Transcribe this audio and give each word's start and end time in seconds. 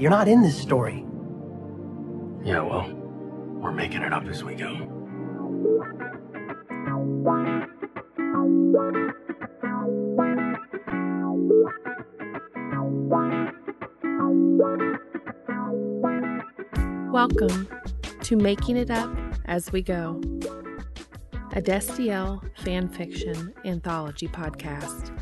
You're 0.00 0.12
not 0.12 0.28
in 0.28 0.42
this 0.42 0.56
story. 0.56 1.04
Yeah, 2.44 2.60
well, 2.60 2.88
we're 3.60 3.72
making 3.72 4.02
it 4.02 4.12
up 4.12 4.26
as 4.26 4.44
we 4.44 4.54
go. 4.54 4.86
Welcome 17.10 17.68
to 18.20 18.36
Making 18.36 18.76
It 18.76 18.92
Up 18.92 19.10
as 19.46 19.72
We 19.72 19.82
Go, 19.82 20.20
a 21.54 21.60
Destiel 21.60 22.40
fan 22.60 22.88
fiction 22.88 23.52
anthology 23.64 24.28
podcast. 24.28 25.17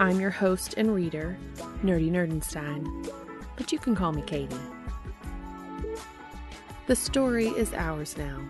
I'm 0.00 0.18
your 0.18 0.30
host 0.30 0.76
and 0.78 0.94
reader, 0.94 1.36
Nerdy 1.84 2.10
Nerdenstein, 2.10 3.12
but 3.58 3.70
you 3.70 3.78
can 3.78 3.94
call 3.94 4.12
me 4.12 4.22
Katie. 4.22 4.56
The 6.86 6.96
story 6.96 7.48
is 7.48 7.74
ours 7.74 8.16
now. 8.16 8.40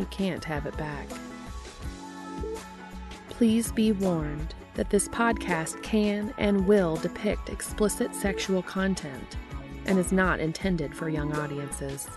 You 0.00 0.04
can't 0.10 0.44
have 0.44 0.66
it 0.66 0.76
back. 0.76 1.06
Please 3.28 3.70
be 3.70 3.92
warned 3.92 4.52
that 4.74 4.90
this 4.90 5.06
podcast 5.06 5.80
can 5.84 6.34
and 6.38 6.66
will 6.66 6.96
depict 6.96 7.50
explicit 7.50 8.12
sexual 8.12 8.60
content 8.60 9.36
and 9.86 9.96
is 9.96 10.10
not 10.10 10.40
intended 10.40 10.92
for 10.92 11.08
young 11.08 11.32
audiences. 11.36 12.08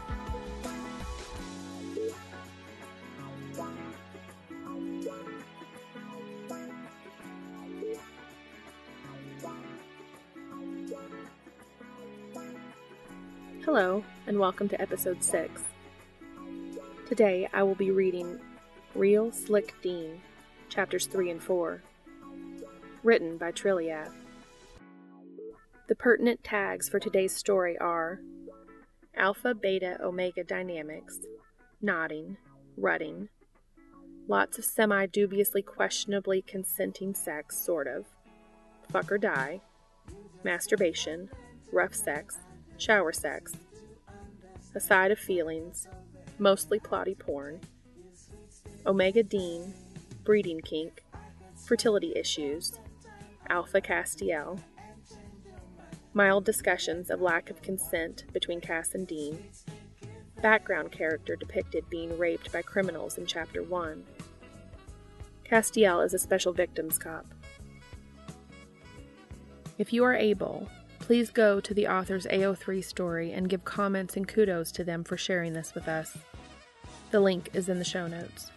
And 14.38 14.42
welcome 14.44 14.70
to 14.70 14.80
episode 14.80 15.24
6. 15.24 15.64
Today 17.08 17.50
I 17.54 17.64
will 17.64 17.74
be 17.74 17.90
reading 17.90 18.40
Real 18.94 19.32
Slick 19.32 19.74
Dean, 19.82 20.22
chapters 20.70 21.08
3 21.08 21.32
and 21.32 21.42
4, 21.42 21.82
written 23.02 23.40
by 23.40 23.52
Trilliath. 23.52 24.12
The 25.88 25.96
pertinent 25.96 26.44
tags 26.44 26.88
for 26.88 27.00
today's 27.00 27.36
story 27.36 27.80
are 27.80 28.20
Alpha 29.16 29.56
Beta 29.56 29.98
Omega 30.04 30.44
Dynamics, 30.44 31.18
Knotting, 31.82 32.38
Rutting, 32.78 33.30
lots 34.28 34.60
of 34.60 34.66
semi 34.66 35.08
dubiously 35.08 35.64
questionably 35.64 36.44
consenting 36.44 37.16
sex, 37.16 37.58
sort 37.58 37.88
of, 37.88 38.06
fuck 38.92 39.12
or 39.12 39.18
die, 39.18 39.62
masturbation, 40.44 41.28
rough 41.72 41.96
sex, 41.96 42.38
shower 42.78 43.12
sex, 43.12 43.54
a 44.78 44.80
side 44.80 45.10
of 45.10 45.18
feelings, 45.18 45.88
mostly 46.38 46.80
plotty 46.80 47.18
porn, 47.18 47.60
Omega 48.86 49.24
Dean, 49.24 49.74
breeding 50.24 50.62
kink, 50.62 51.04
fertility 51.66 52.14
issues, 52.16 52.78
Alpha 53.50 53.82
Castiel, 53.82 54.60
mild 56.14 56.46
discussions 56.46 57.10
of 57.10 57.22
lack 57.22 57.50
of 57.50 57.60
consent 57.64 58.26
between 58.34 58.62
Cass 58.62 58.94
and 58.94 59.08
Dean, 59.08 59.44
background 60.44 60.92
character 60.92 61.36
depicted 61.36 61.90
being 61.90 62.16
raped 62.16 62.52
by 62.52 62.62
criminals 62.62 63.18
in 63.18 63.26
Chapter 63.26 63.64
1. 63.64 64.04
Castiel 65.44 66.06
is 66.06 66.14
a 66.14 66.20
special 66.20 66.54
victims 66.54 67.00
cop. 67.00 67.26
If 69.80 69.92
you 69.92 70.04
are 70.04 70.14
able, 70.14 70.70
please 71.08 71.30
go 71.30 71.62
to 71.62 71.74
the 71.74 71.88
author's 71.88 72.26
AO3 72.26 72.84
story 72.84 73.32
and 73.32 73.48
give 73.48 73.64
comments 73.64 74.18
and 74.18 74.28
kudos 74.28 74.74
to 74.74 74.84
them 74.84 75.06
for 75.06 75.16
sharing 75.16 75.54
this 75.54 75.74
with 75.74 75.88
us. 75.88 76.18
The 77.12 77.22
link 77.22 77.50
is 77.54 77.70
in 77.70 77.80
the 77.80 77.86
show 77.86 78.08
notes. 78.08 78.52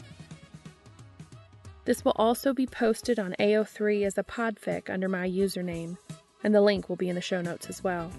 This 1.84 2.04
will 2.04 2.16
also 2.16 2.52
be 2.52 2.66
posted 2.66 3.20
on 3.20 3.36
AO3 3.38 4.04
as 4.04 4.18
a 4.18 4.24
podfic 4.24 4.90
under 4.90 5.08
my 5.08 5.28
username, 5.28 5.96
and 6.42 6.52
the 6.52 6.60
link 6.60 6.88
will 6.88 6.96
be 6.96 7.08
in 7.08 7.14
the 7.14 7.20
show 7.20 7.40
notes 7.40 7.68
as 7.68 7.84
well. 7.84 8.10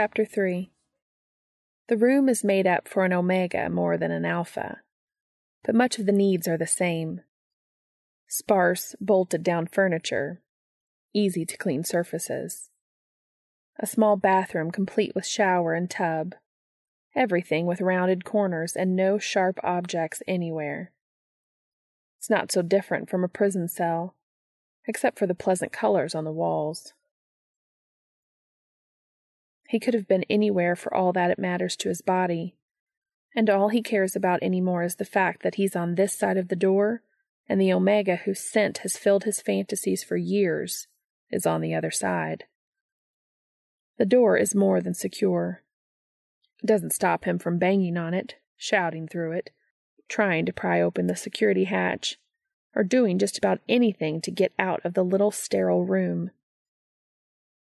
Chapter 0.00 0.24
3 0.24 0.70
The 1.88 1.96
room 1.96 2.28
is 2.28 2.44
made 2.44 2.68
up 2.68 2.86
for 2.86 3.04
an 3.04 3.12
omega 3.12 3.68
more 3.68 3.98
than 3.98 4.12
an 4.12 4.24
alpha, 4.24 4.82
but 5.64 5.74
much 5.74 5.98
of 5.98 6.06
the 6.06 6.12
needs 6.12 6.46
are 6.46 6.56
the 6.56 6.68
same. 6.68 7.22
Sparse, 8.28 8.94
bolted 9.00 9.42
down 9.42 9.66
furniture, 9.66 10.40
easy 11.12 11.44
to 11.44 11.56
clean 11.56 11.82
surfaces, 11.82 12.70
a 13.80 13.88
small 13.88 14.16
bathroom 14.16 14.70
complete 14.70 15.16
with 15.16 15.26
shower 15.26 15.74
and 15.74 15.90
tub, 15.90 16.36
everything 17.16 17.66
with 17.66 17.80
rounded 17.80 18.24
corners 18.24 18.76
and 18.76 18.94
no 18.94 19.18
sharp 19.18 19.58
objects 19.64 20.22
anywhere. 20.28 20.92
It's 22.18 22.30
not 22.30 22.52
so 22.52 22.62
different 22.62 23.10
from 23.10 23.24
a 23.24 23.28
prison 23.28 23.66
cell, 23.66 24.14
except 24.86 25.18
for 25.18 25.26
the 25.26 25.34
pleasant 25.34 25.72
colors 25.72 26.14
on 26.14 26.22
the 26.22 26.30
walls. 26.30 26.92
He 29.68 29.78
could 29.78 29.92
have 29.92 30.08
been 30.08 30.24
anywhere 30.30 30.74
for 30.74 30.92
all 30.94 31.12
that 31.12 31.30
it 31.30 31.38
matters 31.38 31.76
to 31.76 31.90
his 31.90 32.00
body. 32.00 32.56
And 33.36 33.50
all 33.50 33.68
he 33.68 33.82
cares 33.82 34.16
about 34.16 34.38
any 34.40 34.62
more 34.62 34.82
is 34.82 34.96
the 34.96 35.04
fact 35.04 35.42
that 35.42 35.56
he's 35.56 35.76
on 35.76 35.94
this 35.94 36.14
side 36.14 36.38
of 36.38 36.48
the 36.48 36.56
door, 36.56 37.02
and 37.46 37.60
the 37.60 37.72
Omega 37.72 38.16
whose 38.16 38.40
scent 38.40 38.78
has 38.78 38.96
filled 38.96 39.24
his 39.24 39.42
fantasies 39.42 40.02
for 40.02 40.16
years 40.16 40.88
is 41.30 41.44
on 41.44 41.60
the 41.60 41.74
other 41.74 41.90
side. 41.90 42.44
The 43.98 44.06
door 44.06 44.38
is 44.38 44.54
more 44.54 44.80
than 44.80 44.94
secure. 44.94 45.62
It 46.62 46.66
doesn't 46.66 46.94
stop 46.94 47.26
him 47.26 47.38
from 47.38 47.58
banging 47.58 47.98
on 47.98 48.14
it, 48.14 48.36
shouting 48.56 49.06
through 49.06 49.32
it, 49.32 49.50
trying 50.08 50.46
to 50.46 50.52
pry 50.52 50.80
open 50.80 51.08
the 51.08 51.16
security 51.16 51.64
hatch, 51.64 52.18
or 52.74 52.84
doing 52.84 53.18
just 53.18 53.36
about 53.36 53.60
anything 53.68 54.22
to 54.22 54.30
get 54.30 54.54
out 54.58 54.80
of 54.82 54.94
the 54.94 55.04
little 55.04 55.30
sterile 55.30 55.84
room. 55.84 56.30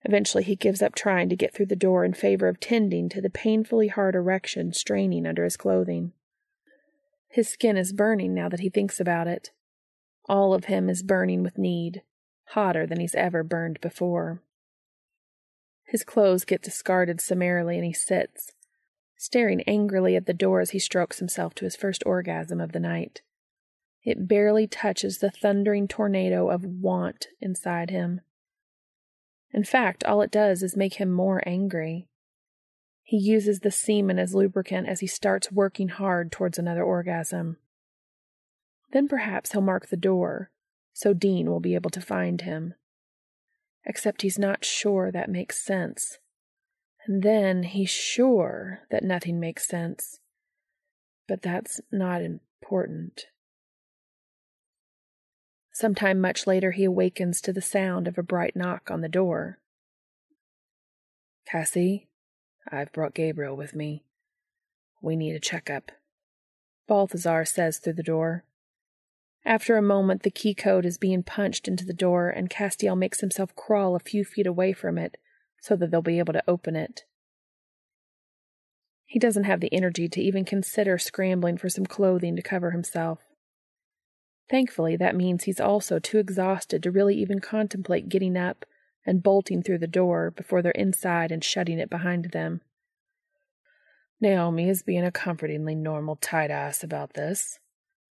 Eventually, 0.03 0.43
he 0.43 0.55
gives 0.55 0.81
up 0.81 0.95
trying 0.95 1.29
to 1.29 1.35
get 1.35 1.53
through 1.53 1.65
the 1.65 1.75
door 1.75 2.05
in 2.05 2.13
favor 2.13 2.47
of 2.47 2.59
tending 2.59 3.09
to 3.09 3.21
the 3.21 3.29
painfully 3.29 3.87
hard 3.87 4.15
erection 4.15 4.71
straining 4.73 5.25
under 5.25 5.43
his 5.43 5.57
clothing. 5.57 6.13
His 7.29 7.49
skin 7.49 7.77
is 7.77 7.93
burning 7.93 8.33
now 8.33 8.49
that 8.49 8.61
he 8.61 8.69
thinks 8.69 8.99
about 8.99 9.27
it. 9.27 9.51
All 10.29 10.53
of 10.53 10.65
him 10.65 10.89
is 10.89 11.03
burning 11.03 11.43
with 11.43 11.57
need, 11.57 12.01
hotter 12.49 12.85
than 12.85 12.99
he's 12.99 13.15
ever 13.15 13.43
burned 13.43 13.81
before. 13.81 14.41
His 15.83 16.03
clothes 16.03 16.45
get 16.45 16.61
discarded 16.61 17.21
summarily 17.21 17.77
and 17.77 17.85
he 17.85 17.93
sits, 17.93 18.51
staring 19.15 19.61
angrily 19.63 20.15
at 20.15 20.25
the 20.25 20.33
door 20.33 20.59
as 20.59 20.71
he 20.71 20.79
strokes 20.79 21.19
himself 21.19 21.55
to 21.55 21.65
his 21.65 21.75
first 21.75 22.03
orgasm 22.05 22.59
of 22.59 22.73
the 22.73 22.79
night. 22.79 23.21
It 24.03 24.27
barely 24.27 24.67
touches 24.67 25.17
the 25.17 25.31
thundering 25.31 25.87
tornado 25.87 26.49
of 26.49 26.63
want 26.63 27.27
inside 27.41 27.89
him. 27.89 28.21
In 29.57 29.63
fact, 29.63 30.03
all 30.03 30.21
it 30.21 30.29
does 30.29 30.61
is 30.61 30.77
make 30.77 31.01
him 31.01 31.11
more 31.11 31.41
angry. 31.43 32.05
He 33.01 33.17
uses 33.17 33.61
the 33.61 33.71
semen 33.71 34.19
as 34.19 34.35
lubricant 34.35 34.87
as 34.87 34.99
he 34.99 35.07
starts 35.07 35.51
working 35.51 35.87
hard 35.87 36.31
towards 36.31 36.59
another 36.59 36.83
orgasm. 36.83 37.57
Then 38.91 39.07
perhaps 39.07 39.53
he'll 39.53 39.61
mark 39.61 39.87
the 39.87 39.97
door, 39.97 40.51
so 40.93 41.11
Dean 41.11 41.49
will 41.49 41.59
be 41.59 41.73
able 41.73 41.89
to 41.89 41.99
find 41.99 42.41
him. 42.41 42.75
Except 43.83 44.21
he's 44.21 44.37
not 44.37 44.63
sure 44.63 45.11
that 45.11 45.27
makes 45.27 45.59
sense. 45.59 46.19
And 47.07 47.23
then 47.23 47.63
he's 47.63 47.89
sure 47.89 48.81
that 48.91 49.03
nothing 49.03 49.39
makes 49.39 49.67
sense. 49.67 50.19
But 51.27 51.41
that's 51.41 51.81
not 51.91 52.21
important. 52.21 53.25
Sometime 55.79 56.19
much 56.19 56.47
later, 56.47 56.71
he 56.71 56.85
awakens 56.85 57.39
to 57.39 57.53
the 57.53 57.61
sound 57.61 58.07
of 58.07 58.17
a 58.17 58.23
bright 58.23 58.55
knock 58.55 58.89
on 58.89 59.01
the 59.01 59.07
door. 59.07 59.59
Cassie, 61.45 62.07
I've 62.71 62.91
brought 62.91 63.13
Gabriel 63.13 63.55
with 63.55 63.75
me. 63.75 64.03
We 65.03 65.15
need 65.15 65.35
a 65.35 65.39
checkup. 65.39 65.91
Balthazar 66.87 67.45
says 67.45 67.77
through 67.77 67.93
the 67.93 68.01
door. 68.01 68.43
After 69.45 69.77
a 69.77 69.83
moment, 69.83 70.23
the 70.23 70.31
key 70.31 70.55
code 70.55 70.83
is 70.83 70.97
being 70.97 71.21
punched 71.21 71.67
into 71.67 71.85
the 71.85 71.93
door, 71.93 72.27
and 72.27 72.49
Castiel 72.49 72.97
makes 72.97 73.19
himself 73.19 73.55
crawl 73.55 73.95
a 73.95 73.99
few 73.99 74.25
feet 74.25 74.47
away 74.47 74.73
from 74.73 74.97
it 74.97 75.17
so 75.61 75.75
that 75.75 75.91
they'll 75.91 76.01
be 76.01 76.17
able 76.17 76.33
to 76.33 76.43
open 76.47 76.75
it. 76.75 77.05
He 79.05 79.19
doesn't 79.19 79.43
have 79.43 79.59
the 79.59 79.71
energy 79.71 80.09
to 80.09 80.21
even 80.21 80.43
consider 80.43 80.97
scrambling 80.97 81.55
for 81.55 81.69
some 81.69 81.85
clothing 81.85 82.35
to 82.35 82.41
cover 82.41 82.71
himself. 82.71 83.26
Thankfully, 84.49 84.95
that 84.95 85.15
means 85.15 85.43
he's 85.43 85.59
also 85.59 85.99
too 85.99 86.19
exhausted 86.19 86.81
to 86.83 86.91
really 86.91 87.15
even 87.15 87.39
contemplate 87.39 88.09
getting 88.09 88.37
up 88.37 88.65
and 89.05 89.23
bolting 89.23 89.61
through 89.61 89.79
the 89.79 89.87
door 89.87 90.31
before 90.31 90.61
they're 90.61 90.71
inside 90.71 91.31
and 91.31 91.43
shutting 91.43 91.79
it 91.79 91.89
behind 91.89 92.31
them. 92.31 92.61
Naomi 94.19 94.69
is 94.69 94.83
being 94.83 95.05
a 95.05 95.11
comfortingly 95.11 95.75
normal 95.75 96.15
tight 96.15 96.49
ass 96.49 96.83
about 96.83 97.13
this, 97.13 97.59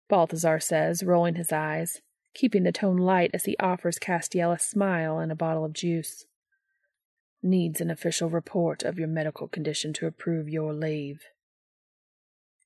Balthazar 0.10 0.60
says, 0.60 1.04
rolling 1.04 1.36
his 1.36 1.52
eyes, 1.52 2.02
keeping 2.34 2.64
the 2.64 2.72
tone 2.72 2.98
light 2.98 3.32
as 3.34 3.46
he 3.46 3.56
offers 3.58 4.00
Castiel 4.00 4.52
a 4.52 4.60
smile 4.60 5.18
and 5.18 5.32
a 5.32 5.36
bottle 5.36 5.66
of 5.66 5.74
juice. 5.74 6.26
Needs 7.42 7.82
an 7.82 7.90
official 7.90 8.30
report 8.30 8.84
of 8.84 9.00
your 9.00 9.08
medical 9.08 9.48
condition 9.48 9.94
to 9.94 10.08
approve 10.08 10.50
your 10.50 10.74
leave. 10.74 11.24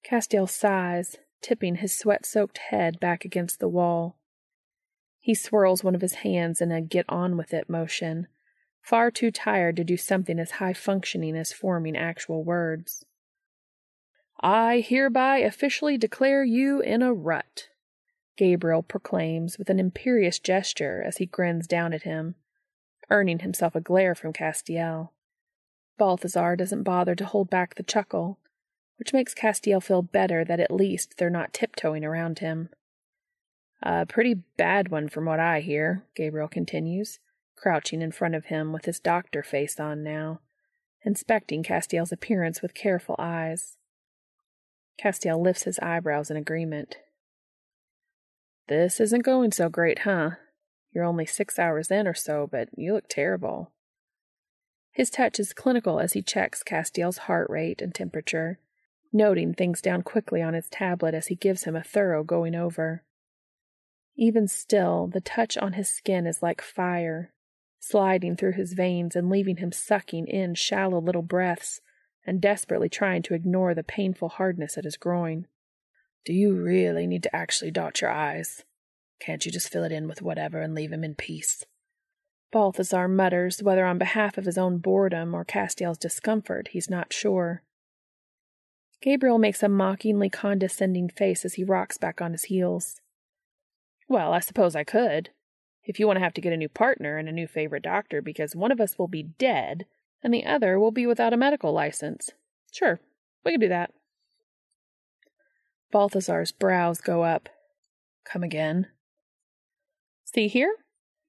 Castiel 0.03 0.47
sighs, 0.49 1.17
tipping 1.41 1.75
his 1.75 1.97
sweat 1.97 2.25
soaked 2.25 2.57
head 2.57 2.99
back 2.99 3.25
against 3.25 3.59
the 3.59 3.69
wall. 3.69 4.17
He 5.19 5.35
swirls 5.35 5.83
one 5.83 5.95
of 5.95 6.01
his 6.01 6.15
hands 6.15 6.61
in 6.61 6.71
a 6.71 6.81
get 6.81 7.05
on 7.09 7.37
with 7.37 7.53
it 7.53 7.69
motion, 7.69 8.27
far 8.81 9.11
too 9.11 9.31
tired 9.31 9.75
to 9.75 9.83
do 9.83 9.97
something 9.97 10.39
as 10.39 10.51
high 10.51 10.73
functioning 10.73 11.35
as 11.35 11.51
forming 11.51 11.97
actual 11.97 12.43
words. 12.43 13.05
I 14.39 14.79
hereby 14.79 15.39
officially 15.39 15.97
declare 15.97 16.43
you 16.43 16.79
in 16.79 17.01
a 17.01 17.13
rut, 17.13 17.69
Gabriel 18.37 18.83
proclaims 18.83 19.57
with 19.57 19.69
an 19.69 19.79
imperious 19.79 20.39
gesture 20.39 21.03
as 21.05 21.17
he 21.17 21.25
grins 21.25 21.67
down 21.67 21.91
at 21.91 22.03
him, 22.03 22.35
earning 23.09 23.39
himself 23.39 23.75
a 23.75 23.81
glare 23.81 24.13
from 24.13 24.31
Castiel. 24.31 25.09
Balthazar 25.97 26.55
doesn't 26.55 26.83
bother 26.83 27.15
to 27.15 27.25
hold 27.25 27.49
back 27.49 27.75
the 27.75 27.83
chuckle, 27.83 28.39
which 28.97 29.13
makes 29.13 29.33
Castiel 29.33 29.81
feel 29.81 30.01
better 30.01 30.43
that 30.43 30.59
at 30.59 30.71
least 30.71 31.15
they're 31.17 31.29
not 31.29 31.53
tiptoeing 31.53 32.03
around 32.03 32.39
him. 32.39 32.69
A 33.81 34.05
pretty 34.05 34.33
bad 34.33 34.89
one 34.89 35.07
from 35.07 35.25
what 35.25 35.39
I 35.39 35.59
hear, 35.59 36.03
Gabriel 36.15 36.47
continues, 36.47 37.19
crouching 37.55 38.01
in 38.01 38.11
front 38.11 38.35
of 38.35 38.45
him 38.45 38.73
with 38.73 38.85
his 38.85 38.99
doctor 38.99 39.43
face 39.43 39.79
on 39.79 40.03
now, 40.03 40.41
inspecting 41.03 41.63
Castiel's 41.63 42.11
appearance 42.11 42.61
with 42.61 42.73
careful 42.73 43.15
eyes. 43.19 43.77
Castiel 45.01 45.39
lifts 45.39 45.63
his 45.63 45.79
eyebrows 45.79 46.31
in 46.31 46.37
agreement. 46.37 46.97
This 48.67 48.99
isn't 48.99 49.23
going 49.23 49.51
so 49.51 49.69
great, 49.69 49.99
huh? 49.99 50.31
You're 50.91 51.05
only 51.05 51.27
six 51.27 51.59
hours 51.59 51.91
in 51.91 52.07
or 52.07 52.15
so, 52.15 52.47
but 52.51 52.69
you 52.75 52.93
look 52.93 53.07
terrible. 53.07 53.71
His 54.91 55.11
touch 55.11 55.39
is 55.39 55.53
clinical 55.53 55.99
as 55.99 56.13
he 56.13 56.23
checks 56.23 56.63
Castiel's 56.63 57.19
heart 57.19 57.47
rate 57.51 57.83
and 57.83 57.93
temperature, 57.93 58.59
noting 59.11 59.53
things 59.53 59.81
down 59.81 60.03
quickly 60.03 60.41
on 60.41 60.53
his 60.53 60.69
tablet 60.69 61.13
as 61.13 61.27
he 61.27 61.35
gives 61.35 61.63
him 61.63 61.75
a 61.75 61.83
thorough 61.83 62.23
going 62.23 62.55
over. 62.55 63.03
Even 64.15 64.47
still, 64.47 65.07
the 65.07 65.21
touch 65.21 65.57
on 65.57 65.73
his 65.73 65.89
skin 65.89 66.25
is 66.25 66.41
like 66.41 66.61
fire, 66.61 67.31
sliding 67.79 68.35
through 68.35 68.53
his 68.53 68.73
veins 68.73 69.15
and 69.15 69.29
leaving 69.29 69.57
him 69.57 69.71
sucking 69.71 70.27
in 70.27 70.55
shallow 70.55 70.99
little 70.99 71.21
breaths 71.21 71.81
and 72.25 72.41
desperately 72.41 72.89
trying 72.89 73.21
to 73.21 73.33
ignore 73.33 73.73
the 73.73 73.83
painful 73.83 74.29
hardness 74.29 74.77
at 74.77 74.83
his 74.83 74.97
groin. 74.97 75.47
Do 76.25 76.33
you 76.33 76.53
really 76.53 77.07
need 77.07 77.23
to 77.23 77.35
actually 77.35 77.71
dot 77.71 78.01
your 78.01 78.11
I's? 78.11 78.65
Can't 79.19 79.45
you 79.45 79.51
just 79.51 79.69
fill 79.69 79.83
it 79.83 79.91
in 79.91 80.07
with 80.07 80.21
whatever 80.21 80.61
and 80.61 80.75
leave 80.75 80.91
him 80.91 81.03
in 81.03 81.15
peace? 81.15 81.63
Balthazar 82.51 83.07
mutters, 83.07 83.61
whether 83.61 83.85
on 83.85 83.97
behalf 83.97 84.37
of 84.37 84.45
his 84.45 84.57
own 84.57 84.77
boredom 84.77 85.33
or 85.33 85.45
Castiel's 85.45 85.97
discomfort, 85.97 86.69
he's 86.71 86.89
not 86.89 87.13
sure. 87.13 87.63
Gabriel 89.01 89.37
makes 89.37 89.61
a 89.61 89.69
mockingly 89.69 90.29
condescending 90.29 91.09
face 91.09 91.45
as 91.45 91.53
he 91.53 91.63
rocks 91.63 91.97
back 91.97 92.21
on 92.21 92.31
his 92.31 92.45
heels. 92.45 92.99
Well, 94.09 94.33
I 94.33 94.39
suppose 94.39 94.75
I 94.75 94.83
could. 94.83 95.29
If 95.83 95.99
you 95.99 96.07
want 96.07 96.17
to 96.17 96.23
have 96.23 96.33
to 96.33 96.41
get 96.41 96.53
a 96.53 96.57
new 96.57 96.69
partner 96.69 97.17
and 97.17 97.29
a 97.29 97.33
new 97.33 97.47
favorite 97.47 97.83
doctor 97.83 98.21
because 98.21 98.55
one 98.55 98.71
of 98.71 98.81
us 98.81 98.97
will 98.97 99.07
be 99.07 99.23
dead 99.23 99.85
and 100.23 100.33
the 100.33 100.45
other 100.45 100.79
will 100.79 100.91
be 100.91 101.05
without 101.05 101.33
a 101.33 101.37
medical 101.37 101.71
license. 101.71 102.31
Sure, 102.73 102.99
we 103.45 103.51
can 103.51 103.59
do 103.59 103.69
that. 103.69 103.93
Balthazar's 105.91 106.51
brows 106.51 106.99
go 106.99 107.23
up. 107.23 107.49
Come 108.25 108.43
again. 108.43 108.87
See 110.25 110.47
here? 110.47 110.75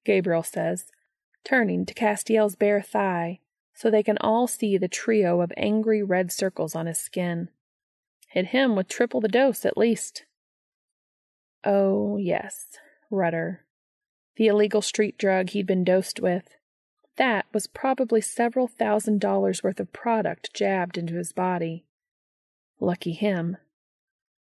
Gabriel 0.03 0.43
says, 0.43 0.87
turning 1.45 1.85
to 1.85 1.93
Castiel's 1.93 2.55
bare 2.55 2.81
thigh 2.81 3.39
so 3.73 3.89
they 3.89 4.03
can 4.03 4.17
all 4.17 4.47
see 4.47 4.77
the 4.77 4.89
trio 4.89 5.39
of 5.39 5.53
angry 5.55 6.03
red 6.03 6.31
circles 6.31 6.75
on 6.75 6.85
his 6.85 6.97
skin. 6.97 7.49
Hit 8.29 8.47
him 8.47 8.75
with 8.75 8.87
triple 8.87 9.21
the 9.21 9.27
dose, 9.27 9.65
at 9.65 9.77
least. 9.77 10.25
Oh, 11.63 12.17
yes, 12.17 12.67
Rutter. 13.09 13.65
The 14.37 14.47
illegal 14.47 14.81
street 14.81 15.17
drug 15.17 15.49
he'd 15.49 15.67
been 15.67 15.83
dosed 15.83 16.19
with. 16.19 16.55
That 17.17 17.47
was 17.51 17.67
probably 17.67 18.21
several 18.21 18.67
thousand 18.67 19.19
dollars 19.19 19.61
worth 19.61 19.79
of 19.79 19.91
product 19.91 20.53
jabbed 20.53 20.97
into 20.97 21.15
his 21.15 21.33
body. 21.33 21.85
Lucky 22.79 23.11
him. 23.11 23.57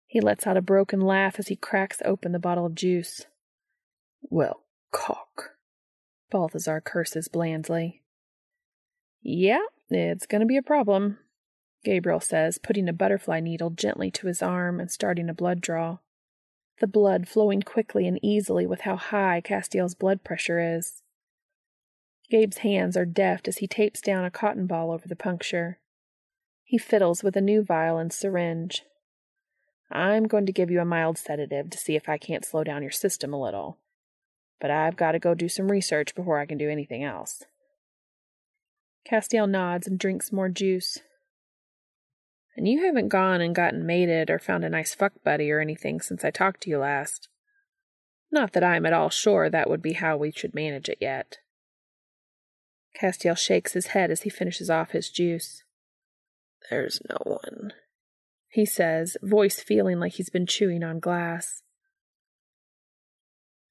He 0.07 0.21
lets 0.21 0.47
out 0.47 0.55
a 0.55 0.61
broken 0.61 1.01
laugh 1.01 1.39
as 1.39 1.47
he 1.47 1.55
cracks 1.55 2.01
open 2.05 2.31
the 2.31 2.39
bottle 2.39 2.65
of 2.65 2.75
juice. 2.75 3.25
Well, 4.21 4.61
cock. 4.91 5.55
Balthazar 6.31 6.79
curses 6.79 7.27
blandly. 7.27 8.01
Yeah, 9.21 9.65
it's 9.89 10.25
going 10.25 10.41
to 10.41 10.47
be 10.47 10.57
a 10.57 10.61
problem. 10.61 11.17
Gabriel 11.83 12.19
says, 12.19 12.57
putting 12.57 12.87
a 12.87 12.93
butterfly 12.93 13.39
needle 13.39 13.69
gently 13.69 14.09
to 14.11 14.27
his 14.27 14.41
arm 14.41 14.79
and 14.79 14.89
starting 14.89 15.29
a 15.29 15.33
blood 15.33 15.61
draw. 15.61 15.97
The 16.79 16.87
blood 16.87 17.27
flowing 17.27 17.61
quickly 17.61 18.07
and 18.07 18.19
easily 18.21 18.65
with 18.65 18.81
how 18.81 18.95
high 18.95 19.41
Castiel's 19.43 19.95
blood 19.95 20.23
pressure 20.23 20.59
is. 20.59 21.03
Gabe's 22.29 22.59
hands 22.59 22.97
are 22.97 23.05
deft 23.05 23.47
as 23.47 23.57
he 23.57 23.67
tapes 23.67 24.01
down 24.01 24.25
a 24.25 24.31
cotton 24.31 24.65
ball 24.65 24.91
over 24.91 25.07
the 25.07 25.15
puncture. 25.15 25.79
He 26.63 26.77
fiddles 26.77 27.21
with 27.21 27.35
a 27.35 27.41
new 27.41 27.61
vial 27.61 27.97
and 27.97 28.11
syringe. 28.11 28.83
I'm 29.91 30.27
going 30.27 30.47
to 30.47 30.51
give 30.51 30.71
you 30.71 30.79
a 30.79 30.85
mild 30.85 31.17
sedative 31.17 31.69
to 31.69 31.77
see 31.77 31.95
if 31.95 32.09
I 32.09 32.17
can't 32.17 32.45
slow 32.45 32.63
down 32.63 32.81
your 32.81 32.91
system 32.91 33.33
a 33.33 33.41
little. 33.41 33.77
But 34.59 34.71
I've 34.71 34.95
got 34.95 35.11
to 35.11 35.19
go 35.19 35.35
do 35.35 35.49
some 35.49 35.69
research 35.69 36.15
before 36.15 36.39
I 36.39 36.45
can 36.45 36.57
do 36.57 36.69
anything 36.69 37.03
else. 37.03 37.43
Castiel 39.07 39.47
nods 39.47 39.85
and 39.85 39.99
drinks 39.99 40.31
more 40.31 40.49
juice. 40.49 40.99
And 42.55 42.67
you 42.67 42.85
haven't 42.85 43.09
gone 43.09 43.41
and 43.41 43.55
gotten 43.55 43.85
mated 43.85 44.29
or 44.29 44.39
found 44.39 44.63
a 44.63 44.69
nice 44.69 44.93
fuck 44.93 45.13
buddy 45.23 45.51
or 45.51 45.59
anything 45.59 46.01
since 46.01 46.23
I 46.23 46.31
talked 46.31 46.61
to 46.61 46.69
you 46.69 46.77
last. 46.77 47.27
Not 48.31 48.53
that 48.53 48.63
I'm 48.63 48.85
at 48.85 48.93
all 48.93 49.09
sure 49.09 49.49
that 49.49 49.69
would 49.69 49.81
be 49.81 49.93
how 49.93 50.17
we 50.17 50.31
should 50.31 50.55
manage 50.55 50.89
it 50.89 50.97
yet. 51.01 51.37
Castiel 52.99 53.37
shakes 53.37 53.73
his 53.73 53.87
head 53.87 54.11
as 54.11 54.21
he 54.21 54.29
finishes 54.29 54.69
off 54.69 54.91
his 54.91 55.09
juice. 55.09 55.63
There's 56.69 57.01
no 57.09 57.17
one, 57.23 57.73
he 58.49 58.65
says, 58.65 59.17
voice 59.21 59.59
feeling 59.59 59.99
like 59.99 60.13
he's 60.13 60.29
been 60.29 60.45
chewing 60.45 60.83
on 60.83 60.99
glass. 60.99 61.63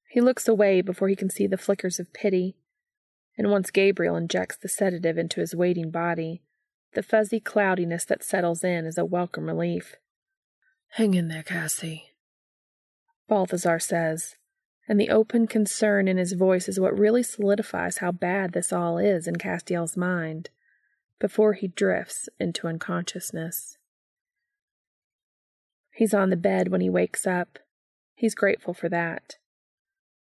He 0.09 0.21
looks 0.21 0.47
away 0.47 0.81
before 0.81 1.07
he 1.07 1.15
can 1.15 1.29
see 1.29 1.47
the 1.47 1.57
flickers 1.57 1.99
of 1.99 2.13
pity, 2.13 2.57
and 3.37 3.49
once 3.49 3.71
Gabriel 3.71 4.15
injects 4.15 4.57
the 4.57 4.67
sedative 4.67 5.17
into 5.17 5.39
his 5.39 5.55
waiting 5.55 5.89
body, 5.89 6.43
the 6.93 7.03
fuzzy 7.03 7.39
cloudiness 7.39 8.05
that 8.05 8.23
settles 8.23 8.63
in 8.63 8.85
is 8.85 8.97
a 8.97 9.05
welcome 9.05 9.47
relief. 9.47 9.95
Hang 10.91 11.13
in 11.13 11.27
there, 11.27 11.43
Cassie, 11.43 12.11
Balthazar 13.27 13.79
says, 13.79 14.35
and 14.87 14.99
the 14.99 15.09
open 15.09 15.47
concern 15.47 16.07
in 16.07 16.17
his 16.17 16.33
voice 16.33 16.67
is 16.67 16.79
what 16.79 16.97
really 16.97 17.23
solidifies 17.23 17.97
how 17.97 18.11
bad 18.11 18.51
this 18.51 18.73
all 18.73 18.97
is 18.97 19.27
in 19.27 19.37
Castiel's 19.37 19.95
mind 19.97 20.49
before 21.19 21.53
he 21.53 21.67
drifts 21.69 22.27
into 22.39 22.67
unconsciousness. 22.67 23.77
He's 25.93 26.13
on 26.13 26.29
the 26.29 26.35
bed 26.35 26.67
when 26.67 26.81
he 26.81 26.89
wakes 26.89 27.25
up. 27.25 27.59
He's 28.13 28.35
grateful 28.35 28.73
for 28.73 28.89
that. 28.89 29.37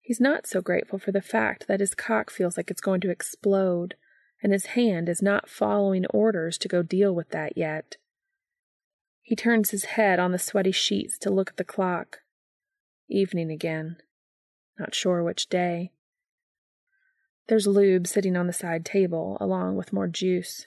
He's 0.00 0.20
not 0.20 0.46
so 0.46 0.60
grateful 0.60 0.98
for 0.98 1.12
the 1.12 1.22
fact 1.22 1.66
that 1.66 1.80
his 1.80 1.94
cock 1.94 2.30
feels 2.30 2.56
like 2.56 2.70
it's 2.70 2.80
going 2.80 3.00
to 3.00 3.10
explode 3.10 3.96
and 4.44 4.52
his 4.52 4.66
hand 4.66 5.08
is 5.08 5.22
not 5.22 5.48
following 5.48 6.04
orders 6.10 6.58
to 6.58 6.68
go 6.68 6.82
deal 6.82 7.14
with 7.14 7.30
that 7.30 7.56
yet. 7.56 7.96
He 9.22 9.34
turns 9.34 9.70
his 9.70 9.86
head 9.86 10.18
on 10.18 10.32
the 10.32 10.38
sweaty 10.38 10.70
sheets 10.70 11.16
to 11.20 11.30
look 11.30 11.48
at 11.48 11.56
the 11.56 11.64
clock. 11.64 12.18
Evening 13.08 13.50
again. 13.50 13.96
Not 14.78 14.94
sure 14.94 15.22
which 15.22 15.48
day. 15.48 15.92
There's 17.48 17.66
lube 17.66 18.06
sitting 18.06 18.36
on 18.36 18.46
the 18.46 18.52
side 18.52 18.84
table, 18.84 19.38
along 19.40 19.76
with 19.76 19.94
more 19.94 20.08
juice. 20.08 20.66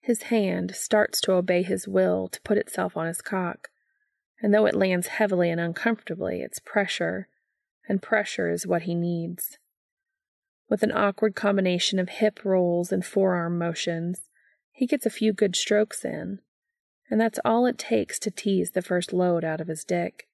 His 0.00 0.22
hand 0.24 0.74
starts 0.74 1.20
to 1.22 1.32
obey 1.32 1.62
his 1.62 1.86
will 1.86 2.28
to 2.28 2.40
put 2.40 2.56
itself 2.56 2.96
on 2.96 3.06
his 3.06 3.20
cock, 3.20 3.68
and 4.40 4.54
though 4.54 4.64
it 4.64 4.74
lands 4.74 5.08
heavily 5.08 5.50
and 5.50 5.60
uncomfortably, 5.60 6.40
it's 6.40 6.60
pressure, 6.60 7.28
and 7.86 8.00
pressure 8.00 8.48
is 8.48 8.66
what 8.66 8.82
he 8.82 8.94
needs. 8.94 9.58
With 10.68 10.82
an 10.82 10.92
awkward 10.92 11.34
combination 11.34 11.98
of 11.98 12.08
hip 12.08 12.44
rolls 12.44 12.90
and 12.90 13.04
forearm 13.04 13.58
motions, 13.58 14.28
he 14.72 14.86
gets 14.86 15.06
a 15.06 15.10
few 15.10 15.32
good 15.32 15.54
strokes 15.54 16.04
in, 16.04 16.40
and 17.10 17.20
that's 17.20 17.38
all 17.44 17.66
it 17.66 17.78
takes 17.78 18.18
to 18.20 18.30
tease 18.30 18.72
the 18.72 18.82
first 18.82 19.12
load 19.12 19.44
out 19.44 19.60
of 19.60 19.68
his 19.68 19.84
dick. 19.84 20.28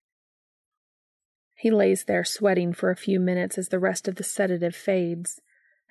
He 1.55 1.71
lays 1.71 2.05
there 2.05 2.25
sweating 2.25 2.73
for 2.73 2.91
a 2.91 2.97
few 2.97 3.21
minutes 3.21 3.59
as 3.59 3.69
the 3.69 3.79
rest 3.79 4.09
of 4.09 4.17
the 4.17 4.25
sedative 4.25 4.75
fades, 4.75 5.41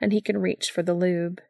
and 0.01 0.12
he 0.12 0.19
can 0.19 0.39
reach 0.39 0.71
for 0.71 0.81
the 0.81 0.95
lube. 0.95 1.41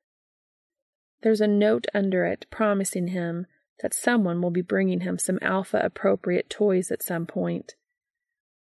There's 1.22 1.42
a 1.42 1.48
note 1.48 1.88
under 1.94 2.26
it 2.26 2.46
promising 2.52 3.08
him 3.08 3.48
that 3.82 3.94
someone 3.94 4.42
will 4.42 4.52
be 4.52 4.62
bringing 4.62 5.00
him 5.00 5.18
some 5.18 5.40
alpha 5.42 5.80
appropriate 5.82 6.50
toys 6.50 6.92
at 6.92 7.02
some 7.02 7.26
point. 7.26 7.76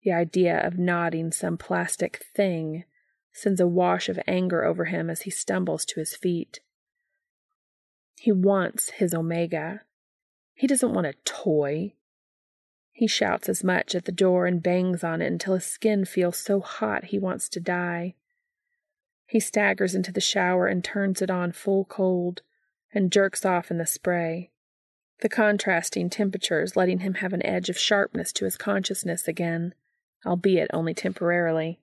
The 0.03 0.13
idea 0.13 0.59
of 0.67 0.79
knotting 0.79 1.33
some 1.33 1.59
plastic 1.59 2.25
thing 2.35 2.85
sends 3.33 3.61
a 3.61 3.67
wash 3.67 4.09
of 4.09 4.19
anger 4.27 4.65
over 4.65 4.87
him 4.87 5.09
as 5.09 5.23
he 5.23 5.31
stumbles 5.31 5.85
to 5.87 6.01
his 6.01 6.15
feet. 6.15 6.61
He 8.19 8.33
wants 8.33 8.91
his 8.91 9.15
Omega. 9.15 9.83
He 10.55 10.67
doesn't 10.67 10.93
want 10.93 11.07
a 11.07 11.15
toy. 11.25 11.95
He 12.93 13.07
shouts 13.07 13.49
as 13.49 13.65
much 13.65 13.95
at 13.95 14.05
the 14.05 14.13
door 14.13 14.47
and 14.47 14.63
bangs 14.63 15.03
on 15.03 15.23
it 15.23 15.27
until 15.27 15.55
his 15.55 15.65
skin 15.65 16.05
feels 16.05 16.37
so 16.37 16.61
hot 16.61 17.05
he 17.05 17.19
wants 17.19 17.49
to 17.51 17.61
die. 17.61 18.15
He 19.27 19.41
staggers 19.41 19.95
into 19.95 20.13
the 20.13 20.21
shower 20.21 20.67
and 20.67 20.85
turns 20.85 21.23
it 21.23 21.31
on 21.31 21.53
full 21.53 21.85
cold 21.85 22.43
and 22.93 23.13
jerks 23.13 23.45
off 23.45 23.71
in 23.71 23.79
the 23.79 23.87
spray, 23.87 24.51
the 25.21 25.29
contrasting 25.29 26.11
temperatures 26.11 26.77
letting 26.77 26.99
him 26.99 27.15
have 27.15 27.33
an 27.33 27.47
edge 27.47 27.69
of 27.69 27.79
sharpness 27.79 28.33
to 28.33 28.45
his 28.45 28.57
consciousness 28.57 29.29
again, 29.29 29.75
albeit 30.27 30.71
only 30.73 30.95
temporarily. 30.95 31.79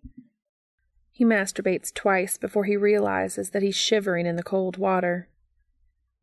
He 1.17 1.25
masturbates 1.25 1.91
twice 1.91 2.37
before 2.37 2.65
he 2.65 2.77
realizes 2.77 3.49
that 3.49 3.63
he's 3.63 3.75
shivering 3.75 4.27
in 4.27 4.35
the 4.35 4.43
cold 4.43 4.77
water. 4.77 5.27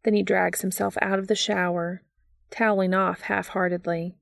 Then 0.04 0.14
he 0.14 0.22
drags 0.22 0.60
himself 0.60 0.96
out 1.02 1.18
of 1.18 1.26
the 1.26 1.34
shower, 1.34 2.04
toweling 2.48 2.94
off 2.94 3.22
half 3.22 3.48
heartedly. 3.48 4.14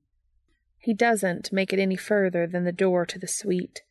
He 0.79 0.95
doesn't 0.95 1.53
make 1.53 1.73
it 1.73 1.79
any 1.79 1.95
further 1.95 2.47
than 2.47 2.63
the 2.63 2.71
door 2.71 3.05
to 3.05 3.19
the 3.19 3.27
suite. 3.27 3.83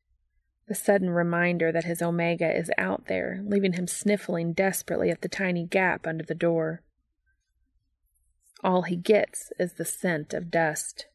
The 0.67 0.75
sudden 0.75 1.11
reminder 1.11 1.71
that 1.71 1.85
his 1.85 2.03
Omega 2.03 2.53
is 2.53 2.69
out 2.77 3.07
there, 3.07 3.41
leaving 3.45 3.75
him 3.75 3.87
sniffling 3.87 4.53
desperately 4.53 5.09
at 5.09 5.21
the 5.21 5.29
tiny 5.29 5.65
gap 5.65 6.05
under 6.05 6.25
the 6.25 6.35
door. 6.35 6.83
All 8.65 8.83
he 8.83 8.97
gets 8.97 9.53
is 9.57 9.75
the 9.75 9.85
scent 9.85 10.35
of 10.35 10.51
dust. 10.51 11.07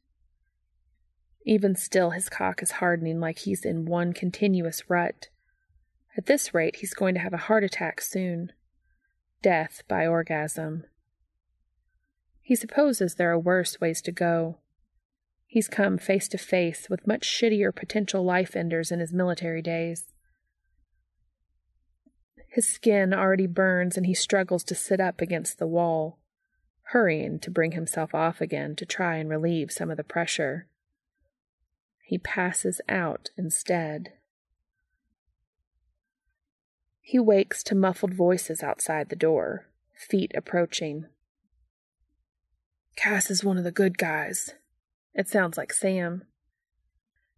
Even 1.45 1.75
still, 1.75 2.11
his 2.11 2.29
cock 2.29 2.63
is 2.63 2.71
hardening 2.79 3.19
like 3.19 3.39
he's 3.39 3.65
in 3.65 3.83
one 3.83 4.13
continuous 4.13 4.89
rut. 4.89 5.27
At 6.17 6.25
this 6.25 6.53
rate, 6.53 6.77
he's 6.77 6.95
going 6.95 7.13
to 7.13 7.21
have 7.21 7.33
a 7.33 7.37
heart 7.37 7.63
attack 7.63 8.01
soon. 8.01 8.51
Death 9.43 9.83
by 9.87 10.07
orgasm. 10.07 10.83
He 12.41 12.55
supposes 12.55 13.15
there 13.15 13.31
are 13.31 13.39
worse 13.39 13.79
ways 13.79 14.01
to 14.01 14.11
go. 14.11 14.57
He's 15.45 15.67
come 15.67 15.97
face 15.97 16.27
to 16.29 16.37
face 16.37 16.89
with 16.89 17.05
much 17.05 17.27
shittier 17.27 17.73
potential 17.73 18.23
life 18.23 18.55
enders 18.55 18.91
in 18.91 18.99
his 18.99 19.13
military 19.13 19.61
days. 19.61 20.05
His 22.49 22.67
skin 22.67 23.13
already 23.13 23.45
burns 23.45 23.95
and 23.95 24.07
he 24.07 24.15
struggles 24.15 24.63
to 24.65 24.75
sit 24.75 24.99
up 24.99 25.21
against 25.21 25.59
the 25.59 25.67
wall, 25.67 26.17
hurrying 26.91 27.37
to 27.39 27.51
bring 27.51 27.73
himself 27.73 28.15
off 28.15 28.41
again 28.41 28.75
to 28.77 28.85
try 28.85 29.17
and 29.17 29.29
relieve 29.29 29.71
some 29.71 29.91
of 29.91 29.97
the 29.97 30.03
pressure. 30.03 30.67
He 32.01 32.17
passes 32.17 32.81
out 32.89 33.29
instead. 33.37 34.13
He 37.09 37.19
wakes 37.19 37.63
to 37.63 37.73
muffled 37.73 38.13
voices 38.13 38.61
outside 38.61 39.07
the 39.07 39.15
door, 39.15 39.67
feet 39.95 40.33
approaching. 40.35 41.05
Cass 42.97 43.31
is 43.31 43.45
one 43.45 43.57
of 43.57 43.63
the 43.63 43.71
good 43.71 43.97
guys, 43.97 44.55
it 45.13 45.29
sounds 45.29 45.57
like 45.57 45.71
Sam. 45.71 46.25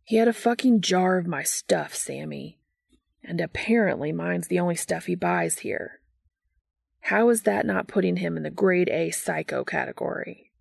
He 0.04 0.16
had 0.16 0.28
a 0.28 0.34
fucking 0.34 0.82
jar 0.82 1.20
of 1.20 1.28
my 1.28 1.44
stuff, 1.44 1.94
Sammy. 1.94 2.58
And 3.24 3.40
apparently 3.40 4.12
mine's 4.12 4.48
the 4.48 4.60
only 4.60 4.74
stuff 4.74 5.06
he 5.06 5.14
buys 5.14 5.60
here. 5.60 6.00
How 7.02 7.30
is 7.30 7.44
that 7.44 7.64
not 7.64 7.88
putting 7.88 8.16
him 8.16 8.38
in 8.38 8.42
the 8.42 8.50
grade 8.50 8.90
A 8.90 9.12
psycho 9.12 9.64
category? 9.64 10.52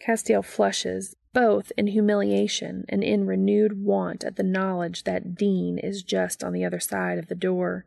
Castiel 0.00 0.44
flushes, 0.44 1.14
both 1.36 1.70
in 1.76 1.88
humiliation 1.88 2.86
and 2.88 3.04
in 3.04 3.26
renewed 3.26 3.84
want 3.84 4.24
at 4.24 4.36
the 4.36 4.42
knowledge 4.42 5.04
that 5.04 5.34
Dean 5.34 5.76
is 5.76 6.02
just 6.02 6.42
on 6.42 6.54
the 6.54 6.64
other 6.64 6.80
side 6.80 7.18
of 7.18 7.28
the 7.28 7.34
door. 7.34 7.84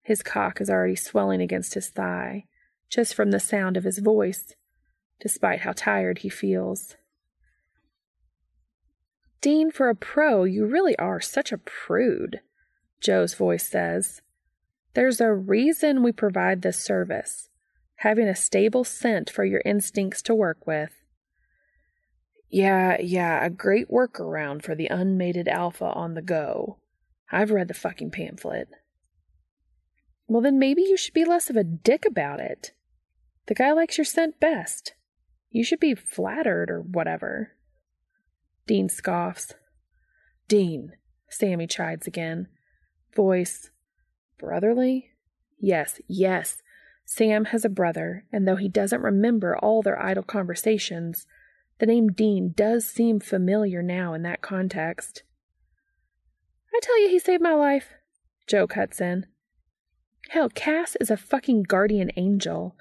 His 0.00 0.22
cock 0.22 0.58
is 0.58 0.70
already 0.70 0.96
swelling 0.96 1.42
against 1.42 1.74
his 1.74 1.90
thigh, 1.90 2.46
just 2.88 3.14
from 3.14 3.30
the 3.30 3.40
sound 3.40 3.76
of 3.76 3.84
his 3.84 3.98
voice, 3.98 4.54
despite 5.20 5.60
how 5.60 5.72
tired 5.72 6.20
he 6.20 6.30
feels. 6.30 6.96
Dean, 9.42 9.70
for 9.70 9.90
a 9.90 9.94
pro, 9.94 10.44
you 10.44 10.64
really 10.64 10.98
are 10.98 11.20
such 11.20 11.52
a 11.52 11.58
prude, 11.58 12.40
Jo's 13.02 13.34
voice 13.34 13.68
says. 13.68 14.22
There's 14.94 15.20
a 15.20 15.34
reason 15.34 16.02
we 16.02 16.10
provide 16.10 16.62
this 16.62 16.80
service 16.80 17.50
having 17.96 18.28
a 18.28 18.34
stable 18.34 18.82
scent 18.82 19.28
for 19.28 19.44
your 19.44 19.60
instincts 19.66 20.22
to 20.22 20.34
work 20.34 20.66
with. 20.66 20.99
Yeah, 22.50 23.00
yeah, 23.00 23.44
a 23.44 23.48
great 23.48 23.88
workaround 23.88 24.62
for 24.62 24.74
the 24.74 24.88
unmated 24.88 25.46
alpha 25.46 25.86
on 25.86 26.14
the 26.14 26.22
go. 26.22 26.78
I've 27.30 27.52
read 27.52 27.68
the 27.68 27.74
fucking 27.74 28.10
pamphlet. 28.10 28.68
Well, 30.26 30.42
then 30.42 30.58
maybe 30.58 30.82
you 30.82 30.96
should 30.96 31.14
be 31.14 31.24
less 31.24 31.48
of 31.48 31.56
a 31.56 31.64
dick 31.64 32.04
about 32.04 32.40
it. 32.40 32.72
The 33.46 33.54
guy 33.54 33.72
likes 33.72 33.98
your 33.98 34.04
scent 34.04 34.40
best. 34.40 34.94
You 35.50 35.64
should 35.64 35.80
be 35.80 35.94
flattered 35.94 36.70
or 36.70 36.80
whatever. 36.80 37.52
Dean 38.66 38.88
scoffs. 38.88 39.54
Dean, 40.48 40.92
Sammy 41.28 41.66
chides 41.66 42.06
again. 42.06 42.48
Voice, 43.14 43.70
brotherly? 44.38 45.10
Yes, 45.58 46.00
yes. 46.08 46.62
Sam 47.04 47.46
has 47.46 47.64
a 47.64 47.68
brother, 47.68 48.24
and 48.32 48.46
though 48.46 48.56
he 48.56 48.68
doesn't 48.68 49.02
remember 49.02 49.56
all 49.56 49.82
their 49.82 50.00
idle 50.00 50.22
conversations, 50.22 51.26
the 51.80 51.86
name 51.86 52.08
Dean 52.08 52.52
does 52.54 52.86
seem 52.86 53.20
familiar 53.20 53.82
now 53.82 54.12
in 54.12 54.22
that 54.22 54.42
context. 54.42 55.22
I 56.74 56.78
tell 56.80 57.00
you, 57.02 57.08
he 57.08 57.18
saved 57.18 57.42
my 57.42 57.54
life. 57.54 57.94
Jo 58.46 58.66
cuts 58.66 59.00
in. 59.00 59.26
Hell, 60.28 60.50
Cass 60.50 60.96
is 61.00 61.10
a 61.10 61.16
fucking 61.16 61.64
guardian 61.64 62.10
angel. 62.16 62.76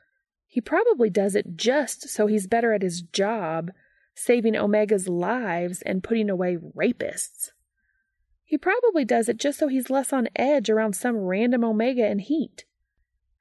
He 0.45 0.59
probably 0.61 1.09
does 1.09 1.33
it 1.33 1.55
just 1.55 2.09
so 2.09 2.27
he's 2.27 2.45
better 2.45 2.73
at 2.73 2.81
his 2.81 3.01
job, 3.01 3.71
saving 4.13 4.57
Omega's 4.57 5.07
lives 5.07 5.81
and 5.83 6.03
putting 6.03 6.29
away 6.29 6.57
rapists. 6.57 7.51
He 8.43 8.57
probably 8.57 9.05
does 9.05 9.29
it 9.29 9.37
just 9.37 9.59
so 9.59 9.69
he's 9.69 9.89
less 9.89 10.11
on 10.11 10.27
edge 10.35 10.69
around 10.69 10.93
some 10.93 11.15
random 11.17 11.63
Omega 11.63 12.05
in 12.05 12.19
heat. 12.19 12.65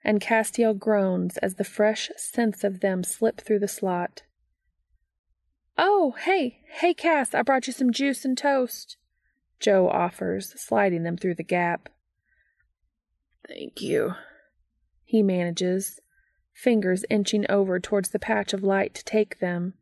And 0.04 0.20
Castiel 0.20 0.78
groans 0.78 1.36
as 1.38 1.56
the 1.56 1.64
fresh 1.64 2.10
scents 2.16 2.62
of 2.62 2.80
them 2.80 3.02
slip 3.02 3.40
through 3.40 3.58
the 3.58 3.68
slot. 3.68 4.22
Oh, 5.80 6.16
hey, 6.25 6.58
hey, 6.80 6.92
Cass, 6.92 7.35
I 7.35 7.42
brought 7.42 7.68
you 7.68 7.73
some 7.73 7.92
juice 7.92 8.25
and 8.25 8.37
toast. 8.37 8.97
Jo 9.61 9.88
offers, 9.88 10.61
sliding 10.61 11.04
them 11.04 11.16
through 11.16 11.37
the 11.37 11.44
gap. 11.44 11.88
Thank 13.47 13.80
you, 13.80 14.14
he 15.04 15.23
manages, 15.23 16.00
fingers 16.52 17.04
inching 17.08 17.47
over 17.49 17.78
towards 17.78 18.11
the 18.11 18.18
patch 18.18 18.52
of 18.52 18.64
light 18.64 18.92
to 18.94 19.04
take 19.04 19.38
them. 19.38 19.75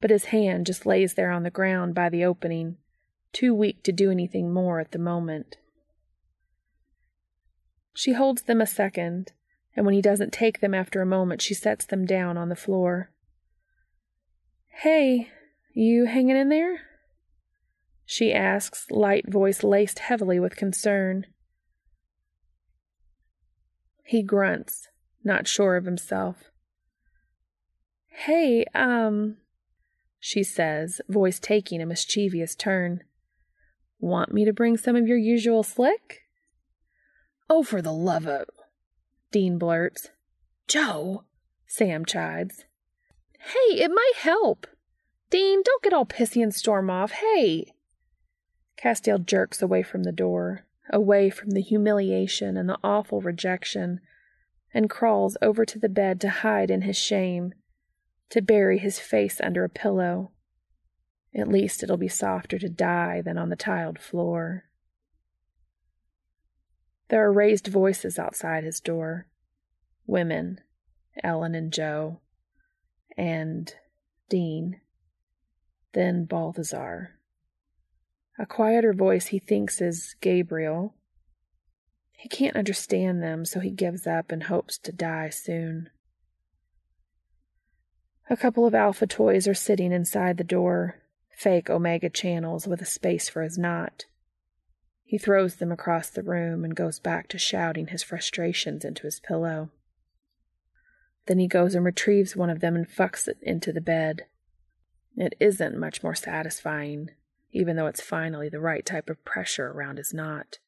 But 0.00 0.10
his 0.10 0.26
hand 0.26 0.66
just 0.66 0.86
lays 0.86 1.14
there 1.14 1.32
on 1.32 1.42
the 1.42 1.50
ground 1.50 1.92
by 1.92 2.08
the 2.08 2.24
opening, 2.24 2.76
too 3.32 3.52
weak 3.52 3.82
to 3.82 3.92
do 3.92 4.12
anything 4.12 4.52
more 4.52 4.78
at 4.78 4.92
the 4.92 4.98
moment. 4.98 5.56
She 7.94 8.12
holds 8.12 8.42
them 8.42 8.60
a 8.60 8.66
second, 8.66 9.32
and 9.74 9.84
when 9.84 9.94
he 9.94 10.02
doesn't 10.02 10.32
take 10.32 10.60
them 10.60 10.74
after 10.74 11.02
a 11.02 11.06
moment, 11.06 11.42
she 11.42 11.54
sets 11.54 11.84
them 11.84 12.06
down 12.06 12.36
on 12.36 12.48
the 12.48 12.54
floor. 12.54 13.10
Hey, 14.80 15.30
you 15.72 16.04
hanging 16.04 16.36
in 16.36 16.50
there? 16.50 16.80
She 18.04 18.30
asks, 18.30 18.90
light 18.90 19.24
voice 19.26 19.64
laced 19.64 20.00
heavily 20.00 20.38
with 20.38 20.54
concern. 20.54 21.24
He 24.04 24.22
grunts, 24.22 24.88
not 25.24 25.48
sure 25.48 25.76
of 25.76 25.86
himself. 25.86 26.50
Hey, 28.08 28.66
um, 28.74 29.38
she 30.20 30.42
says, 30.42 31.00
voice 31.08 31.40
taking 31.40 31.80
a 31.80 31.86
mischievous 31.86 32.54
turn. 32.54 33.02
Want 33.98 34.34
me 34.34 34.44
to 34.44 34.52
bring 34.52 34.76
some 34.76 34.94
of 34.94 35.08
your 35.08 35.16
usual 35.16 35.62
slick? 35.62 36.20
Oh, 37.48 37.62
for 37.62 37.80
the 37.80 37.94
love 37.94 38.26
of. 38.26 38.44
Dean 39.32 39.56
blurts. 39.56 40.10
Jo, 40.68 41.24
Sam 41.66 42.04
chides. 42.04 42.66
Hey, 43.46 43.80
it 43.80 43.92
might 43.92 44.14
help. 44.16 44.66
Dean, 45.30 45.62
don't 45.62 45.82
get 45.82 45.92
all 45.92 46.04
pissy 46.04 46.42
and 46.42 46.52
storm 46.52 46.90
off. 46.90 47.12
Hey. 47.12 47.74
Castiel 48.76 49.24
jerks 49.24 49.62
away 49.62 49.84
from 49.84 50.02
the 50.02 50.10
door, 50.10 50.66
away 50.90 51.30
from 51.30 51.50
the 51.50 51.60
humiliation 51.60 52.56
and 52.56 52.68
the 52.68 52.78
awful 52.82 53.20
rejection 53.20 54.00
and 54.74 54.90
crawls 54.90 55.36
over 55.40 55.64
to 55.64 55.78
the 55.78 55.88
bed 55.88 56.20
to 56.20 56.28
hide 56.28 56.72
in 56.72 56.82
his 56.82 56.96
shame, 56.96 57.54
to 58.30 58.42
bury 58.42 58.78
his 58.78 58.98
face 58.98 59.40
under 59.40 59.62
a 59.62 59.68
pillow. 59.68 60.32
At 61.32 61.46
least 61.48 61.84
it'll 61.84 61.96
be 61.96 62.08
softer 62.08 62.58
to 62.58 62.68
die 62.68 63.22
than 63.22 63.38
on 63.38 63.48
the 63.48 63.56
tiled 63.56 64.00
floor. 64.00 64.64
There 67.10 67.24
are 67.24 67.32
raised 67.32 67.68
voices 67.68 68.18
outside 68.18 68.64
his 68.64 68.80
door. 68.80 69.28
Women, 70.04 70.60
Ellen 71.22 71.54
and 71.54 71.72
Jo, 71.72 72.20
and 73.16 73.74
Dean, 74.28 74.80
then 75.92 76.24
Balthazar. 76.24 77.18
A 78.38 78.46
quieter 78.46 78.92
voice 78.92 79.26
he 79.26 79.38
thinks 79.38 79.80
is 79.80 80.14
Gabriel. 80.20 80.94
He 82.12 82.28
can't 82.28 82.56
understand 82.56 83.22
them, 83.22 83.44
so 83.44 83.60
he 83.60 83.70
gives 83.70 84.06
up 84.06 84.30
and 84.30 84.44
hopes 84.44 84.78
to 84.78 84.92
die 84.92 85.30
soon. 85.30 85.90
A 88.28 88.36
couple 88.36 88.66
of 88.66 88.74
alpha 88.74 89.06
toys 89.06 89.46
are 89.46 89.54
sitting 89.54 89.92
inside 89.92 90.36
the 90.36 90.44
door, 90.44 90.96
fake 91.30 91.70
Omega 91.70 92.10
channels 92.10 92.66
with 92.66 92.82
a 92.82 92.86
space 92.86 93.28
for 93.28 93.42
his 93.42 93.56
knot. 93.56 94.06
He 95.04 95.16
throws 95.16 95.56
them 95.56 95.70
across 95.70 96.10
the 96.10 96.24
room 96.24 96.64
and 96.64 96.74
goes 96.74 96.98
back 96.98 97.28
to 97.28 97.38
shouting 97.38 97.86
his 97.86 98.02
frustrations 98.02 98.84
into 98.84 99.04
his 99.04 99.20
pillow. 99.20 99.70
Then 101.26 101.38
he 101.38 101.48
goes 101.48 101.74
and 101.74 101.84
retrieves 101.84 102.36
one 102.36 102.50
of 102.50 102.60
them 102.60 102.76
and 102.76 102.88
fucks 102.88 103.26
it 103.26 103.38
into 103.42 103.72
the 103.72 103.80
bed. 103.80 104.26
It 105.16 105.34
isn't 105.40 105.78
much 105.78 106.02
more 106.02 106.14
satisfying, 106.14 107.10
even 107.52 107.76
though 107.76 107.86
it's 107.86 108.00
finally 108.00 108.48
the 108.48 108.60
right 108.60 108.84
type 108.84 109.10
of 109.10 109.24
pressure 109.24 109.68
around 109.68 109.98
his 109.98 110.14
knot. 110.14 110.58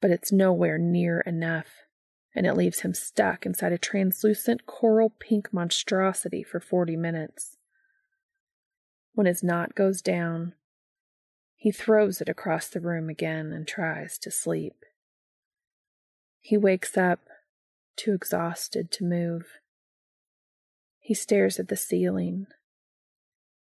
But 0.00 0.10
it's 0.10 0.30
nowhere 0.30 0.78
near 0.78 1.20
enough, 1.20 1.86
and 2.34 2.46
it 2.46 2.54
leaves 2.54 2.80
him 2.80 2.94
stuck 2.94 3.46
inside 3.46 3.72
a 3.72 3.78
translucent 3.78 4.66
coral 4.66 5.10
pink 5.18 5.52
monstrosity 5.52 6.42
for 6.42 6.60
forty 6.60 6.96
minutes. 6.96 7.56
When 9.14 9.26
his 9.26 9.42
knot 9.42 9.74
goes 9.74 10.02
down, 10.02 10.52
he 11.56 11.72
throws 11.72 12.20
it 12.20 12.28
across 12.28 12.68
the 12.68 12.80
room 12.80 13.08
again 13.08 13.50
and 13.50 13.66
tries 13.66 14.18
to 14.18 14.30
sleep. 14.30 14.84
He 16.42 16.58
wakes 16.58 16.98
up, 16.98 17.20
too 17.96 18.12
exhausted 18.14 18.90
to 18.92 19.04
move. 19.04 19.46
He 20.98 21.14
stares 21.14 21.58
at 21.58 21.68
the 21.68 21.76
ceiling, 21.76 22.46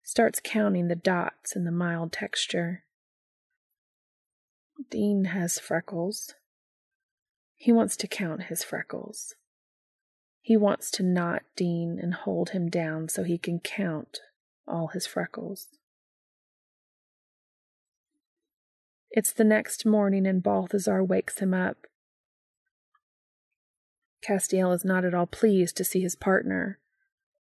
starts 0.03 0.41
counting 0.43 0.89
the 0.89 0.97
dots 0.97 1.55
in 1.55 1.65
the 1.65 1.71
mild 1.71 2.13
texture. 2.13 2.85
Dean 4.91 5.27
has 5.27 5.59
freckles. 5.59 6.35
He 7.55 7.73
wants 7.73 7.97
to 7.99 8.09
count 8.09 8.45
his 8.45 8.65
freckles. 8.65 9.35
He 10.41 10.57
wants 10.57 10.91
to 10.93 11.03
knot 11.03 11.43
Dean 11.57 11.99
and 12.03 12.13
hold 12.13 12.51
him 12.51 12.69
down 12.69 13.09
so 13.09 13.23
he 13.23 13.39
can 13.39 13.61
count 13.61 14.21
all 14.67 14.89
his 14.89 15.07
freckles. 15.07 15.69
It's 19.11 19.33
the 19.33 19.45
next 19.45 19.87
morning, 19.87 20.27
and 20.27 20.43
Balthazar 20.43 21.03
wakes 21.05 21.39
him 21.39 21.55
up. 21.55 21.87
Castiel 24.25 24.73
is 24.73 24.85
not 24.85 25.05
at 25.05 25.15
all 25.15 25.27
pleased 25.27 25.77
to 25.77 25.85
see 25.85 26.01
his 26.01 26.17
partner, 26.17 26.79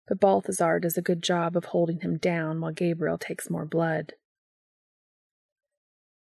but 0.08 0.20
Balthazar 0.20 0.80
does 0.80 0.98
a 0.98 1.02
good 1.02 1.24
job 1.24 1.56
of 1.56 1.66
holding 1.66 2.02
him 2.02 2.18
down 2.18 2.60
while 2.60 2.72
Gabriel 2.72 3.18
takes 3.18 3.50
more 3.50 3.66
blood. 3.66 4.14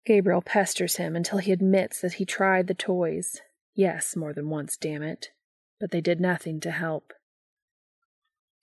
Gabriel 0.05 0.43
pesters 0.43 0.97
him 0.97 1.15
until 1.15 1.39
he 1.39 1.51
admits 1.51 1.99
that 2.01 2.13
he 2.13 2.25
tried 2.25 2.67
the 2.67 2.75
toys. 2.75 3.41
Yes, 3.73 4.15
more 4.15 4.33
than 4.33 4.49
once, 4.49 4.77
damn 4.77 5.01
it. 5.01 5.31
But 5.79 5.89
they 5.89 6.01
did 6.01 6.21
nothing 6.21 6.59
to 6.59 6.71
help. 6.71 7.11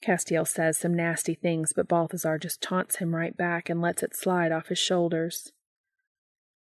Castiel 0.05 0.47
says 0.47 0.79
some 0.79 0.95
nasty 0.95 1.35
things, 1.35 1.73
but 1.73 1.89
Balthazar 1.89 2.39
just 2.39 2.63
taunts 2.63 2.97
him 2.97 3.15
right 3.15 3.37
back 3.37 3.69
and 3.69 3.81
lets 3.81 4.03
it 4.03 4.17
slide 4.17 4.53
off 4.53 4.69
his 4.69 4.79
shoulders. 4.79 5.53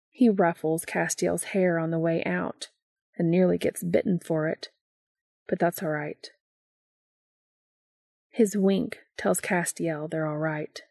He 0.10 0.30
ruffles 0.30 0.86
Castiel's 0.86 1.46
hair 1.46 1.78
on 1.78 1.92
the 1.92 2.00
way 2.00 2.24
out 2.24 2.70
and 3.18 3.30
nearly 3.30 3.58
gets 3.58 3.84
bitten 3.84 4.20
for 4.20 4.48
it, 4.48 4.70
but 5.50 5.60
that's 5.60 5.84
all 5.84 5.90
right. 5.90 6.30
His 8.30 8.56
wink 8.56 9.00
tells 9.18 9.42
Castiel 9.42 10.10
they're 10.10 10.28
all 10.28 10.38
right. 10.38 10.82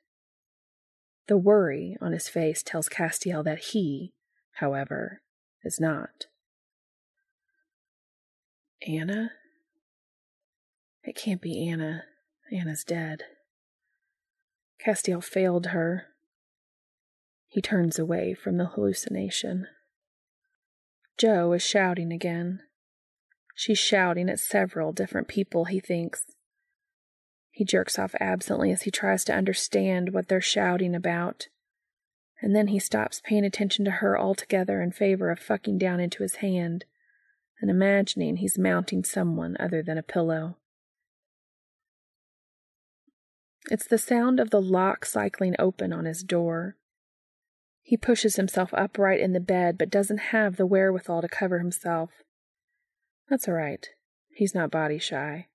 The 1.29 1.39
worry 1.39 1.97
on 2.01 2.13
his 2.13 2.29
face 2.29 2.63
tells 2.63 2.89
Castiel 2.89 3.43
that 3.45 3.59
he, 3.71 4.13
however, 4.55 5.23
is 5.65 5.81
not. 5.81 6.27
Anna? 8.87 9.31
It 11.03 11.17
can't 11.17 11.41
be 11.41 11.67
Anna. 11.69 12.05
Anna's 12.53 12.85
dead. 12.85 13.23
Castiel 14.85 15.23
failed 15.23 15.67
her, 15.67 16.09
he 17.49 17.63
turns 17.63 17.99
away 17.99 18.35
from 18.35 18.59
the 18.59 18.67
hallucination. 18.67 19.67
Jo 21.17 21.53
is 21.53 21.63
shouting 21.63 22.13
again. 22.13 22.61
She's 23.59 23.81
shouting 23.81 24.31
at 24.31 24.39
several 24.39 24.93
different 24.93 25.27
people, 25.27 25.65
he 25.65 25.81
thinks. 25.81 26.27
He 27.51 27.65
jerks 27.65 27.99
off 27.99 28.15
absently 28.21 28.71
as 28.71 28.83
he 28.83 28.93
tries 28.93 29.25
to 29.25 29.35
understand 29.35 30.13
what 30.13 30.29
they're 30.29 30.41
shouting 30.41 30.95
about. 30.95 31.49
And 32.41 32.55
then 32.55 32.69
he 32.69 32.79
stops 32.79 33.21
paying 33.25 33.45
attention 33.45 33.85
to 33.87 33.91
her 33.91 34.17
altogether 34.17 34.81
in 34.81 34.93
favor 34.93 35.29
of 35.33 35.41
fucking 35.41 35.77
down 35.77 35.99
into 35.99 36.23
his 36.23 36.37
hand 36.37 36.85
and 37.61 37.69
imagining 37.69 38.37
he's 38.37 38.57
mounting 38.57 39.03
someone 39.03 39.57
other 39.59 39.83
than 39.83 39.99
a 39.99 40.05
pillow. 40.05 40.57
It's 43.73 43.89
the 43.89 43.99
sound 43.99 44.39
of 44.39 44.51
the 44.51 44.63
lock 44.63 45.05
cycling 45.05 45.57
open 45.59 45.93
on 45.93 46.05
his 46.05 46.23
door. 46.23 46.77
He 47.83 47.97
pushes 47.97 48.37
himself 48.37 48.73
upright 48.73 49.19
in 49.19 49.33
the 49.33 49.41
bed, 49.41 49.77
but 49.77 49.91
doesn't 49.91 50.31
have 50.31 50.55
the 50.55 50.67
wherewithal 50.67 51.23
to 51.23 51.29
cover 51.29 51.59
himself. 51.59 52.11
That's 53.29 53.49
all 53.49 53.55
right. 53.55 53.87
He's 54.31 54.55
not 54.55 54.71
body 54.71 54.99
shy. 54.99 55.49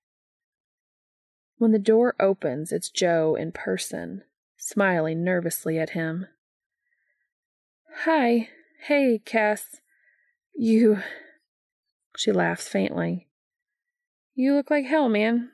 When 1.58 1.72
the 1.72 1.78
door 1.78 2.14
opens, 2.20 2.72
it's 2.72 2.90
Jo 2.90 3.34
in 3.34 3.52
person, 3.52 4.22
smiling 4.56 5.24
nervously 5.24 5.78
at 5.78 5.90
him. 5.90 6.26
Hi. 8.04 8.48
Hey, 8.86 9.20
Cass. 9.24 9.80
You. 10.54 10.98
She 12.16 12.30
laughs 12.30 12.68
faintly. 12.68 13.26
You 14.36 14.54
look 14.54 14.70
like 14.70 14.84
hell, 14.84 15.08
man. 15.08 15.50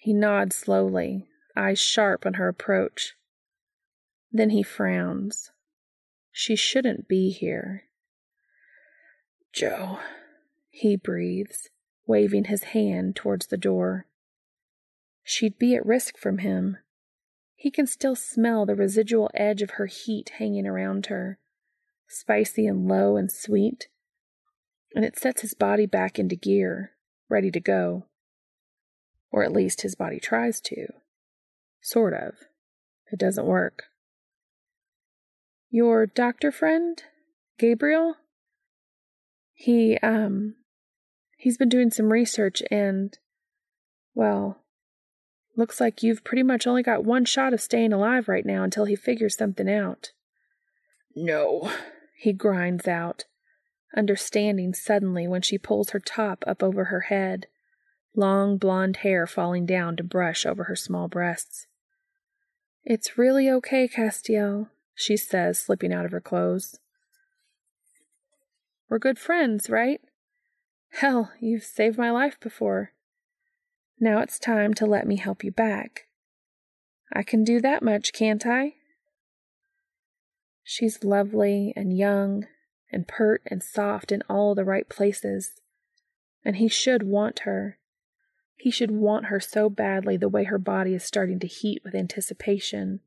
He 0.00 0.12
nods 0.12 0.56
slowly, 0.56 1.28
eyes 1.56 1.78
sharp 1.78 2.26
on 2.26 2.34
her 2.34 2.48
approach. 2.48 3.14
Then 4.32 4.50
he 4.50 4.64
frowns. 4.64 5.52
She 6.32 6.56
shouldn't 6.56 7.06
be 7.06 7.30
here. 7.30 7.84
Jo, 9.52 9.98
he 10.68 10.96
breathes, 10.96 11.70
waving 12.06 12.44
his 12.44 12.64
hand 12.64 13.16
towards 13.16 13.48
the 13.48 13.56
door. 13.56 14.06
She'd 15.22 15.58
be 15.58 15.74
at 15.74 15.84
risk 15.84 16.16
from 16.16 16.38
him. 16.38 16.78
He 17.54 17.70
can 17.70 17.86
still 17.86 18.16
smell 18.16 18.64
the 18.64 18.74
residual 18.74 19.30
edge 19.34 19.60
of 19.60 19.72
her 19.72 19.86
heat 19.86 20.32
hanging 20.38 20.66
around 20.66 21.06
her, 21.06 21.38
spicy 22.08 22.66
and 22.66 22.88
low 22.88 23.16
and 23.16 23.30
sweet, 23.30 23.88
and 24.94 25.04
it 25.04 25.18
sets 25.18 25.42
his 25.42 25.54
body 25.54 25.86
back 25.86 26.18
into 26.18 26.36
gear, 26.36 26.92
ready 27.28 27.50
to 27.50 27.60
go. 27.60 28.06
Or 29.30 29.44
at 29.44 29.52
least 29.52 29.82
his 29.82 29.94
body 29.94 30.18
tries 30.18 30.60
to. 30.62 30.86
Sort 31.80 32.14
of. 32.14 32.34
It 33.12 33.18
doesn't 33.18 33.46
work. 33.46 33.84
Your 35.70 36.06
doctor 36.06 36.50
friend, 36.50 37.00
Gabriel? 37.58 38.16
He, 39.60 39.98
um, 39.98 40.54
he's 41.36 41.58
been 41.58 41.68
doing 41.68 41.90
some 41.90 42.10
research 42.10 42.62
and, 42.70 43.18
well, 44.14 44.62
looks 45.54 45.82
like 45.82 46.02
you've 46.02 46.24
pretty 46.24 46.42
much 46.42 46.66
only 46.66 46.82
got 46.82 47.04
one 47.04 47.26
shot 47.26 47.52
of 47.52 47.60
staying 47.60 47.92
alive 47.92 48.26
right 48.26 48.46
now 48.46 48.62
until 48.62 48.86
he 48.86 48.96
figures 48.96 49.36
something 49.36 49.70
out. 49.70 50.12
No, 51.14 51.70
he 52.16 52.32
grinds 52.32 52.88
out, 52.88 53.26
understanding 53.94 54.72
suddenly 54.72 55.28
when 55.28 55.42
she 55.42 55.58
pulls 55.58 55.90
her 55.90 56.00
top 56.00 56.42
up 56.46 56.62
over 56.62 56.84
her 56.84 57.02
head, 57.02 57.46
long 58.16 58.56
blonde 58.56 58.98
hair 58.98 59.26
falling 59.26 59.66
down 59.66 59.94
to 59.96 60.02
brush 60.02 60.46
over 60.46 60.64
her 60.64 60.76
small 60.76 61.06
breasts. 61.06 61.66
It's 62.82 63.18
really 63.18 63.50
okay, 63.50 63.86
Castiel 63.86 64.68
she 64.94 65.16
says, 65.16 65.58
slipping 65.58 65.92
out 65.92 66.04
of 66.04 66.12
her 66.12 66.20
clothes. 66.20 66.78
We're 68.90 68.98
good 68.98 69.20
friends, 69.20 69.70
right? 69.70 70.00
Hell, 70.94 71.30
you've 71.38 71.62
saved 71.62 71.96
my 71.96 72.10
life 72.10 72.40
before. 72.40 72.90
Now 74.00 74.18
it's 74.18 74.40
time 74.40 74.74
to 74.74 74.84
let 74.84 75.06
me 75.06 75.14
help 75.14 75.44
you 75.44 75.52
back. 75.52 76.08
I 77.12 77.22
can 77.22 77.44
do 77.44 77.60
that 77.60 77.84
much, 77.84 78.12
can't 78.12 78.44
I? 78.44 78.74
She's 80.64 81.04
lovely 81.04 81.72
and 81.76 81.96
young 81.96 82.46
and 82.90 83.06
pert 83.06 83.42
and 83.46 83.62
soft 83.62 84.10
in 84.10 84.22
all 84.28 84.56
the 84.56 84.64
right 84.64 84.88
places, 84.88 85.60
and 86.44 86.56
he 86.56 86.66
should 86.66 87.04
want 87.04 87.40
her. 87.40 87.78
He 88.56 88.72
should 88.72 88.90
want 88.90 89.26
her 89.26 89.38
so 89.38 89.70
badly 89.70 90.16
the 90.16 90.28
way 90.28 90.44
her 90.44 90.58
body 90.58 90.94
is 90.94 91.04
starting 91.04 91.38
to 91.38 91.46
heat 91.46 91.82
with 91.84 91.94
anticipation. 91.94 93.00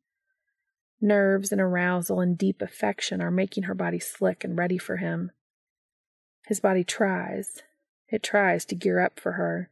Nerves 1.02 1.52
and 1.52 1.60
arousal 1.60 2.22
and 2.22 2.38
deep 2.38 2.62
affection 2.62 3.22
are 3.22 3.32
making 3.32 3.63
her 3.63 3.76
body 3.76 4.00
slick 4.00 4.46
and 4.46 4.58
ready 4.58 4.78
for 4.78 4.98
him. 4.98 5.32
His 6.45 6.60
body 6.60 6.84
tries, 6.84 7.63
it 8.10 8.21
tries 8.21 8.65
to 8.65 8.75
gear 8.75 8.99
up 8.99 9.19
for 9.19 9.34
her, 9.34 9.69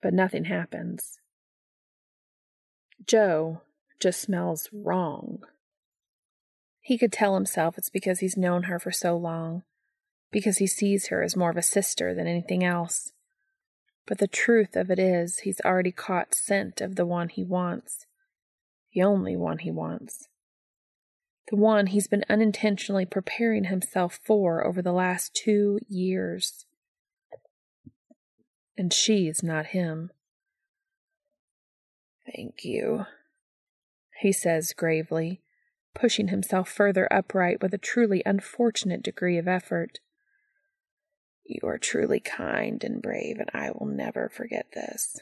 but 0.00 0.14
nothing 0.14 0.44
happens. 0.44 1.18
Jo 3.06 3.62
just 4.00 4.20
smells 4.20 4.68
wrong. 4.72 5.42
He 6.80 6.98
could 6.98 7.12
tell 7.12 7.34
himself 7.34 7.78
it's 7.78 7.90
because 7.90 8.20
he's 8.20 8.36
known 8.36 8.64
her 8.64 8.78
for 8.78 8.90
so 8.90 9.16
long, 9.16 9.62
because 10.30 10.58
he 10.58 10.66
sees 10.66 11.08
her 11.08 11.22
as 11.22 11.36
more 11.36 11.50
of 11.50 11.56
a 11.56 11.62
sister 11.62 12.14
than 12.14 12.26
anything 12.26 12.64
else. 12.64 13.12
But 14.06 14.18
the 14.18 14.26
truth 14.26 14.74
of 14.76 14.90
it 14.90 14.98
is, 14.98 15.40
he's 15.40 15.60
already 15.64 15.92
caught 15.92 16.34
scent 16.34 16.80
of 16.80 16.96
the 16.96 17.06
one 17.06 17.28
he 17.28 17.44
wants, 17.44 18.06
the 18.92 19.02
only 19.02 19.36
one 19.36 19.58
he 19.58 19.70
wants, 19.70 20.28
the 21.52 21.56
one 21.56 21.88
he's 21.88 22.06
been 22.06 22.24
unintentionally 22.30 23.04
preparing 23.04 23.64
himself 23.64 24.18
for 24.24 24.66
over 24.66 24.80
the 24.80 24.90
last 24.90 25.34
two 25.34 25.78
years. 25.86 26.64
And 28.78 28.90
she's 28.90 29.42
not 29.42 29.66
him. 29.66 30.10
Thank 32.34 32.64
you, 32.64 33.04
he 34.22 34.32
says 34.32 34.72
gravely, 34.74 35.42
pushing 35.94 36.28
himself 36.28 36.70
further 36.70 37.06
upright 37.12 37.60
with 37.60 37.74
a 37.74 37.78
truly 37.78 38.22
unfortunate 38.24 39.02
degree 39.02 39.36
of 39.36 39.46
effort. 39.46 39.98
You 41.44 41.68
are 41.68 41.76
truly 41.76 42.20
kind 42.20 42.82
and 42.82 43.02
brave, 43.02 43.36
and 43.38 43.50
I 43.52 43.72
will 43.72 43.88
never 43.88 44.30
forget 44.30 44.68
this. 44.72 45.20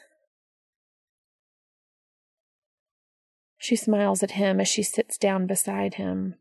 She 3.62 3.76
smiles 3.76 4.22
at 4.22 4.32
him 4.32 4.58
as 4.58 4.68
she 4.68 4.82
sits 4.82 5.18
down 5.18 5.46
beside 5.46 5.94
him. 5.94 6.36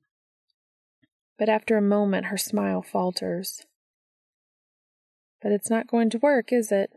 But 1.37 1.49
after 1.49 1.75
a 1.75 1.81
moment, 1.81 2.27
her 2.27 2.37
smile 2.37 2.81
falters. 2.81 3.65
But 5.41 5.51
it's 5.51 5.69
not 5.69 5.87
going 5.87 6.09
to 6.11 6.17
work, 6.17 6.53
is 6.53 6.71
it? 6.71 6.91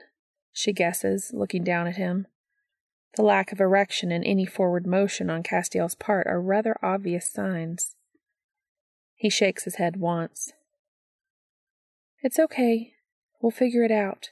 She 0.53 0.73
guesses, 0.73 1.33
looking 1.35 1.65
down 1.65 1.89
at 1.89 1.97
him. 1.97 2.29
The 3.17 3.23
lack 3.23 3.51
of 3.51 3.61
erection 3.61 4.13
and 4.13 4.25
any 4.25 4.47
forward 4.47 4.87
motion 4.87 5.29
on 5.29 5.43
Castiel's 5.43 5.97
part 5.97 6.29
are 6.29 6.41
rather 6.41 6.77
obvious 6.85 7.29
signs. 7.29 7.97
He 9.17 9.29
shakes 9.29 9.65
his 9.65 9.75
head 9.75 9.97
once. 9.97 10.53
It's 12.23 12.39
okay. 12.39 12.93
We'll 13.41 13.51
figure 13.51 13.83
it 13.83 13.91
out. 13.91 14.31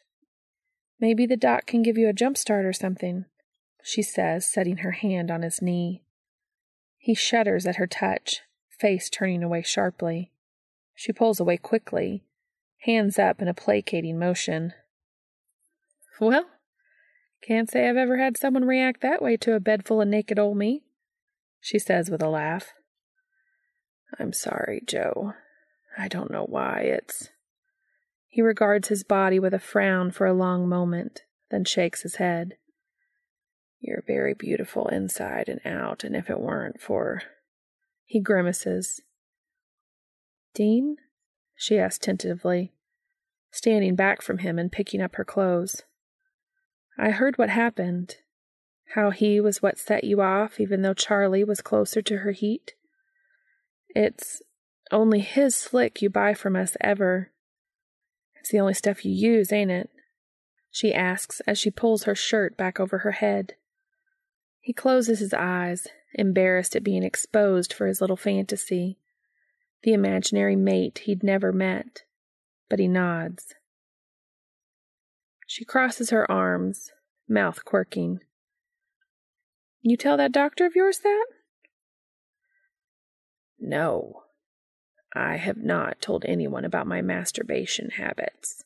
Maybe 1.00 1.26
the 1.26 1.36
doc 1.36 1.66
can 1.66 1.82
give 1.82 1.98
you 1.98 2.08
a 2.08 2.12
jump 2.12 2.38
start 2.38 2.64
or 2.64 2.72
something, 2.72 3.24
she 3.82 4.02
says, 4.02 4.46
setting 4.46 4.78
her 4.78 4.92
hand 4.92 5.30
on 5.30 5.42
his 5.42 5.62
knee. 5.62 6.02
He 6.98 7.14
shudders 7.14 7.66
at 7.66 7.76
her 7.76 7.86
touch, 7.86 8.40
face 8.68 9.08
turning 9.08 9.42
away 9.42 9.62
sharply. 9.62 10.32
She 10.94 11.12
pulls 11.12 11.40
away 11.40 11.56
quickly, 11.56 12.24
hands 12.84 13.18
up 13.18 13.40
in 13.40 13.48
a 13.48 13.54
placating 13.54 14.18
motion. 14.18 14.74
Well, 16.20 16.46
can't 17.42 17.70
say 17.70 17.88
I've 17.88 17.96
ever 17.96 18.18
had 18.18 18.36
someone 18.36 18.66
react 18.66 19.00
that 19.00 19.22
way 19.22 19.36
to 19.38 19.54
a 19.54 19.60
bed 19.60 19.86
full 19.86 20.02
of 20.02 20.08
naked 20.08 20.38
old 20.38 20.58
me, 20.58 20.82
she 21.60 21.78
says 21.78 22.10
with 22.10 22.22
a 22.22 22.28
laugh. 22.28 22.74
I'm 24.18 24.32
sorry, 24.32 24.82
Jo. 24.86 25.34
I 25.96 26.08
don't 26.08 26.30
know 26.30 26.44
why. 26.44 26.80
It's. 26.80 27.30
He 28.28 28.42
regards 28.42 28.88
his 28.88 29.04
body 29.04 29.38
with 29.38 29.54
a 29.54 29.58
frown 29.58 30.10
for 30.10 30.26
a 30.26 30.34
long 30.34 30.68
moment, 30.68 31.22
then 31.50 31.64
shakes 31.64 32.02
his 32.02 32.16
head. 32.16 32.56
You're 33.80 34.04
very 34.06 34.34
beautiful 34.34 34.88
inside 34.88 35.48
and 35.48 35.60
out, 35.64 36.04
and 36.04 36.14
if 36.14 36.28
it 36.28 36.40
weren't 36.40 36.80
for. 36.80 37.22
He 38.04 38.20
grimaces. 38.20 39.00
Dean? 40.54 40.96
she 41.54 41.78
asked 41.78 42.02
tentatively, 42.02 42.72
standing 43.50 43.94
back 43.94 44.22
from 44.22 44.38
him 44.38 44.58
and 44.58 44.72
picking 44.72 45.00
up 45.00 45.16
her 45.16 45.24
clothes. 45.24 45.82
I 46.98 47.10
heard 47.10 47.38
what 47.38 47.50
happened. 47.50 48.16
How 48.94 49.10
he 49.10 49.40
was 49.40 49.62
what 49.62 49.78
set 49.78 50.04
you 50.04 50.20
off, 50.20 50.58
even 50.58 50.82
though 50.82 50.94
Charlie 50.94 51.44
was 51.44 51.60
closer 51.60 52.02
to 52.02 52.18
her 52.18 52.32
heat. 52.32 52.74
It's 53.90 54.42
only 54.90 55.20
his 55.20 55.54
slick 55.54 56.02
you 56.02 56.10
buy 56.10 56.34
from 56.34 56.56
us 56.56 56.76
ever, 56.80 57.30
it's 58.40 58.50
the 58.50 58.60
only 58.60 58.74
stuff 58.74 59.04
you 59.04 59.12
use, 59.12 59.52
ain't 59.52 59.70
it? 59.70 59.90
She 60.70 60.94
asks 60.94 61.40
as 61.46 61.58
she 61.58 61.70
pulls 61.70 62.04
her 62.04 62.14
shirt 62.14 62.56
back 62.56 62.80
over 62.80 62.98
her 62.98 63.12
head. 63.12 63.54
He 64.60 64.72
closes 64.72 65.20
his 65.20 65.32
eyes, 65.32 65.88
embarrassed 66.14 66.76
at 66.76 66.84
being 66.84 67.02
exposed 67.02 67.72
for 67.72 67.86
his 67.86 68.00
little 68.00 68.16
fantasy, 68.16 68.98
the 69.82 69.92
imaginary 69.92 70.56
mate 70.56 71.00
he'd 71.04 71.22
never 71.22 71.52
met, 71.52 72.02
but 72.68 72.78
he 72.78 72.86
nods. 72.86 73.54
She 75.46 75.64
crosses 75.64 76.10
her 76.10 76.30
arms, 76.30 76.92
mouth 77.28 77.64
quirking. 77.64 78.20
You 79.82 79.96
tell 79.96 80.16
that 80.18 80.32
doctor 80.32 80.66
of 80.66 80.76
yours 80.76 80.98
that? 80.98 81.26
No, 83.58 84.24
I 85.14 85.36
have 85.36 85.56
not 85.56 86.00
told 86.00 86.24
anyone 86.24 86.64
about 86.64 86.86
my 86.86 87.02
masturbation 87.02 87.90
habits. 87.90 88.64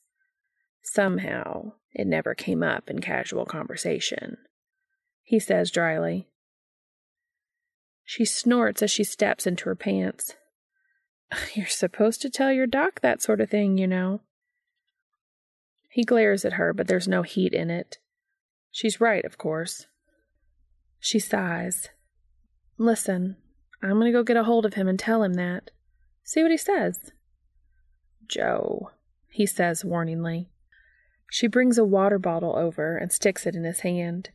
Somehow, 0.83 1.73
it 1.93 2.07
never 2.07 2.35
came 2.35 2.63
up 2.63 2.91
in 2.91 3.01
casual 3.01 3.47
conversation. 3.47 4.37
He 5.25 5.41
says 5.41 5.71
dryly. 5.71 6.29
She 8.05 8.25
snorts 8.25 8.83
as 8.83 8.91
she 8.91 9.03
steps 9.03 9.47
into 9.47 9.65
her 9.65 9.75
pants. 9.75 10.37
You're 11.55 11.67
supposed 11.67 12.21
to 12.23 12.31
tell 12.31 12.53
your 12.53 12.67
doc 12.67 13.01
that 13.01 13.23
sort 13.23 13.41
of 13.41 13.51
thing, 13.51 13.79
you 13.79 13.87
know. 13.87 14.21
He 15.91 16.05
glares 16.05 16.45
at 16.45 16.55
her, 16.55 16.73
but 16.73 16.87
there's 16.87 17.09
no 17.09 17.23
heat 17.23 17.55
in 17.55 17.71
it. 17.71 17.99
She's 18.71 19.01
right, 19.01 19.25
of 19.25 19.39
course. 19.39 19.87
She 20.99 21.19
sighs. 21.19 21.89
Listen, 22.77 23.37
I'm 23.83 23.99
going 23.99 24.07
to 24.07 24.13
go 24.13 24.23
get 24.23 24.37
a 24.37 24.45
hold 24.45 24.67
of 24.67 24.75
him 24.75 24.89
and 24.89 24.99
tell 24.99 25.23
him 25.23 25.35
that. 25.35 25.71
See 26.23 26.43
what 26.43 26.51
he 26.51 26.57
says. 26.57 27.13
Jo, 28.27 28.91
he 29.29 29.47
says 29.47 29.85
warningly. 29.85 30.49
She 31.31 31.47
brings 31.47 31.79
a 31.79 31.85
water 31.85 32.19
bottle 32.19 32.57
over 32.57 32.97
and 32.97 33.13
sticks 33.13 33.47
it 33.47 33.55
in 33.55 33.65
his 33.65 33.81
hand, 33.81 34.31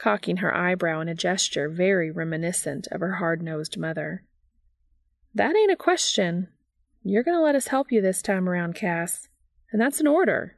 cocking 0.00 0.38
her 0.38 0.56
eyebrow 0.56 1.00
in 1.00 1.08
a 1.08 1.14
gesture 1.14 1.68
very 1.68 2.10
reminiscent 2.10 2.86
of 2.90 3.00
her 3.00 3.16
hard 3.16 3.42
nosed 3.42 3.76
mother. 3.76 4.24
That 5.34 5.54
ain't 5.54 5.72
a 5.72 5.76
question. 5.76 6.48
You're 7.02 7.22
going 7.22 7.36
to 7.36 7.42
let 7.42 7.54
us 7.54 7.68
help 7.68 7.92
you 7.92 8.00
this 8.00 8.22
time 8.22 8.48
around, 8.48 8.74
Cass, 8.74 9.28
and 9.70 9.80
that's 9.80 10.00
an 10.00 10.06
order. 10.06 10.56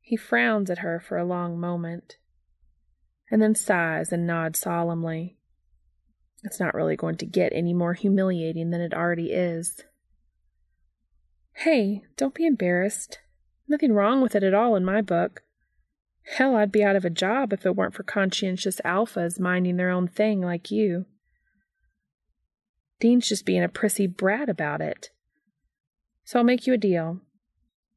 He 0.00 0.16
frowns 0.16 0.70
at 0.70 0.78
her 0.78 1.00
for 1.00 1.18
a 1.18 1.24
long 1.24 1.58
moment, 1.58 2.18
and 3.30 3.42
then 3.42 3.54
sighs 3.54 4.12
and 4.12 4.26
nods 4.26 4.60
solemnly. 4.60 5.38
It's 6.44 6.60
not 6.60 6.74
really 6.74 6.96
going 6.96 7.16
to 7.16 7.26
get 7.26 7.52
any 7.52 7.74
more 7.74 7.94
humiliating 7.94 8.70
than 8.70 8.80
it 8.80 8.94
already 8.94 9.32
is. 9.32 9.80
Hey, 11.54 12.02
don't 12.16 12.34
be 12.34 12.46
embarrassed. 12.46 13.18
Nothing 13.68 13.92
wrong 13.92 14.20
with 14.20 14.36
it 14.36 14.42
at 14.42 14.54
all 14.54 14.76
in 14.76 14.84
my 14.84 15.00
book. 15.00 15.42
Hell, 16.24 16.56
I'd 16.56 16.72
be 16.72 16.84
out 16.84 16.96
of 16.96 17.04
a 17.04 17.10
job 17.10 17.52
if 17.52 17.66
it 17.66 17.76
weren't 17.76 17.94
for 17.94 18.02
conscientious 18.02 18.80
alphas 18.84 19.40
minding 19.40 19.76
their 19.76 19.90
own 19.90 20.08
thing 20.08 20.40
like 20.40 20.70
you. 20.70 21.06
Dean's 23.00 23.28
just 23.28 23.44
being 23.44 23.62
a 23.62 23.68
prissy 23.68 24.06
brat 24.06 24.48
about 24.48 24.80
it. 24.80 25.10
So 26.24 26.38
I'll 26.38 26.44
make 26.44 26.66
you 26.66 26.72
a 26.72 26.78
deal. 26.78 27.20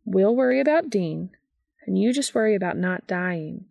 We'll 0.04 0.36
worry 0.36 0.60
about 0.60 0.90
Dean, 0.90 1.30
and 1.86 1.98
you 1.98 2.12
just 2.12 2.34
worry 2.34 2.56
about 2.56 2.78
not 2.78 3.08
dying. 3.08 3.66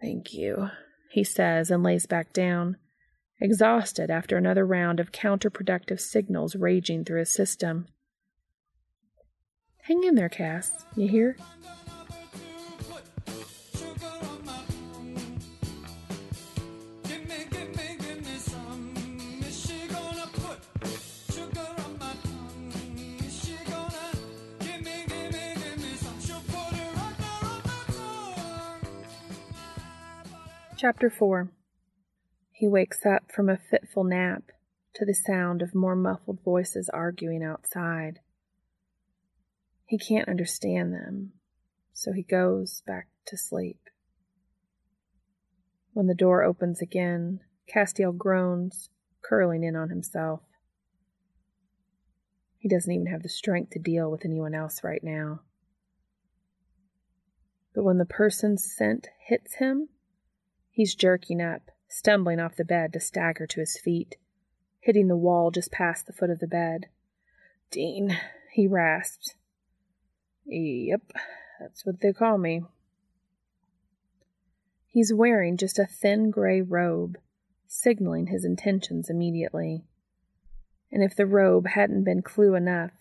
Thank 0.00 0.34
you, 0.34 0.70
he 1.10 1.22
says 1.24 1.70
and 1.70 1.82
lays 1.82 2.06
back 2.06 2.32
down 2.32 2.76
exhausted 3.40 4.10
after 4.10 4.36
another 4.36 4.66
round 4.66 5.00
of 5.00 5.12
counterproductive 5.12 6.00
signals 6.00 6.54
raging 6.54 7.04
through 7.04 7.20
his 7.20 7.32
system. 7.32 7.86
Hang 9.82 10.04
in 10.04 10.14
there, 10.14 10.28
Cass. 10.28 10.84
You 10.94 11.08
hear? 11.08 11.36
Chapter 30.80 31.10
4 31.10 31.52
he 32.52 32.66
wakes 32.66 33.04
up 33.04 33.30
from 33.30 33.50
a 33.50 33.58
fitful 33.58 34.02
nap 34.02 34.44
to 34.94 35.04
the 35.04 35.12
sound 35.12 35.60
of 35.60 35.74
more 35.74 35.94
muffled 35.94 36.42
voices 36.42 36.88
arguing 36.88 37.42
outside. 37.42 38.20
He 39.84 39.98
can't 39.98 40.26
understand 40.26 40.94
them, 40.94 41.32
so 41.92 42.12
he 42.12 42.22
goes 42.22 42.82
back 42.86 43.08
to 43.26 43.36
sleep. 43.36 43.90
When 45.92 46.06
the 46.06 46.14
door 46.14 46.42
opens 46.42 46.80
again, 46.80 47.40
Castiel 47.70 48.16
groans, 48.16 48.88
curling 49.20 49.62
in 49.62 49.76
on 49.76 49.90
himself. 49.90 50.40
He 52.56 52.70
doesn't 52.70 52.90
even 52.90 53.08
have 53.08 53.22
the 53.22 53.28
strength 53.28 53.72
to 53.72 53.78
deal 53.78 54.10
with 54.10 54.24
anyone 54.24 54.54
else 54.54 54.82
right 54.82 55.04
now. 55.04 55.42
But 57.74 57.84
when 57.84 57.98
the 57.98 58.06
person's 58.06 58.64
scent 58.64 59.08
hits 59.28 59.56
him, 59.56 59.90
he's 60.80 60.94
jerking 60.94 61.42
up, 61.42 61.70
stumbling 61.88 62.40
off 62.40 62.56
the 62.56 62.64
bed 62.64 62.90
to 62.90 62.98
stagger 62.98 63.46
to 63.46 63.60
his 63.60 63.78
feet, 63.78 64.16
hitting 64.80 65.08
the 65.08 65.16
wall 65.16 65.50
just 65.50 65.70
past 65.70 66.06
the 66.06 66.12
foot 66.14 66.30
of 66.30 66.38
the 66.38 66.46
bed. 66.46 66.86
Dean, 67.70 68.16
he 68.50 68.66
rasps. 68.66 69.34
Yep, 70.46 71.02
that's 71.60 71.84
what 71.84 72.00
they 72.00 72.14
call 72.14 72.38
me. 72.38 72.62
He's 74.86 75.12
wearing 75.12 75.58
just 75.58 75.78
a 75.78 75.84
thin 75.84 76.30
gray 76.30 76.62
robe, 76.62 77.18
signaling 77.66 78.28
his 78.28 78.46
intentions 78.46 79.10
immediately. 79.10 79.84
And 80.90 81.02
if 81.04 81.14
the 81.14 81.26
robe 81.26 81.66
hadn't 81.66 82.04
been 82.04 82.22
clue 82.22 82.54
enough, 82.54 82.92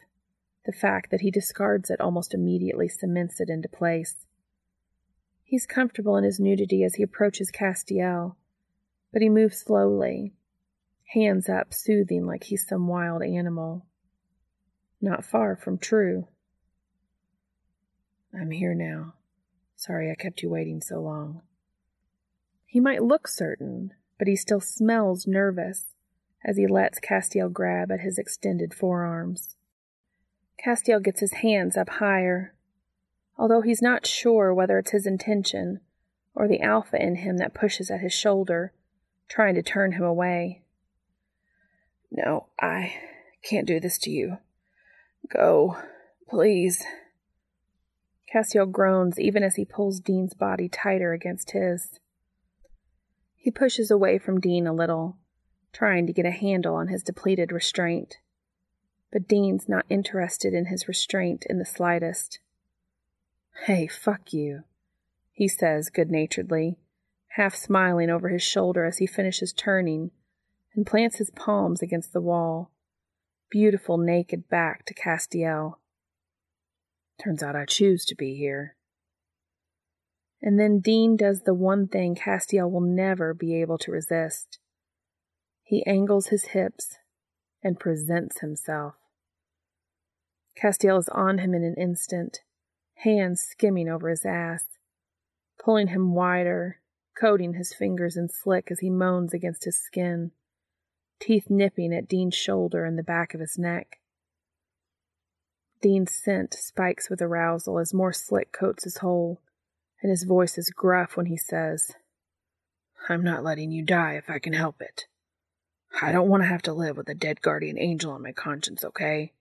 the 0.65 0.74
fact 0.74 1.12
that 1.12 1.22
he 1.22 1.32
discards 1.32 1.89
it 1.89 2.02
almost 2.02 2.34
immediately 2.34 2.89
cements 2.89 3.39
it 3.39 3.48
into 3.48 3.70
place. 3.70 4.28
He's 5.50 5.66
comfortable 5.66 6.16
in 6.16 6.24
his 6.24 6.40
nudity 6.40 6.84
as 6.84 6.94
he 6.94 7.02
approaches 7.02 7.50
Castiel, 7.50 8.36
but 9.12 9.24
he 9.24 9.30
moves 9.30 9.58
slowly, 9.58 10.36
hands 11.16 11.50
up, 11.50 11.74
soothing 11.74 12.28
like 12.28 12.44
he's 12.44 12.68
some 12.68 12.88
wild 12.88 13.24
animal. 13.24 13.88
Not 15.02 15.26
far 15.26 15.56
from 15.56 15.80
true. 15.80 16.28
I'm 18.32 18.52
here 18.52 18.76
now. 18.76 19.16
Sorry 19.76 20.12
I 20.12 20.14
kept 20.14 20.44
you 20.44 20.52
waiting 20.52 20.82
so 20.82 21.02
long. 21.02 21.42
He 22.68 22.80
might 22.80 23.02
look 23.02 23.28
certain, 23.28 23.96
but 24.20 24.28
he 24.28 24.36
still 24.36 24.62
smells 24.62 25.26
nervous 25.26 25.96
as 26.46 26.58
he 26.58 26.68
lets 26.68 27.00
Castiel 27.00 27.50
grab 27.50 27.92
at 27.92 28.02
his 28.02 28.20
extended 28.20 28.72
forearms. 28.72 29.56
Castiel 30.64 31.00
gets 31.00 31.22
his 31.22 31.34
hands 31.34 31.76
up 31.76 31.90
higher, 31.90 32.54
although 33.39 33.62
he's 33.62 33.82
not 33.82 34.06
sure 34.06 34.54
whether 34.54 34.78
it's 34.78 34.91
his 34.91 35.08
intention 35.08 35.80
or 36.36 36.47
the 36.47 36.62
alpha 36.62 37.02
in 37.02 37.15
him 37.15 37.38
that 37.38 37.54
pushes 37.54 37.89
at 37.89 38.02
his 38.02 38.13
shoulder, 38.13 38.73
trying 39.30 39.56
to 39.56 39.63
turn 39.63 39.93
him 39.93 40.04
away. 40.04 40.62
No, 42.12 42.47
I 42.60 42.93
can't 43.41 43.65
do 43.65 43.80
this 43.80 43.97
to 43.99 44.12
you. 44.12 44.38
Go, 45.34 45.78
please. 46.28 46.84
Castiel 48.32 48.69
groans 48.69 49.19
even 49.19 49.41
as 49.41 49.56
he 49.56 49.65
pulls 49.65 50.02
Dean's 50.02 50.34
body 50.34 50.67
tighter 50.67 51.13
against 51.13 51.52
his. 51.52 51.99
He 53.36 53.52
pushes 53.52 53.89
away 53.89 54.17
from 54.17 54.41
Dean 54.41 54.67
a 54.67 54.73
little, 54.73 55.17
trying 55.71 56.06
to 56.08 56.13
get 56.13 56.25
a 56.25 56.32
handle 56.32 56.75
on 56.75 56.89
his 56.89 57.04
depleted 57.04 57.52
restraint. 57.52 58.17
But 59.12 59.28
Dean's 59.28 59.69
not 59.69 59.86
interested 59.89 60.54
in 60.54 60.65
his 60.65 60.88
restraint 60.88 61.45
in 61.49 61.58
the 61.58 61.65
slightest. 61.65 62.39
Hey, 63.66 63.88
fuck 63.88 64.34
you, 64.34 64.64
he 65.32 65.48
says 65.48 65.90
good 65.90 66.10
naturedly, 66.10 66.78
half 67.30 67.56
smiling 67.56 68.10
over 68.10 68.30
his 68.30 68.42
shoulder 68.42 68.86
as 68.86 68.98
he 68.98 69.06
finishes 69.06 69.54
turning 69.54 70.12
and 70.76 70.86
plants 70.86 71.18
his 71.18 71.30
palms 71.32 71.82
against 71.82 72.14
the 72.14 72.22
wall, 72.22 72.72
beautiful 73.50 73.98
naked 73.98 74.50
back 74.50 74.86
to 74.86 74.94
Castiel. 74.94 75.80
Turns 77.22 77.44
out 77.44 77.56
I 77.56 77.66
choose 77.66 78.06
to 78.06 78.16
be 78.16 78.36
here. 78.36 78.76
And 80.42 80.60
then 80.60 80.80
Dean 80.80 81.18
does 81.18 81.42
the 81.42 81.54
one 81.54 81.88
thing 81.88 82.16
Castiel 82.16 82.72
will 82.72 82.82
never 82.82 83.34
be 83.34 83.60
able 83.62 83.78
to 83.80 83.92
resist. 83.92 84.60
He 85.64 85.86
angles 85.86 86.28
his 86.28 86.46
hips 86.46 86.98
and 87.62 87.80
presents 87.80 88.40
himself. 88.40 88.96
Castiel 90.60 90.98
is 90.98 91.10
on 91.10 91.40
him 91.40 91.54
in 91.54 91.64
an 91.64 91.76
instant, 91.76 92.40
hands 93.00 93.42
skimming 93.42 93.90
over 93.90 94.10
his 94.10 94.26
ass, 94.26 94.66
pulling 95.64 95.88
him 95.88 96.14
wider, 96.14 96.80
coating 97.20 97.54
his 97.54 97.74
fingers 97.74 98.18
in 98.18 98.30
slick 98.30 98.70
as 98.72 98.80
he 98.80 98.90
moans 98.90 99.34
against 99.34 99.66
his 99.66 99.82
skin, 99.82 100.32
teeth 101.20 101.50
nipping 101.50 101.94
at 101.94 102.08
Dean's 102.08 102.36
shoulder 102.36 102.86
and 102.86 102.98
the 102.98 103.04
back 103.04 103.34
of 103.34 103.40
his 103.40 103.58
neck. 103.58 104.00
Dean's 105.82 106.14
scent 106.14 106.54
spikes 106.54 107.10
with 107.10 107.22
arousal 107.22 107.80
as 107.80 107.94
more 107.94 108.12
slick 108.12 108.52
coats 108.52 108.84
his 108.84 108.98
hole, 108.98 109.42
and 110.02 110.10
his 110.10 110.24
voice 110.24 110.58
is 110.58 110.70
gruff 110.70 111.16
when 111.16 111.28
he 111.28 111.38
says, 111.38 111.92
I'm 113.08 113.24
not 113.24 113.44
letting 113.44 113.72
you 113.72 113.84
die 113.84 114.16
if 114.16 114.30
I 114.30 114.40
can 114.40 114.54
help 114.54 114.82
it. 114.82 115.06
I 116.02 116.12
don't 116.12 116.30
want 116.30 116.44
to 116.44 116.48
have 116.48 116.62
to 116.64 116.74
live 116.74 116.98
with 116.98 117.10
a 117.10 117.16
dead 117.16 117.42
guardian 117.42 117.78
angel 117.80 118.12
on 118.12 118.22
my 118.22 118.34
conscience, 118.34 118.84
okay? 118.84 119.32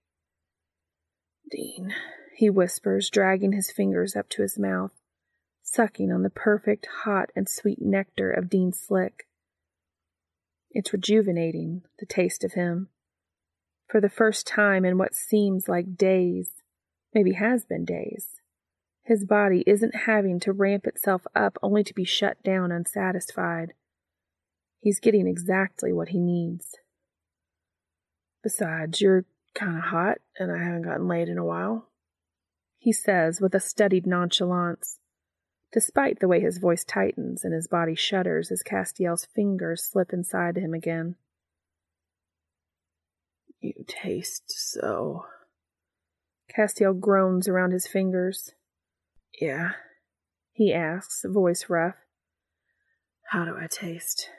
Dean, 1.51 1.95
he 2.39 2.49
whispers, 2.49 3.11
dragging 3.11 3.51
his 3.51 3.69
fingers 3.69 4.15
up 4.15 4.29
to 4.29 4.43
his 4.43 4.57
mouth, 4.57 4.93
sucking 5.61 6.13
on 6.13 6.23
the 6.23 6.31
perfect, 6.31 6.87
hot, 7.03 7.31
and 7.35 7.49
sweet 7.49 7.83
nectar 7.83 8.31
of 8.31 8.49
Dean 8.49 8.73
Slick. 8.73 9.27
It's 10.71 10.93
rejuvenating, 10.93 11.83
the 11.99 12.07
taste 12.07 12.45
of 12.45 12.53
him. 12.53 12.91
For 13.89 14.01
the 14.01 14.09
first 14.09 14.47
time 14.47 14.85
in 14.85 14.99
what 14.99 15.17
seems 15.17 15.69
like 15.69 15.97
days, 15.97 16.63
maybe 17.13 17.33
has 17.33 17.65
been 17.65 17.85
days, 17.85 18.41
his 19.03 19.25
body 19.25 19.65
isn't 19.67 20.05
having 20.07 20.39
to 20.39 20.53
ramp 20.53 20.87
itself 20.87 21.27
up 21.35 21.59
only 21.61 21.83
to 21.83 21.93
be 21.93 22.05
shut 22.05 22.41
down 22.45 22.71
unsatisfied. 22.71 23.73
He's 24.79 25.01
getting 25.01 25.27
exactly 25.27 25.93
what 25.93 26.11
he 26.11 26.21
needs. 26.21 26.77
Besides, 28.45 29.01
you're 29.01 29.25
kind 29.57 29.77
of 29.77 29.83
hot, 29.83 30.19
and 30.39 30.53
I 30.53 30.63
haven't 30.63 30.83
gotten 30.83 31.09
laid 31.09 31.29
in 31.29 31.37
a 31.37 31.45
while 31.45 31.88
he 32.89 32.93
says 32.93 33.39
with 33.39 33.55
a 33.55 33.61
studied 33.61 34.07
nonchalance, 34.07 34.99
despite 35.75 36.21
the 36.21 36.27
way 36.27 36.41
his 36.41 36.57
voice 36.57 36.85
tightens 36.85 37.45
and 37.45 37.53
his 37.53 37.69
body 37.69 37.95
shudders 37.95 38.51
as 38.51 38.63
Castiel's 38.63 39.27
fingers 39.27 39.85
slip 39.85 40.11
inside 40.11 40.57
him 40.57 40.73
again. 40.73 41.15
You 43.61 43.75
taste 43.87 44.45
so. 44.47 45.27
Castiel 46.51 46.99
groans 46.99 47.47
around 47.47 47.73
his 47.73 47.87
fingers. 47.87 48.53
Yeah, 49.39 49.73
he 50.53 50.73
asks, 50.73 51.27
voice 51.29 51.67
rough. 51.69 51.97
How 53.33 53.45
do 53.45 53.55
I 53.55 53.67
taste? 53.67 54.31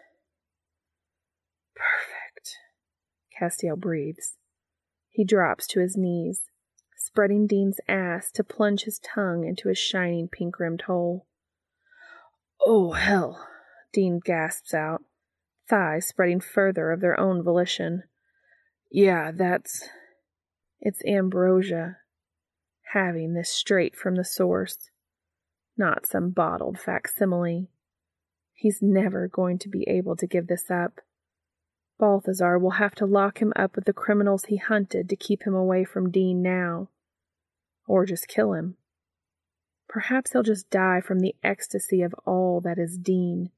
Perfect. 1.75 2.57
Castiel 3.39 3.77
breathes. 3.77 4.38
He 5.07 5.23
drops 5.23 5.67
to 5.67 5.81
his 5.81 5.95
knees, 5.95 6.48
spreading 7.09 7.47
Dean's 7.47 7.79
ass 7.87 8.31
to 8.31 8.43
plunge 8.43 8.83
his 8.83 8.99
tongue 8.99 9.43
into 9.43 9.67
his 9.67 9.79
shining 9.79 10.27
pink 10.27 10.59
rimmed 10.59 10.83
hole. 10.83 11.25
Oh, 12.63 12.91
hell, 12.91 13.47
Dean 13.91 14.19
gasps 14.23 14.75
out, 14.75 15.01
thighs 15.67 16.05
spreading 16.05 16.39
further 16.39 16.91
of 16.91 17.01
their 17.01 17.19
own 17.19 17.41
volition. 17.41 18.03
Yeah, 18.91 19.31
that's. 19.31 19.89
It's 20.79 21.03
ambrosia, 21.03 21.97
having 22.93 23.33
this 23.33 23.49
straight 23.49 23.95
from 23.95 24.15
the 24.15 24.23
source, 24.23 24.91
not 25.75 26.05
some 26.05 26.29
bottled 26.29 26.79
facsimile. 26.79 27.71
He's 28.53 28.83
never 28.83 29.27
going 29.27 29.57
to 29.59 29.69
be 29.69 29.83
able 29.89 30.15
to 30.17 30.27
give 30.27 30.45
this 30.45 30.69
up. 30.69 31.01
Balthazar 31.97 32.59
will 32.59 32.77
have 32.77 32.93
to 32.95 33.07
lock 33.07 33.39
him 33.41 33.51
up 33.55 33.75
with 33.75 33.85
the 33.85 33.93
criminals 33.93 34.45
he 34.45 34.57
hunted 34.57 35.09
to 35.09 35.15
keep 35.15 35.43
him 35.43 35.55
away 35.55 35.83
from 35.83 36.11
Dean 36.11 36.43
now. 36.43 36.89
Or 37.89 38.06
just 38.06 38.28
kill 38.28 38.54
him. 38.54 38.78
Perhaps 39.88 40.32
he'll 40.32 40.43
just 40.43 40.69
die 40.69 41.02
from 41.02 41.21
the 41.21 41.36
ecstasy 41.43 42.04
of 42.04 42.13
all 42.23 42.62
that 42.62 42.78
is 42.78 42.99
Dean 42.99 43.49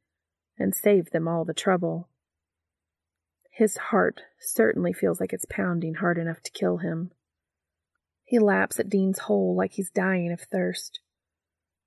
and 0.58 0.74
save 0.74 1.10
them 1.10 1.28
all 1.28 1.44
the 1.44 1.54
trouble. 1.54 2.08
His 3.52 3.76
heart 3.76 4.22
certainly 4.40 4.94
feels 4.94 5.20
like 5.20 5.34
it's 5.34 5.46
pounding 5.50 5.96
hard 5.96 6.18
enough 6.18 6.42
to 6.44 6.52
kill 6.52 6.78
him. 6.78 7.12
He 8.24 8.40
laps 8.40 8.80
at 8.80 8.90
Dean's 8.90 9.20
hole 9.20 9.54
like 9.54 9.74
he's 9.74 9.90
dying 9.90 10.32
of 10.32 10.40
thirst. 10.40 11.02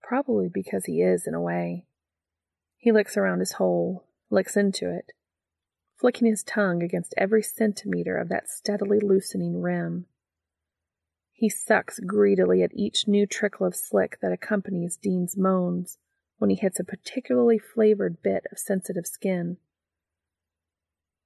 Probably 0.03 0.51
because 0.53 0.85
he 0.85 1.01
is, 1.01 1.27
in 1.27 1.33
a 1.33 1.41
way. 1.41 1.87
He 2.77 2.93
licks 2.93 3.17
around 3.17 3.41
his 3.41 3.53
hole, 3.53 4.05
licks 4.29 4.55
into 4.55 4.95
it, 4.95 5.13
flicking 5.97 6.29
his 6.29 6.43
tongue 6.43 6.83
against 6.83 7.15
every 7.17 7.43
centimeter 7.43 8.19
of 8.19 8.29
that 8.29 8.51
steadily 8.51 9.01
loosening 9.01 9.63
rim. 9.63 10.05
He 11.37 11.49
sucks 11.49 11.99
greedily 11.99 12.63
at 12.63 12.75
each 12.75 13.09
new 13.09 13.27
trickle 13.27 13.67
of 13.67 13.75
slick 13.75 14.19
that 14.23 14.33
accompanies 14.33 14.97
Dean's 14.97 15.37
moans 15.37 15.99
when 16.39 16.49
he 16.49 16.57
hits 16.57 16.79
a 16.79 16.85
particularly 16.85 17.59
flavored 17.59 18.23
bit 18.23 18.47
of 18.53 18.59
sensitive 18.59 19.07
skin. 19.07 19.59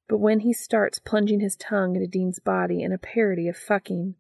But 0.09 0.16
when 0.16 0.40
he 0.40 0.55
starts 0.55 0.99
plunging 0.99 1.40
his 1.40 1.57
tongue 1.57 1.94
into 1.94 2.09
Dean's 2.09 2.38
body 2.38 2.83
in 2.83 2.90
a 2.90 2.99
parody 2.99 3.49
of 3.49 3.57
fucking, 3.59 4.14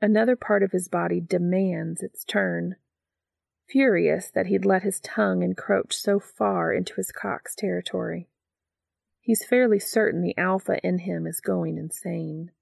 another 0.00 0.34
part 0.34 0.62
of 0.62 0.72
his 0.72 0.88
body 0.88 1.20
demands 1.20 2.02
its 2.02 2.24
turn, 2.24 2.76
furious 3.68 4.30
that 4.30 4.46
he'd 4.46 4.64
let 4.64 4.82
his 4.82 4.98
tongue 5.00 5.42
encroach 5.42 5.94
so 5.94 6.18
far 6.18 6.72
into 6.72 6.94
his 6.94 7.12
cock's 7.12 7.54
territory. 7.54 8.28
He's 9.20 9.44
fairly 9.44 9.78
certain 9.78 10.22
the 10.22 10.36
alpha 10.38 10.78
in 10.82 11.00
him 11.00 11.26
is 11.26 11.42
going 11.42 11.76
insane. 11.76 12.52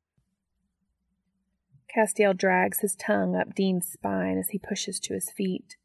Castiel 1.95 2.35
drags 2.37 2.81
his 2.81 2.95
tongue 2.95 3.35
up 3.35 3.55
Dean's 3.55 3.89
spine 3.89 4.39
as 4.39 4.51
he 4.51 4.59
pushes 4.59 5.01
to 5.01 5.15
his 5.15 5.31
feet, 5.31 5.77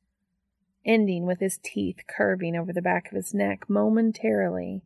ending 0.86 1.26
with 1.26 1.39
his 1.39 1.58
teeth 1.58 2.02
curving 2.08 2.56
over 2.56 2.74
the 2.74 2.82
back 2.82 3.08
of 3.08 3.16
his 3.16 3.34
neck 3.34 3.70
momentarily 3.70 4.84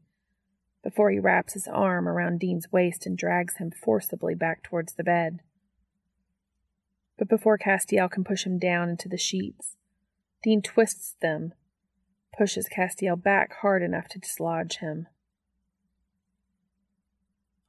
before 0.84 1.10
he 1.10 1.20
wraps 1.20 1.54
his 1.54 1.68
arm 1.68 2.08
around 2.08 2.40
Dean's 2.40 2.72
waist 2.72 3.06
and 3.06 3.18
drags 3.18 3.58
him 3.58 3.72
forcibly 3.72 4.36
back 4.36 4.64
towards 4.64 4.94
the 4.94 5.04
bed. 5.04 5.42
But 7.18 7.28
before 7.28 7.58
Castiel 7.58 8.10
can 8.10 8.24
push 8.24 8.46
him 8.46 8.60
down 8.60 8.90
into 8.90 9.10
the 9.10 9.18
sheets, 9.18 9.76
Dean 10.44 10.62
twists 10.62 11.16
them, 11.20 11.54
pushes 12.38 12.70
Castiel 12.70 13.16
back 13.22 13.54
hard 13.62 13.82
enough 13.82 14.08
to 14.10 14.20
dislodge 14.20 14.78
him. 14.78 15.08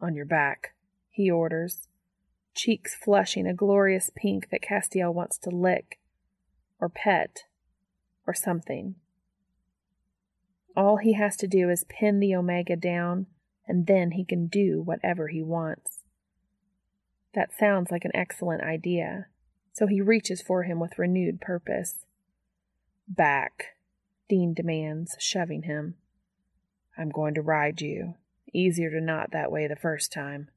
On 0.00 0.14
your 0.14 0.26
back, 0.26 0.74
he 1.10 1.30
orders, 1.30 1.87
cheeks 2.58 2.94
flushing 2.94 3.46
a 3.46 3.54
glorious 3.54 4.10
pink 4.14 4.50
that 4.50 4.62
Castiel 4.62 5.14
wants 5.14 5.38
to 5.38 5.50
lick, 5.50 6.00
or 6.80 6.88
pet, 6.88 7.44
or 8.26 8.34
something. 8.34 8.96
All 10.76 10.96
he 10.96 11.12
has 11.12 11.36
to 11.36 11.46
do 11.46 11.70
is 11.70 11.84
pin 11.88 12.18
the 12.18 12.34
Omega 12.34 12.74
down, 12.74 13.26
and 13.66 13.86
then 13.86 14.10
he 14.12 14.24
can 14.24 14.48
do 14.48 14.82
whatever 14.82 15.28
he 15.28 15.40
wants. 15.40 16.00
That 17.34 17.56
sounds 17.56 17.92
like 17.92 18.04
an 18.04 18.14
excellent 18.14 18.62
idea, 18.62 19.26
so 19.72 19.86
he 19.86 20.00
reaches 20.00 20.42
for 20.42 20.64
him 20.64 20.80
with 20.80 20.98
renewed 20.98 21.40
purpose. 21.40 22.06
Back, 23.06 23.76
Dean 24.28 24.52
demands, 24.52 25.16
shoving 25.20 25.62
him. 25.62 25.94
I'm 26.96 27.10
going 27.10 27.34
to 27.34 27.42
ride 27.42 27.80
you. 27.80 28.14
Easier 28.52 28.90
to 28.90 29.00
knot 29.00 29.30
that 29.30 29.52
way 29.52 29.68
the 29.68 29.76
first 29.76 30.12
time. 30.12 30.48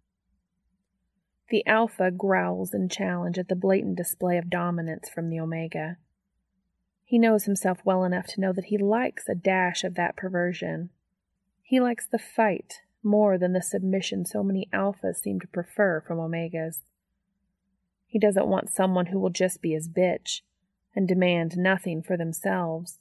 The 1.51 1.67
Alpha 1.67 2.11
growls 2.11 2.73
in 2.73 2.87
challenge 2.87 3.37
at 3.37 3.49
the 3.49 3.57
blatant 3.57 3.97
display 3.97 4.37
of 4.37 4.49
dominance 4.49 5.09
from 5.09 5.29
the 5.29 5.41
Omega. 5.41 5.97
He 7.03 7.19
knows 7.19 7.43
himself 7.43 7.79
well 7.83 8.05
enough 8.05 8.25
to 8.27 8.39
know 8.39 8.53
that 8.53 8.65
he 8.65 8.77
likes 8.77 9.27
a 9.27 9.35
dash 9.35 9.83
of 9.83 9.95
that 9.95 10.15
perversion. 10.15 10.91
He 11.61 11.81
likes 11.81 12.07
the 12.07 12.17
fight 12.17 12.83
more 13.03 13.37
than 13.37 13.51
the 13.51 13.61
submission 13.61 14.23
so 14.23 14.43
many 14.43 14.69
Alphas 14.71 15.17
seem 15.17 15.41
to 15.41 15.47
prefer 15.47 15.99
from 15.99 16.19
Omegas. 16.19 16.83
He 18.07 18.17
doesn't 18.17 18.47
want 18.47 18.69
someone 18.69 19.07
who 19.07 19.19
will 19.19 19.29
just 19.29 19.61
be 19.61 19.73
his 19.73 19.89
bitch, 19.89 20.43
and 20.95 21.05
demand 21.05 21.57
nothing 21.57 22.01
for 22.01 22.15
themselves, 22.15 22.99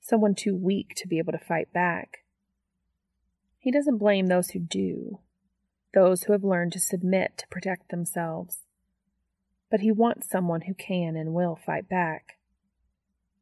someone 0.00 0.34
too 0.34 0.56
weak 0.56 0.94
to 0.96 1.06
be 1.06 1.18
able 1.18 1.32
to 1.32 1.38
fight 1.38 1.70
back. 1.74 2.24
He 3.58 3.70
doesn't 3.70 3.98
blame 3.98 4.28
those 4.28 4.50
who 4.50 4.58
do, 4.58 5.18
those 5.94 6.24
who 6.24 6.32
have 6.32 6.44
learned 6.44 6.72
to 6.72 6.80
submit 6.80 7.38
to 7.38 7.48
protect 7.48 7.90
themselves. 7.90 8.58
But 9.70 9.80
he 9.80 9.92
wants 9.92 10.28
someone 10.28 10.62
who 10.62 10.74
can 10.74 11.16
and 11.16 11.32
will 11.32 11.56
fight 11.56 11.88
back. 11.88 12.38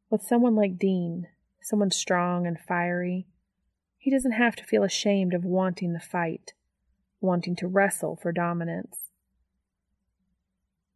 With 0.09 0.21
someone 0.21 0.55
like 0.55 0.77
Dean, 0.77 1.27
someone 1.61 1.91
strong 1.91 2.47
and 2.47 2.57
fiery, 2.59 3.27
he 3.97 4.11
doesn't 4.11 4.33
have 4.33 4.55
to 4.57 4.63
feel 4.63 4.83
ashamed 4.83 5.33
of 5.33 5.43
wanting 5.43 5.93
the 5.93 5.99
fight, 5.99 6.53
wanting 7.19 7.55
to 7.57 7.67
wrestle 7.67 8.15
for 8.15 8.31
dominance. 8.31 8.97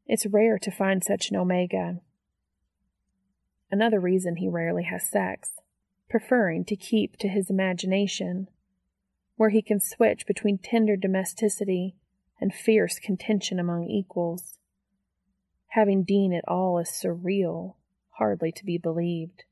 It's 0.05 0.25
rare 0.25 0.57
to 0.59 0.71
find 0.71 1.03
such 1.03 1.29
an 1.29 1.35
Omega, 1.35 1.99
another 3.71 3.99
reason 3.99 4.37
he 4.37 4.47
rarely 4.47 4.83
has 4.83 5.09
sex, 5.09 5.51
preferring 6.09 6.65
to 6.65 6.75
keep 6.75 7.17
to 7.17 7.27
his 7.27 7.49
imagination, 7.49 8.47
where 9.37 9.49
he 9.49 9.61
can 9.61 9.79
switch 9.79 10.27
between 10.27 10.57
tender 10.57 10.97
domesticity 10.97 11.95
and 12.41 12.53
fierce 12.53 12.99
contention 12.99 13.59
among 13.59 13.85
equals. 13.85 14.57
Having 15.69 16.03
Dean 16.03 16.33
at 16.33 16.47
all 16.47 16.79
is 16.79 16.89
surreal, 16.89 17.75
hardly 18.17 18.51
to 18.51 18.65
be 18.65 18.77
believed. 18.77 19.43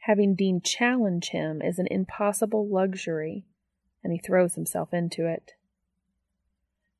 Having 0.00 0.34
Dean 0.34 0.60
challenge 0.60 1.30
him 1.30 1.62
is 1.62 1.78
an 1.78 1.86
impossible 1.90 2.68
luxury, 2.68 3.46
and 4.02 4.12
he 4.12 4.18
throws 4.18 4.54
himself 4.54 4.92
into 4.92 5.26
it. 5.26 5.52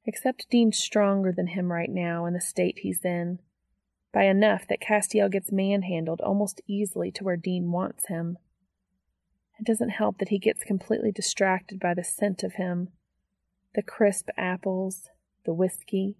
Except 0.06 0.48
Dean's 0.50 0.78
stronger 0.78 1.32
than 1.32 1.48
him 1.48 1.72
right 1.72 1.90
now 1.90 2.24
in 2.24 2.34
the 2.34 2.40
state 2.40 2.78
he's 2.78 3.04
in, 3.04 3.40
by 4.12 4.24
enough 4.24 4.66
that 4.68 4.80
Castiel 4.80 5.28
gets 5.28 5.50
manhandled 5.50 6.20
almost 6.20 6.60
easily 6.66 7.10
to 7.10 7.24
where 7.24 7.36
Dean 7.36 7.72
wants 7.72 8.06
him. 8.06 8.38
It 9.58 9.66
doesn't 9.66 9.90
help 9.90 10.18
that 10.18 10.28
he 10.28 10.38
gets 10.38 10.64
completely 10.64 11.12
distracted 11.12 11.78
by 11.80 11.94
the 11.94 12.04
scent 12.04 12.42
of 12.42 12.54
him, 12.54 12.88
the 13.74 13.82
crisp 13.82 14.28
apples, 14.36 15.08
the 15.44 15.54
whiskey, 15.54 16.16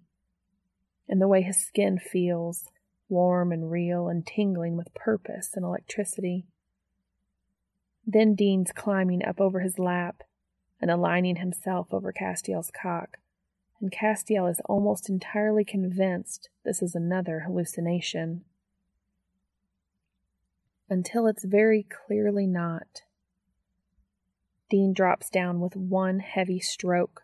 and 1.07 1.21
the 1.21 1.27
way 1.27 1.41
his 1.41 1.63
skin 1.65 1.99
feels, 1.99 2.69
warm 3.09 3.51
and 3.51 3.69
real 3.69 4.07
and 4.07 4.25
tingling 4.25 4.77
with 4.77 4.93
purpose 4.93 5.51
and 5.55 5.63
electricity. 5.63 6.45
Then 8.05 8.35
Dean's 8.35 8.71
climbing 8.71 9.23
up 9.23 9.39
over 9.39 9.59
his 9.59 9.77
lap 9.77 10.23
and 10.81 10.89
aligning 10.89 11.37
himself 11.37 11.87
over 11.91 12.13
Castiel's 12.13 12.71
cock 12.71 13.17
and 13.81 13.91
Castiel 13.91 14.47
is 14.49 14.61
almost 14.65 15.09
entirely 15.09 15.63
convinced 15.63 16.49
this 16.63 16.81
is 16.81 16.95
another 16.95 17.41
hallucination. 17.41 18.43
Until 20.89 21.27
it's 21.27 21.43
very 21.43 21.83
clearly 21.83 22.47
not. 22.47 23.01
Dean 24.69 24.93
drops 24.93 25.29
down 25.29 25.59
with 25.59 25.75
one 25.75 26.19
heavy 26.19 26.59
stroke, 26.59 27.23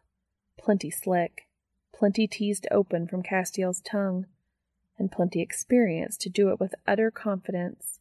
plenty 0.58 0.92
slick, 0.92 1.48
plenty 1.94 2.28
teased 2.28 2.68
open 2.70 3.08
from 3.08 3.24
Castiel's 3.24 3.82
tongue, 3.82 4.26
and 4.98 5.12
plenty 5.12 5.42
experience 5.42 6.18
to 6.18 6.30
do 6.30 6.50
it 6.50 6.60
with 6.60 6.76
utter 6.88 7.10
confidence. 7.10 8.00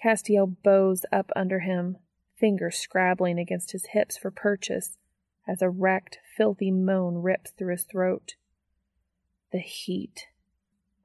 Castiel 0.00 0.46
bows 0.62 1.06
up 1.10 1.30
under 1.34 1.60
him, 1.60 1.96
fingers 2.36 2.76
scrabbling 2.76 3.38
against 3.38 3.72
his 3.72 3.86
hips 3.86 4.18
for 4.18 4.30
purchase 4.30 4.98
as 5.46 5.62
a 5.62 5.70
wrecked, 5.70 6.18
filthy 6.36 6.70
moan 6.70 7.22
rips 7.22 7.50
through 7.52 7.72
his 7.72 7.84
throat. 7.84 8.34
The 9.52 9.60
heat, 9.60 10.26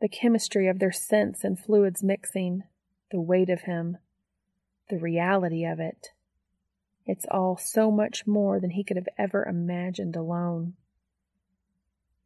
the 0.01 0.09
chemistry 0.09 0.67
of 0.67 0.79
their 0.79 0.91
scents 0.91 1.43
and 1.43 1.59
fluids 1.59 2.03
mixing, 2.03 2.63
the 3.11 3.21
weight 3.21 3.49
of 3.49 3.61
him, 3.61 3.97
the 4.89 4.97
reality 4.97 5.65
of 5.65 5.79
it. 5.79 6.09
It's 7.09 7.25
all 7.31 7.57
so 7.57 7.89
much 7.89 8.27
more 8.27 8.59
than 8.59 8.69
he 8.69 8.83
could 8.83 8.95
have 8.95 9.09
ever 9.17 9.43
imagined 9.43 10.15
alone. 10.15 10.75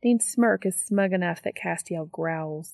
Dean's 0.01 0.25
smirk 0.25 0.65
is 0.65 0.75
smug 0.75 1.13
enough 1.13 1.41
that 1.43 1.55
Castiel 1.55 2.11
growls, 2.11 2.73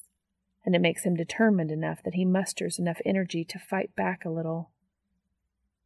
and 0.66 0.74
it 0.74 0.82
makes 0.82 1.04
him 1.04 1.16
determined 1.16 1.70
enough 1.70 2.02
that 2.02 2.16
he 2.16 2.26
musters 2.26 2.80
enough 2.80 3.00
energy 3.06 3.46
to 3.46 3.60
fight 3.60 3.96
back 3.96 4.26
a 4.26 4.32
little. 4.32 4.72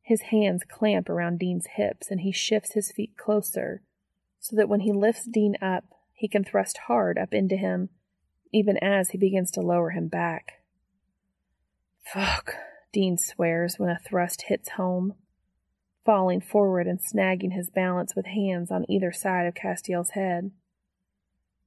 His 0.02 0.22
hands 0.22 0.64
clamp 0.66 1.10
around 1.10 1.40
Dean's 1.40 1.68
hips, 1.76 2.10
and 2.10 2.22
he 2.22 2.32
shifts 2.32 2.72
his 2.72 2.90
feet 2.90 3.18
closer 3.18 3.82
so 4.40 4.56
that 4.56 4.70
when 4.70 4.80
he 4.80 4.94
lifts 4.94 5.26
Dean 5.26 5.58
up, 5.62 5.84
he 6.14 6.30
can 6.30 6.46
thrust 6.46 6.78
hard 6.88 7.18
up 7.18 7.34
into 7.34 7.58
him, 7.58 7.90
even 8.54 8.78
as 8.78 9.10
he 9.10 9.18
begins 9.18 9.52
to 9.52 9.60
lower 9.60 9.90
him 9.90 10.08
back. 10.08 10.64
Fuck, 12.02 12.56
Dean 12.94 13.18
swears 13.18 13.78
when 13.78 13.90
a 13.90 14.00
thrust 14.00 14.44
hits 14.44 14.70
home, 14.70 15.16
falling 16.06 16.42
forward 16.42 16.88
and 16.88 17.00
snagging 17.00 17.54
his 17.54 17.70
balance 17.70 18.16
with 18.16 18.26
hands 18.26 18.72
on 18.72 18.90
either 18.90 19.12
side 19.12 19.46
of 19.46 19.54
Castiel's 19.54 20.12
head. 20.12 20.52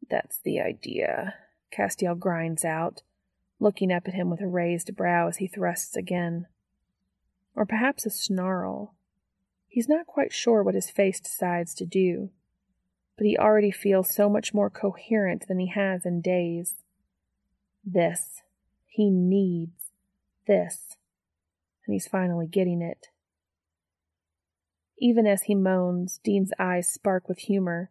That's 0.09 0.38
the 0.38 0.61
idea, 0.61 1.35
Castiel 1.72 2.18
grinds 2.18 2.64
out, 2.64 3.03
looking 3.59 3.90
up 3.90 4.07
at 4.07 4.14
him 4.14 4.31
with 4.31 4.40
a 4.40 4.46
raised 4.46 4.94
brow 4.94 5.29
as 5.29 5.38
he 5.38 5.46
thrusts 5.46 5.97
again 5.97 6.47
or 7.57 7.64
perhaps 7.64 8.07
a 8.07 8.11
snarl. 8.11 8.95
He's 9.66 9.89
not 9.89 10.07
quite 10.07 10.32
sure 10.32 10.62
what 10.62 10.74
his 10.74 10.91
face 10.91 11.18
decides 11.18 11.74
to 11.74 11.87
do, 11.87 12.30
but 13.16 13.26
he 13.26 13.37
already 13.37 13.70
feels 13.70 14.14
so 14.14 14.28
much 14.28 14.55
more 14.55 14.70
coherent 14.70 15.49
than 15.49 15.59
he 15.59 15.68
has 15.68 16.05
in 16.05 16.20
days. 16.20 16.74
This. 17.84 18.43
He 18.87 19.11
needs 19.11 19.91
this. 20.47 20.97
And 21.87 21.95
he's 21.95 22.07
finally 22.07 22.47
getting 22.47 22.82
it. 22.82 23.09
Even 24.99 25.26
as 25.26 25.42
he 25.42 25.55
moans, 25.55 26.20
Dean's 26.24 26.53
eyes 26.59 26.88
spark 26.88 27.28
with 27.28 27.38
humor, 27.38 27.90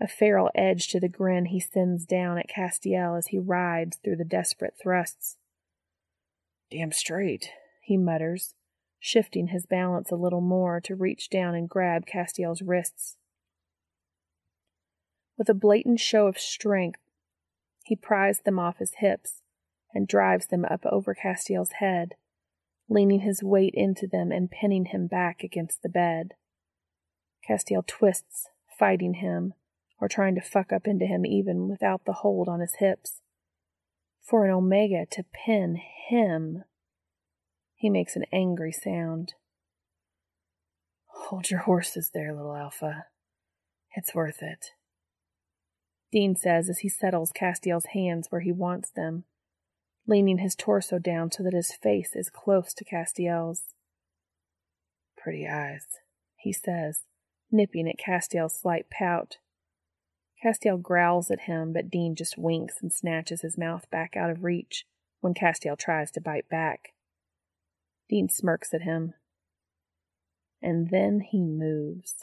a 0.00 0.06
feral 0.06 0.50
edge 0.54 0.88
to 0.88 1.00
the 1.00 1.08
grin 1.08 1.46
he 1.46 1.60
sends 1.60 2.04
down 2.04 2.38
at 2.38 2.48
Castiel 2.48 3.16
as 3.16 3.28
he 3.28 3.38
rides 3.38 3.98
through 4.02 4.16
the 4.16 4.24
desperate 4.24 4.74
thrusts. 4.80 5.36
Damn 6.70 6.92
straight, 6.92 7.50
he 7.82 7.96
mutters, 7.96 8.54
shifting 8.98 9.48
his 9.48 9.66
balance 9.66 10.10
a 10.10 10.16
little 10.16 10.40
more 10.40 10.80
to 10.82 10.94
reach 10.94 11.30
down 11.30 11.54
and 11.54 11.68
grab 11.68 12.04
Castiel's 12.06 12.60
wrists. 12.60 13.16
With 15.38 15.48
a 15.48 15.54
blatant 15.54 16.00
show 16.00 16.26
of 16.26 16.38
strength, 16.38 17.00
he 17.84 17.96
pries 17.96 18.40
them 18.40 18.58
off 18.58 18.78
his 18.78 18.94
hips 18.98 19.42
and 19.94 20.08
drives 20.08 20.48
them 20.48 20.64
up 20.64 20.84
over 20.84 21.14
Castiel's 21.14 21.72
head, 21.78 22.16
leaning 22.88 23.20
his 23.20 23.42
weight 23.42 23.74
into 23.74 24.06
them 24.06 24.30
and 24.30 24.50
pinning 24.50 24.86
him 24.86 25.06
back 25.06 25.42
against 25.42 25.82
the 25.82 25.88
bed. 25.88 26.34
Castiel 27.48 27.86
twists, 27.86 28.48
fighting 28.78 29.14
him, 29.14 29.54
or 30.00 30.08
trying 30.08 30.34
to 30.34 30.40
fuck 30.40 30.72
up 30.72 30.86
into 30.86 31.06
him 31.06 31.24
even 31.24 31.68
without 31.68 32.04
the 32.04 32.12
hold 32.12 32.48
on 32.48 32.60
his 32.60 32.74
hips. 32.78 33.20
For 34.22 34.44
an 34.44 34.50
Omega 34.50 35.06
to 35.12 35.24
pin 35.32 35.80
him, 36.08 36.64
he 37.74 37.88
makes 37.88 38.16
an 38.16 38.24
angry 38.32 38.72
sound. 38.72 39.34
Hold 41.06 41.50
your 41.50 41.60
horses 41.60 42.10
there, 42.12 42.34
little 42.34 42.54
Alpha. 42.54 43.06
It's 43.94 44.14
worth 44.14 44.42
it. 44.42 44.72
Dean 46.12 46.36
says 46.36 46.68
as 46.68 46.80
he 46.80 46.88
settles 46.88 47.32
Castiel's 47.32 47.86
hands 47.86 48.28
where 48.30 48.40
he 48.40 48.52
wants 48.52 48.90
them, 48.90 49.24
leaning 50.06 50.38
his 50.38 50.54
torso 50.54 50.98
down 50.98 51.30
so 51.30 51.42
that 51.42 51.52
his 51.52 51.72
face 51.72 52.14
is 52.14 52.30
close 52.30 52.72
to 52.74 52.84
Castiel's. 52.84 53.74
Pretty 55.16 55.46
eyes, 55.46 55.86
he 56.36 56.52
says, 56.52 57.04
nipping 57.50 57.88
at 57.88 57.98
Castiel's 57.98 58.58
slight 58.60 58.88
pout. 58.90 59.38
Castiel 60.42 60.80
growls 60.80 61.30
at 61.30 61.40
him, 61.40 61.72
but 61.72 61.90
Dean 61.90 62.14
just 62.14 62.38
winks 62.38 62.76
and 62.80 62.92
snatches 62.92 63.40
his 63.40 63.58
mouth 63.58 63.88
back 63.90 64.16
out 64.16 64.30
of 64.30 64.44
reach 64.44 64.86
when 65.20 65.34
Castiel 65.34 65.76
tries 65.76 66.10
to 66.12 66.20
bite 66.20 66.48
back. 66.48 66.92
Dean 68.08 68.28
smirks 68.28 68.72
at 68.72 68.82
him. 68.82 69.14
And 70.62 70.90
then 70.90 71.20
he 71.20 71.40
moves. 71.40 72.14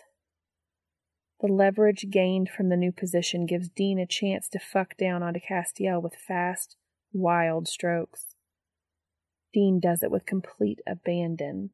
The 1.42 1.52
leverage 1.52 2.06
gained 2.10 2.50
from 2.50 2.70
the 2.70 2.78
new 2.78 2.92
position 2.92 3.46
gives 3.46 3.68
Dean 3.68 4.00
a 4.00 4.06
chance 4.06 4.48
to 4.50 4.60
fuck 4.60 4.96
down 4.96 5.22
onto 5.22 5.42
Castiel 5.42 6.02
with 6.02 6.16
fast, 6.16 6.78
wild 7.14 7.68
strokes. 7.68 8.36
Dean 9.54 9.80
does 9.80 10.02
it 10.02 10.12
with 10.12 10.26
complete 10.26 10.80
abandon, 10.88 11.70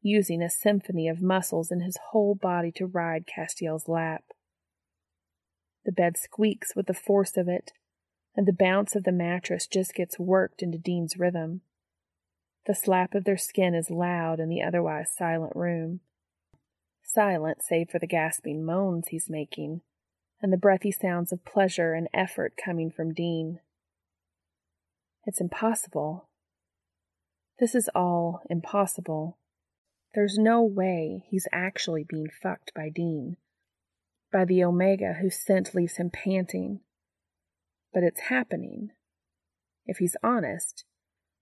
using 0.00 0.42
a 0.42 0.50
symphony 0.50 1.08
of 1.08 1.20
muscles 1.20 1.70
in 1.70 1.80
his 1.80 1.98
whole 2.10 2.34
body 2.34 2.72
to 2.72 2.86
ride 2.86 3.26
Castiel's 3.26 3.86
lap. 3.86 4.24
The 5.84 5.92
bed 5.92 6.16
squeaks 6.16 6.74
with 6.74 6.86
the 6.86 6.94
force 6.94 7.36
of 7.36 7.48
it, 7.48 7.72
and 8.34 8.46
the 8.46 8.52
bounce 8.52 8.96
of 8.96 9.04
the 9.04 9.12
mattress 9.12 9.66
just 9.66 9.94
gets 9.94 10.18
worked 10.18 10.62
into 10.62 10.78
Dean's 10.78 11.16
rhythm. 11.18 11.60
The 12.66 12.74
slap 12.74 13.14
of 13.14 13.24
their 13.24 13.36
skin 13.36 13.74
is 13.74 13.90
loud 13.90 14.40
in 14.40 14.48
the 14.48 14.62
otherwise 14.62 15.10
silent 15.14 15.54
room. 15.54 16.00
Silent 17.02 17.62
save 17.62 17.90
for 17.90 17.98
the 17.98 18.06
gasping 18.06 18.64
moans 18.64 19.08
he's 19.08 19.28
making, 19.28 19.82
and 20.40 20.52
the 20.52 20.56
breathy 20.56 20.92
sounds 20.92 21.32
of 21.32 21.44
pleasure 21.44 21.92
and 21.92 22.08
effort 22.14 22.54
coming 22.62 22.90
from 22.90 23.12
Dean. 23.12 23.60
It's 25.24 25.40
impossible. 25.40 26.28
This 27.58 27.74
is 27.74 27.88
all 27.94 28.42
impossible. 28.50 29.38
There's 30.14 30.38
no 30.38 30.62
way 30.62 31.24
he's 31.28 31.48
actually 31.52 32.04
being 32.04 32.28
fucked 32.42 32.72
by 32.74 32.88
Dean 32.88 33.36
by 34.32 34.44
the 34.46 34.64
Omega 34.64 35.18
whose 35.20 35.36
scent 35.38 35.74
leaves 35.74 35.96
him 35.96 36.10
panting. 36.10 36.80
But 37.92 38.02
it's 38.02 38.22
happening. 38.22 38.90
If 39.84 39.98
he's 39.98 40.16
honest, 40.22 40.84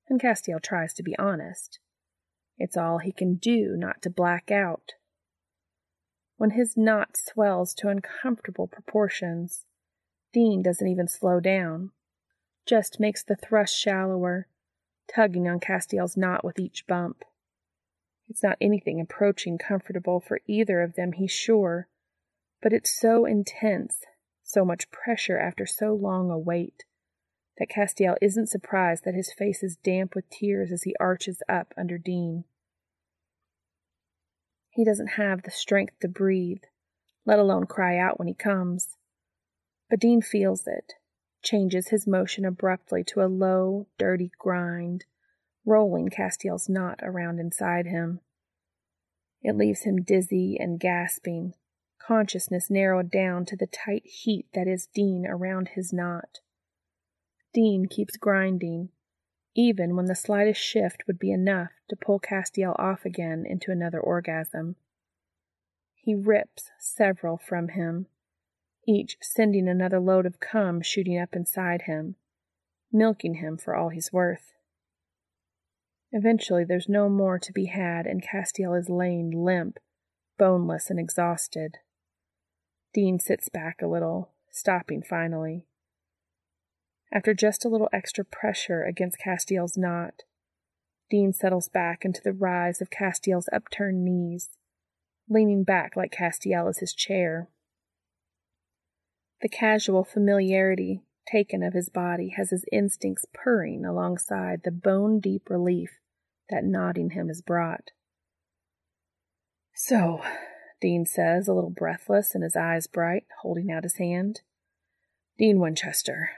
and 0.09 0.21
Castiel 0.21 0.61
tries 0.61 0.93
to 0.95 1.03
be 1.03 1.17
honest, 1.19 1.79
it's 2.59 2.77
all 2.77 2.99
he 2.99 3.13
can 3.13 3.37
do 3.37 3.77
not 3.77 4.03
to 4.03 4.11
black 4.11 4.51
out. 4.51 4.95
When 6.37 6.51
his 6.51 6.77
knot 6.77 7.17
swells 7.17 7.75
to 7.75 7.89
uncomfortable 7.89 8.67
proportions, 8.67 9.67
Dean 10.33 10.63
doesn't 10.63 10.89
even 10.89 11.07
slow 11.07 11.39
down, 11.39 11.93
just 12.67 13.01
makes 13.01 13.23
the 13.23 13.37
thrust 13.37 13.77
shallower, 13.77 14.47
tugging 15.13 15.49
on 15.49 15.61
Castiel's 15.61 16.17
knot 16.17 16.45
with 16.45 16.59
each 16.59 16.87
bump. 16.87 17.25
It's 18.29 18.43
not 18.43 18.59
anything 18.61 19.01
approaching 19.01 19.59
comfortable 19.59 20.21
for 20.21 20.41
either 20.47 20.81
of 20.83 20.95
them, 20.95 21.13
he's 21.13 21.33
sure, 21.33 21.89
but 22.63 22.73
it's 22.73 22.95
so 22.95 23.25
intense, 23.25 24.05
so 24.45 24.65
much 24.65 24.91
pressure 24.91 25.39
after 25.39 25.67
so 25.67 25.95
long 25.95 26.31
a 26.31 26.39
wait, 26.39 26.85
that 27.59 27.69
Castiel 27.69 28.17
isn't 28.23 28.49
surprised 28.49 29.05
that 29.05 29.15
his 29.15 29.33
face 29.33 29.63
is 29.63 29.77
damp 29.77 30.15
with 30.15 30.31
tears 30.31 30.71
as 30.71 30.85
he 30.85 30.95
arches 31.01 31.43
up 31.49 31.75
under 31.77 31.99
Dean. 31.99 32.45
He 34.71 34.85
doesn't 34.85 35.09
have 35.19 35.43
the 35.43 35.51
strength 35.51 35.99
to 36.01 36.09
breathe, 36.09 36.63
let 37.27 37.39
alone 37.39 37.67
cry 37.67 37.99
out 37.99 38.19
when 38.19 38.29
he 38.29 38.35
comes. 38.35 38.97
But 39.91 40.01
Dean 40.01 40.23
feels 40.23 40.67
it, 40.67 40.95
changes 41.43 41.89
his 41.89 42.07
motion 42.07 42.45
abruptly 42.45 43.05
to 43.05 43.23
a 43.23 43.27
low, 43.27 43.87
dirty 43.99 44.31
grind, 44.39 45.05
rolling 45.65 46.09
Castiel's 46.09 46.69
knot 46.69 47.01
around 47.03 47.39
inside 47.39 47.87
him. 47.87 48.21
It 49.43 49.57
leaves 49.57 49.83
him 49.83 50.03
dizzy 50.03 50.57
and 50.59 50.79
gasping, 50.79 51.55
consciousness 51.99 52.71
narrowed 52.71 53.11
down 53.11 53.47
to 53.47 53.57
the 53.57 53.67
tight 53.67 54.05
heat 54.05 54.47
that 54.55 54.69
is 54.69 54.87
Dean 54.87 55.27
around 55.27 55.71
his 55.75 55.93
knot. 55.93 56.41
Dean 57.53 57.87
keeps 57.89 58.17
grinding, 58.17 58.91
even 59.55 59.97
when 59.97 60.07
the 60.07 60.15
slightest 60.15 60.61
shift 60.61 61.05
would 61.07 61.19
be 61.19 61.33
enough 61.33 61.71
to 61.89 61.97
pull 61.97 62.21
Castiel 62.21 62.77
off 62.79 63.05
again 63.05 63.45
into 63.47 63.71
another 63.71 63.99
orgasm. 64.01 64.77
He 65.95 66.15
rips 66.15 66.71
several 66.79 67.37
from 67.37 67.69
him, 67.69 68.07
each 68.87 69.17
sending 69.21 69.69
another 69.69 70.01
load 70.01 70.27
of 70.27 70.41
cum 70.41 70.81
shooting 70.83 71.19
up 71.19 71.35
inside 71.35 71.83
him, 71.83 72.17
milking 72.93 73.35
him 73.35 73.57
for 73.57 73.75
all 73.75 73.91
he's 73.91 74.13
worth. 74.13 74.53
Eventually, 76.13 76.65
there's 76.65 76.89
no 76.89 77.09
more 77.09 77.39
to 77.39 77.53
be 77.53 77.67
had, 77.67 78.07
and 78.07 78.23
Castiel 78.23 78.75
is 78.75 78.89
laying 78.89 79.31
limp, 79.31 79.79
boneless, 80.39 80.91
and 80.91 80.99
exhausted. 80.99 81.79
Dean 82.93 83.21
sits 83.21 83.49
back 83.49 83.81
a 83.81 83.87
little, 83.87 84.31
stopping 84.51 85.03
finally. 85.03 85.67
After 87.13 87.35
just 87.35 87.65
a 87.65 87.69
little 87.69 87.89
extra 87.93 88.25
pressure 88.25 88.83
against 88.83 89.19
Castiel's 89.25 89.77
knot, 89.77 90.23
Dean 91.11 91.33
settles 91.33 91.69
back 91.69 92.05
into 92.05 92.21
the 92.23 92.33
rise 92.33 92.81
of 92.81 92.91
Castiel's 92.91 93.49
upturned 93.53 94.05
knees, 94.05 94.51
leaning 95.29 95.65
back 95.65 95.97
like 95.97 96.13
Castiel 96.13 96.69
is 96.69 96.79
his 96.79 96.95
chair. 96.95 97.49
The 99.43 99.49
casual 99.49 100.05
familiarity 100.05 101.03
taken 101.31 101.63
of 101.63 101.73
his 101.73 101.89
body 101.89 102.35
has 102.37 102.51
his 102.51 102.65
instincts 102.71 103.25
purring 103.33 103.85
alongside 103.85 104.63
the 104.65 104.71
bone 104.71 105.21
deep 105.21 105.49
relief 105.49 105.99
that 106.51 106.65
knotting 106.65 107.11
him 107.11 107.29
has 107.29 107.41
brought. 107.41 107.91
So, 109.75 110.23
Dean 110.81 111.07
says, 111.07 111.49
a 111.49 111.55
little 111.55 111.71
breathless 111.71 112.35
and 112.35 112.45
his 112.45 112.57
eyes 112.57 112.87
bright, 112.87 113.25
holding 113.43 113.71
out 113.71 113.85
his 113.85 113.97
hand. 113.97 114.43
Dean 115.39 115.59
Winchester. 115.59 116.31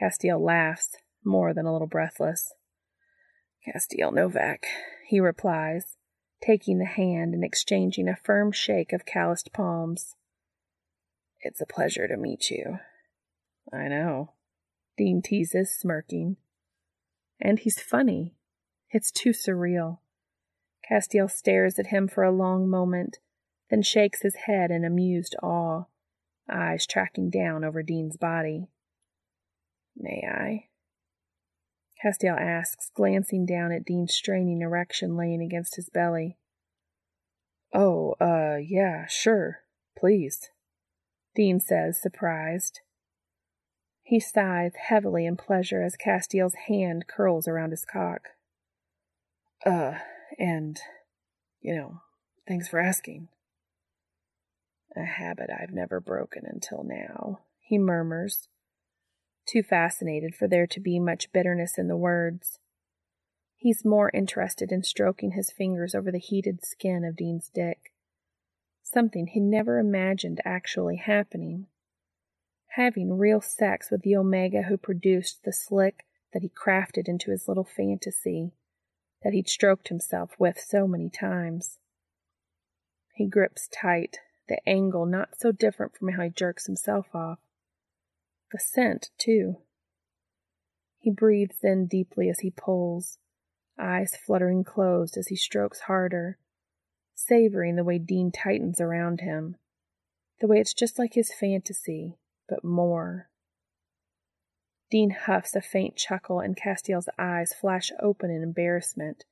Castiel 0.00 0.40
laughs, 0.40 0.96
more 1.24 1.52
than 1.52 1.66
a 1.66 1.72
little 1.72 1.88
breathless. 1.88 2.54
Castiel 3.66 4.12
Novak, 4.12 4.64
he 5.06 5.20
replies, 5.20 5.96
taking 6.42 6.78
the 6.78 6.86
hand 6.86 7.34
and 7.34 7.44
exchanging 7.44 8.08
a 8.08 8.16
firm 8.16 8.52
shake 8.52 8.92
of 8.92 9.04
calloused 9.04 9.52
palms. 9.52 10.14
It's 11.40 11.60
a 11.60 11.66
pleasure 11.66 12.08
to 12.08 12.16
meet 12.16 12.50
you. 12.50 12.78
I 13.72 13.88
know, 13.88 14.32
Dean 14.96 15.22
teases, 15.22 15.70
smirking. 15.70 16.36
And 17.40 17.60
he's 17.60 17.80
funny. 17.80 18.34
It's 18.90 19.12
too 19.12 19.30
surreal. 19.30 19.98
Castiel 20.90 21.30
stares 21.30 21.78
at 21.78 21.88
him 21.88 22.08
for 22.08 22.24
a 22.24 22.32
long 22.32 22.68
moment, 22.68 23.18
then 23.70 23.82
shakes 23.82 24.22
his 24.22 24.34
head 24.46 24.70
in 24.70 24.84
amused 24.84 25.36
awe, 25.42 25.84
eyes 26.50 26.86
tracking 26.86 27.30
down 27.30 27.62
over 27.62 27.82
Dean's 27.82 28.16
body. 28.16 28.68
May 29.96 30.24
I? 30.26 30.68
Castiel 32.02 32.38
asks, 32.38 32.90
glancing 32.94 33.44
down 33.44 33.72
at 33.72 33.84
Dean's 33.84 34.14
straining 34.14 34.62
erection 34.62 35.16
laying 35.16 35.42
against 35.42 35.76
his 35.76 35.90
belly. 35.90 36.38
Oh, 37.74 38.14
uh, 38.20 38.56
yeah, 38.56 39.06
sure, 39.08 39.58
please, 39.96 40.50
Dean 41.38 41.60
says, 41.60 42.02
surprised. 42.02 42.80
He 44.02 44.18
sighs 44.18 44.72
heavily 44.88 45.24
in 45.24 45.36
pleasure 45.36 45.84
as 45.84 45.94
Castiel's 45.94 46.56
hand 46.66 47.06
curls 47.06 47.46
around 47.46 47.70
his 47.70 47.84
cock. 47.84 48.30
Uh, 49.64 49.98
and, 50.36 50.80
you 51.60 51.76
know, 51.76 52.00
thanks 52.48 52.66
for 52.66 52.80
asking. 52.80 53.28
A 54.96 55.04
habit 55.04 55.48
I've 55.48 55.70
never 55.70 56.00
broken 56.00 56.42
until 56.44 56.82
now, 56.82 57.38
he 57.60 57.78
murmurs, 57.78 58.48
too 59.46 59.62
fascinated 59.62 60.34
for 60.34 60.48
there 60.48 60.66
to 60.66 60.80
be 60.80 60.98
much 60.98 61.32
bitterness 61.32 61.78
in 61.78 61.86
the 61.86 61.96
words. 61.96 62.58
He's 63.54 63.84
more 63.84 64.10
interested 64.12 64.72
in 64.72 64.82
stroking 64.82 65.32
his 65.32 65.52
fingers 65.52 65.94
over 65.94 66.10
the 66.10 66.18
heated 66.18 66.64
skin 66.64 67.04
of 67.04 67.14
Dean's 67.14 67.48
dick, 67.54 67.92
something 68.90 69.26
he 69.26 69.40
never 69.40 69.78
imagined 69.78 70.40
actually 70.44 70.96
happening. 70.96 71.66
having 72.72 73.18
real 73.18 73.40
sex 73.40 73.90
with 73.90 74.02
the 74.02 74.16
Omega 74.16 74.62
who 74.62 74.76
produced 74.76 75.42
the 75.44 75.52
slick 75.52 76.04
that 76.32 76.42
he 76.42 76.48
crafted 76.48 77.08
into 77.08 77.30
his 77.30 77.48
little 77.48 77.64
fantasy 77.64 78.52
that 79.22 79.32
he'd 79.32 79.48
stroked 79.48 79.88
himself 79.88 80.30
with 80.38 80.60
so 80.60 80.86
many 80.86 81.10
times. 81.10 81.78
He 83.14 83.26
grips 83.26 83.68
tight, 83.68 84.18
the 84.48 84.60
angle 84.68 85.06
not 85.06 85.30
so 85.36 85.50
different 85.50 85.96
from 85.96 86.10
how 86.12 86.22
he 86.22 86.30
jerks 86.30 86.66
himself 86.66 87.06
off. 87.12 87.38
The 88.52 88.60
scent, 88.60 89.10
too. 89.18 89.56
He 90.98 91.10
breathes 91.10 91.58
in 91.64 91.86
deeply 91.86 92.28
as 92.28 92.40
he 92.40 92.50
pulls, 92.50 93.18
eyes 93.78 94.16
fluttering 94.16 94.62
closed 94.62 95.16
as 95.16 95.28
he 95.28 95.36
strokes 95.36 95.80
harder, 95.80 96.38
savoring 97.26 97.74
the 97.74 97.84
way 97.84 97.98
Dean 97.98 98.30
tightens 98.30 98.80
around 98.80 99.20
him, 99.20 99.56
the 100.40 100.46
way 100.46 100.60
it's 100.60 100.72
just 100.72 100.98
like 100.98 101.14
his 101.14 101.32
fantasy, 101.32 102.16
but 102.48 102.62
more. 102.62 103.28
Dean 104.90 105.10
huffs 105.10 105.56
a 105.56 105.60
faint 105.60 105.96
chuckle, 105.96 106.38
and 106.40 106.56
Castiel's 106.56 107.08
eyes 107.18 107.52
flash 107.52 107.90
open 108.00 108.30
in 108.30 108.42
embarrassment 108.42 109.24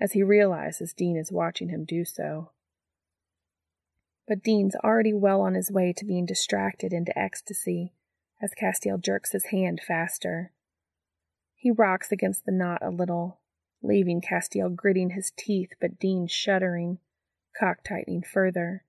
as 0.00 0.12
he 0.12 0.22
realizes 0.22 0.94
Dean 0.94 1.16
is 1.16 1.32
watching 1.32 1.68
him 1.68 1.84
do 1.84 2.04
so. 2.04 2.52
But 4.26 4.42
Dean's 4.42 4.76
already 4.76 5.12
well 5.12 5.42
on 5.42 5.54
his 5.54 5.70
way 5.70 5.92
to 5.92 6.04
being 6.04 6.24
distracted 6.24 6.92
into 6.92 7.18
ecstasy 7.18 7.92
as 8.40 8.54
Castiel 8.54 8.98
jerks 8.98 9.32
his 9.32 9.46
hand 9.46 9.80
faster. 9.86 10.52
He 11.56 11.70
rocks 11.70 12.12
against 12.12 12.46
the 12.46 12.52
knot 12.52 12.78
a 12.80 12.90
little, 12.90 13.40
leaving 13.82 14.20
Castiel 14.20 14.70
gritting 14.74 15.10
his 15.10 15.32
teeth 15.36 15.72
but 15.80 15.98
Dean 15.98 16.26
shuddering, 16.26 16.98
cock 17.58 17.78
tightening 17.84 18.22
further. 18.22 18.84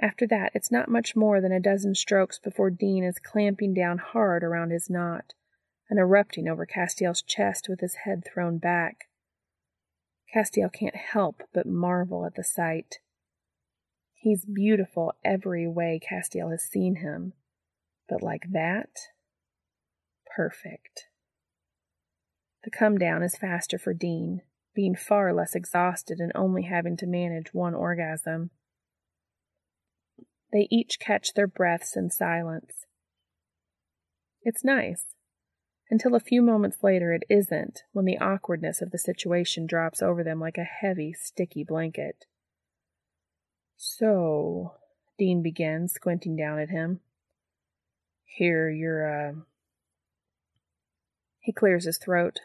After 0.00 0.26
that, 0.26 0.52
it's 0.54 0.70
not 0.70 0.90
much 0.90 1.16
more 1.16 1.40
than 1.40 1.52
a 1.52 1.60
dozen 1.60 1.94
strokes 1.94 2.38
before 2.38 2.70
Dean 2.70 3.02
is 3.02 3.18
clamping 3.18 3.72
down 3.72 3.98
hard 3.98 4.44
around 4.44 4.70
his 4.70 4.90
knot 4.90 5.32
and 5.88 5.98
erupting 5.98 6.48
over 6.48 6.66
Castiel's 6.66 7.22
chest 7.22 7.68
with 7.68 7.80
his 7.80 7.94
head 8.04 8.24
thrown 8.24 8.58
back. 8.58 9.08
Castiel 10.34 10.72
can't 10.72 10.96
help 10.96 11.42
but 11.54 11.66
marvel 11.66 12.26
at 12.26 12.34
the 12.34 12.44
sight. 12.44 12.96
He's 14.14 14.44
beautiful 14.44 15.14
every 15.24 15.68
way 15.68 16.00
Castiel 16.02 16.50
has 16.50 16.62
seen 16.62 16.96
him, 16.96 17.32
but 18.08 18.22
like 18.22 18.46
that? 18.50 18.90
Perfect. 20.34 21.06
The 22.64 22.70
come 22.70 22.98
down 22.98 23.22
is 23.22 23.36
faster 23.36 23.78
for 23.78 23.94
Dean, 23.94 24.42
being 24.76 24.94
far 24.94 25.32
less 25.32 25.56
exhausted 25.56 26.20
and 26.20 26.30
only 26.34 26.62
having 26.64 26.96
to 26.98 27.06
manage 27.06 27.54
one 27.54 27.74
orgasm. 27.74 28.50
They 30.52 30.68
each 30.70 31.00
catch 31.00 31.32
their 31.32 31.48
breaths 31.48 31.96
in 31.96 32.10
silence. 32.10 32.84
It's 34.42 34.62
nice. 34.62 35.06
Until 35.90 36.14
a 36.14 36.20
few 36.20 36.42
moments 36.42 36.78
later, 36.82 37.12
it 37.12 37.24
isn't, 37.30 37.84
when 37.92 38.04
the 38.04 38.18
awkwardness 38.18 38.82
of 38.82 38.90
the 38.90 38.98
situation 38.98 39.66
drops 39.66 40.02
over 40.02 40.22
them 40.22 40.40
like 40.40 40.58
a 40.58 40.64
heavy, 40.64 41.12
sticky 41.12 41.64
blanket. 41.64 42.26
So, 43.76 44.74
Dean 45.18 45.42
begins, 45.42 45.92
squinting 45.92 46.36
down 46.36 46.58
at 46.58 46.70
him. 46.70 47.00
Here, 48.24 48.68
you're, 48.68 49.28
uh. 49.28 49.32
He 51.40 51.52
clears 51.52 51.84
his 51.84 51.98
throat, 51.98 52.40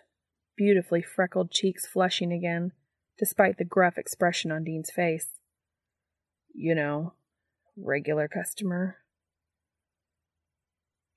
beautifully 0.61 1.01
freckled 1.01 1.49
cheeks 1.49 1.87
flushing 1.87 2.31
again, 2.31 2.71
despite 3.17 3.57
the 3.57 3.65
gruff 3.65 3.97
expression 3.97 4.51
on 4.51 4.63
Dean's 4.63 4.91
face. 4.91 5.39
You 6.53 6.75
know, 6.75 7.13
regular 7.75 8.27
customer. 8.27 8.97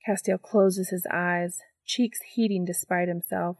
Castiel 0.09 0.41
closes 0.41 0.89
his 0.89 1.07
eyes, 1.13 1.61
cheeks 1.85 2.21
heating 2.35 2.65
despite 2.65 3.07
himself. 3.07 3.59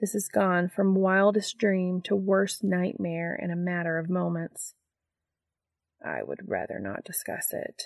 This 0.00 0.12
has 0.14 0.26
gone 0.26 0.68
from 0.74 0.96
wildest 0.96 1.56
dream 1.56 2.00
to 2.06 2.16
worst 2.16 2.64
nightmare 2.64 3.38
in 3.40 3.52
a 3.52 3.56
matter 3.56 3.96
of 3.96 4.10
moments. 4.10 4.74
I 6.04 6.24
would 6.24 6.48
rather 6.48 6.80
not 6.80 7.04
discuss 7.04 7.52
it. 7.52 7.84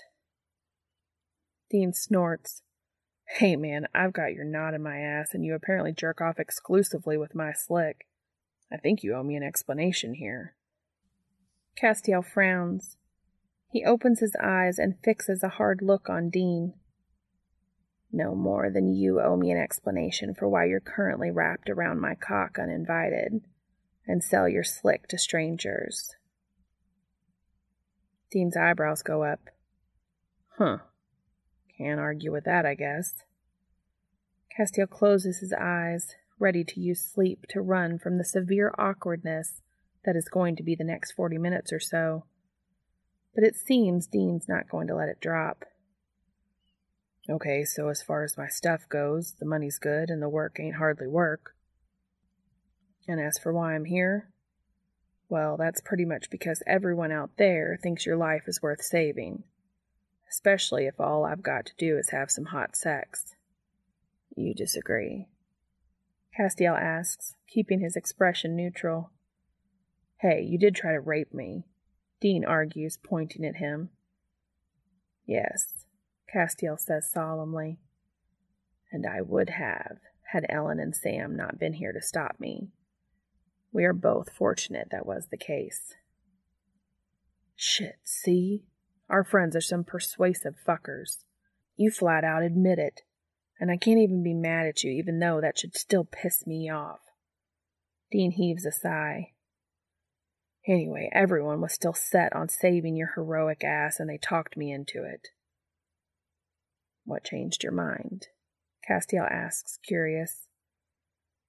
Dean 1.70 1.92
snorts. 1.92 2.62
Hey 3.32 3.56
man, 3.56 3.86
I've 3.94 4.14
got 4.14 4.32
your 4.32 4.44
knot 4.44 4.74
in 4.74 4.82
my 4.82 4.98
ass, 4.98 5.34
and 5.34 5.44
you 5.44 5.54
apparently 5.54 5.92
jerk 5.92 6.20
off 6.20 6.38
exclusively 6.38 7.16
with 7.16 7.34
my 7.34 7.52
slick. 7.52 8.06
I 8.72 8.78
think 8.78 9.02
you 9.02 9.14
owe 9.14 9.22
me 9.22 9.36
an 9.36 9.42
explanation 9.42 10.14
here. 10.14 10.54
Castiel 11.80 12.24
frowns. 12.24 12.96
He 13.70 13.84
opens 13.84 14.20
his 14.20 14.34
eyes 14.42 14.78
and 14.78 14.98
fixes 15.04 15.42
a 15.42 15.50
hard 15.50 15.82
look 15.82 16.08
on 16.08 16.30
Dean. 16.30 16.72
No 18.10 18.34
more 18.34 18.70
than 18.70 18.88
you 18.88 19.20
owe 19.20 19.36
me 19.36 19.50
an 19.50 19.58
explanation 19.58 20.34
for 20.34 20.48
why 20.48 20.64
you're 20.64 20.80
currently 20.80 21.30
wrapped 21.30 21.68
around 21.68 22.00
my 22.00 22.14
cock 22.14 22.58
uninvited 22.58 23.42
and 24.06 24.24
sell 24.24 24.48
your 24.48 24.64
slick 24.64 25.06
to 25.08 25.18
strangers. 25.18 26.16
Dean's 28.30 28.56
eyebrows 28.56 29.02
go 29.02 29.22
up. 29.22 29.50
Huh. 30.56 30.78
Can't 31.78 32.00
argue 32.00 32.32
with 32.32 32.44
that, 32.44 32.66
I 32.66 32.74
guess. 32.74 33.22
Castiel 34.58 34.90
closes 34.90 35.38
his 35.38 35.52
eyes, 35.52 36.16
ready 36.38 36.64
to 36.64 36.80
use 36.80 37.00
sleep 37.00 37.46
to 37.50 37.60
run 37.60 37.98
from 37.98 38.18
the 38.18 38.24
severe 38.24 38.74
awkwardness 38.76 39.62
that 40.04 40.16
is 40.16 40.28
going 40.28 40.56
to 40.56 40.62
be 40.62 40.74
the 40.74 40.84
next 40.84 41.12
forty 41.12 41.38
minutes 41.38 41.72
or 41.72 41.80
so 41.80 42.24
but 43.38 43.46
it 43.46 43.54
seems 43.54 44.08
Dean's 44.08 44.48
not 44.48 44.68
going 44.68 44.88
to 44.88 44.96
let 44.96 45.08
it 45.08 45.20
drop. 45.20 45.64
Okay, 47.30 47.62
so 47.64 47.88
as 47.88 48.02
far 48.02 48.24
as 48.24 48.36
my 48.36 48.48
stuff 48.48 48.88
goes, 48.88 49.36
the 49.38 49.46
money's 49.46 49.78
good 49.78 50.10
and 50.10 50.20
the 50.20 50.28
work 50.28 50.56
ain't 50.58 50.74
hardly 50.74 51.06
work. 51.06 51.54
And 53.06 53.20
as 53.20 53.38
for 53.38 53.52
why 53.52 53.76
I'm 53.76 53.84
here, 53.84 54.30
well, 55.28 55.56
that's 55.56 55.80
pretty 55.80 56.04
much 56.04 56.30
because 56.30 56.64
everyone 56.66 57.12
out 57.12 57.30
there 57.38 57.78
thinks 57.80 58.04
your 58.04 58.16
life 58.16 58.42
is 58.48 58.60
worth 58.60 58.82
saving, 58.82 59.44
especially 60.30 60.86
if 60.86 61.00
all 61.00 61.24
I've 61.24 61.42
got 61.42 61.66
to 61.66 61.72
do 61.78 61.96
is 61.98 62.10
have 62.10 62.30
some 62.30 62.46
hot 62.46 62.76
sex. 62.76 63.34
You 64.36 64.54
disagree? 64.54 65.28
Castiel 66.38 66.78
asks, 66.78 67.34
keeping 67.48 67.80
his 67.80 67.96
expression 67.96 68.54
neutral. 68.54 69.10
Hey, 70.20 70.42
you 70.42 70.58
did 70.58 70.74
try 70.74 70.92
to 70.92 71.00
rape 71.00 71.34
me, 71.34 71.64
Dean 72.20 72.44
argues, 72.44 72.98
pointing 73.02 73.44
at 73.44 73.56
him. 73.56 73.90
Yes, 75.26 75.86
Castiel 76.32 76.78
says 76.78 77.10
solemnly. 77.10 77.78
And 78.90 79.06
I 79.06 79.20
would 79.20 79.50
have, 79.50 79.98
had 80.32 80.46
Ellen 80.48 80.78
and 80.80 80.94
Sam 80.94 81.36
not 81.36 81.58
been 81.58 81.74
here 81.74 81.92
to 81.92 82.00
stop 82.00 82.36
me. 82.38 82.68
We 83.72 83.84
are 83.84 83.92
both 83.92 84.30
fortunate 84.30 84.88
that 84.90 85.06
was 85.06 85.26
the 85.30 85.36
case. 85.36 85.94
Shit, 87.54 87.98
see? 88.04 88.64
Our 89.08 89.24
friends 89.24 89.56
are 89.56 89.60
some 89.60 89.84
persuasive 89.84 90.56
fuckers. 90.66 91.24
You 91.76 91.90
flat 91.90 92.24
out 92.24 92.42
admit 92.42 92.78
it. 92.78 93.02
And 93.60 93.70
I 93.70 93.76
can't 93.76 93.98
even 93.98 94.22
be 94.22 94.34
mad 94.34 94.66
at 94.66 94.84
you, 94.84 94.92
even 94.92 95.18
though 95.18 95.40
that 95.40 95.58
should 95.58 95.76
still 95.76 96.04
piss 96.04 96.46
me 96.46 96.70
off. 96.70 97.00
Dean 98.12 98.32
heaves 98.32 98.64
a 98.64 98.72
sigh. 98.72 99.32
Anyway, 100.66 101.08
everyone 101.12 101.60
was 101.60 101.72
still 101.72 101.94
set 101.94 102.34
on 102.34 102.48
saving 102.48 102.96
your 102.96 103.12
heroic 103.14 103.64
ass, 103.64 103.98
and 103.98 104.08
they 104.08 104.18
talked 104.18 104.56
me 104.56 104.70
into 104.70 105.02
it. 105.02 105.28
What 107.04 107.24
changed 107.24 107.62
your 107.62 107.72
mind? 107.72 108.26
Castiel 108.88 109.26
asks, 109.30 109.78
curious. 109.86 110.46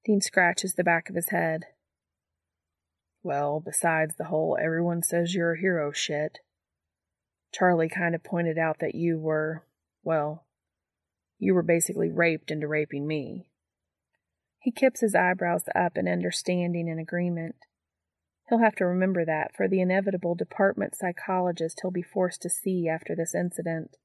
Dean 0.05 0.21
scratches 0.21 0.75
the 0.75 0.83
back 0.83 1.09
of 1.09 1.15
his 1.15 1.29
head. 1.29 1.65
Well, 3.21 3.61
besides 3.63 4.15
the 4.15 4.25
whole 4.25 4.57
everyone 4.61 5.03
says 5.03 5.35
you're 5.35 5.53
a 5.53 5.59
hero 5.59 5.91
shit, 5.91 6.39
Charlie 7.51 7.89
kind 7.89 8.15
of 8.15 8.23
pointed 8.23 8.57
out 8.57 8.77
that 8.79 8.95
you 8.95 9.17
were, 9.17 9.65
well, 10.03 10.45
you 11.37 11.53
were 11.53 11.63
basically 11.63 12.11
raped 12.11 12.51
into 12.51 12.67
raping 12.67 13.07
me. 13.07 13.49
He 14.59 14.71
kips 14.71 14.99
his 14.99 15.15
eyebrows 15.15 15.63
up 15.73 15.97
in 15.97 16.07
understanding 16.07 16.89
and 16.89 16.99
agreement. 16.99 17.55
He'll 18.49 18.59
have 18.59 18.75
to 18.75 18.85
remember 18.85 19.23
that 19.25 19.55
for 19.55 19.67
the 19.67 19.79
inevitable 19.79 20.35
department 20.35 20.95
psychologist 20.95 21.79
he'll 21.81 21.91
be 21.91 22.01
forced 22.01 22.41
to 22.41 22.49
see 22.49 22.87
after 22.89 23.15
this 23.15 23.33
incident, 23.33 23.97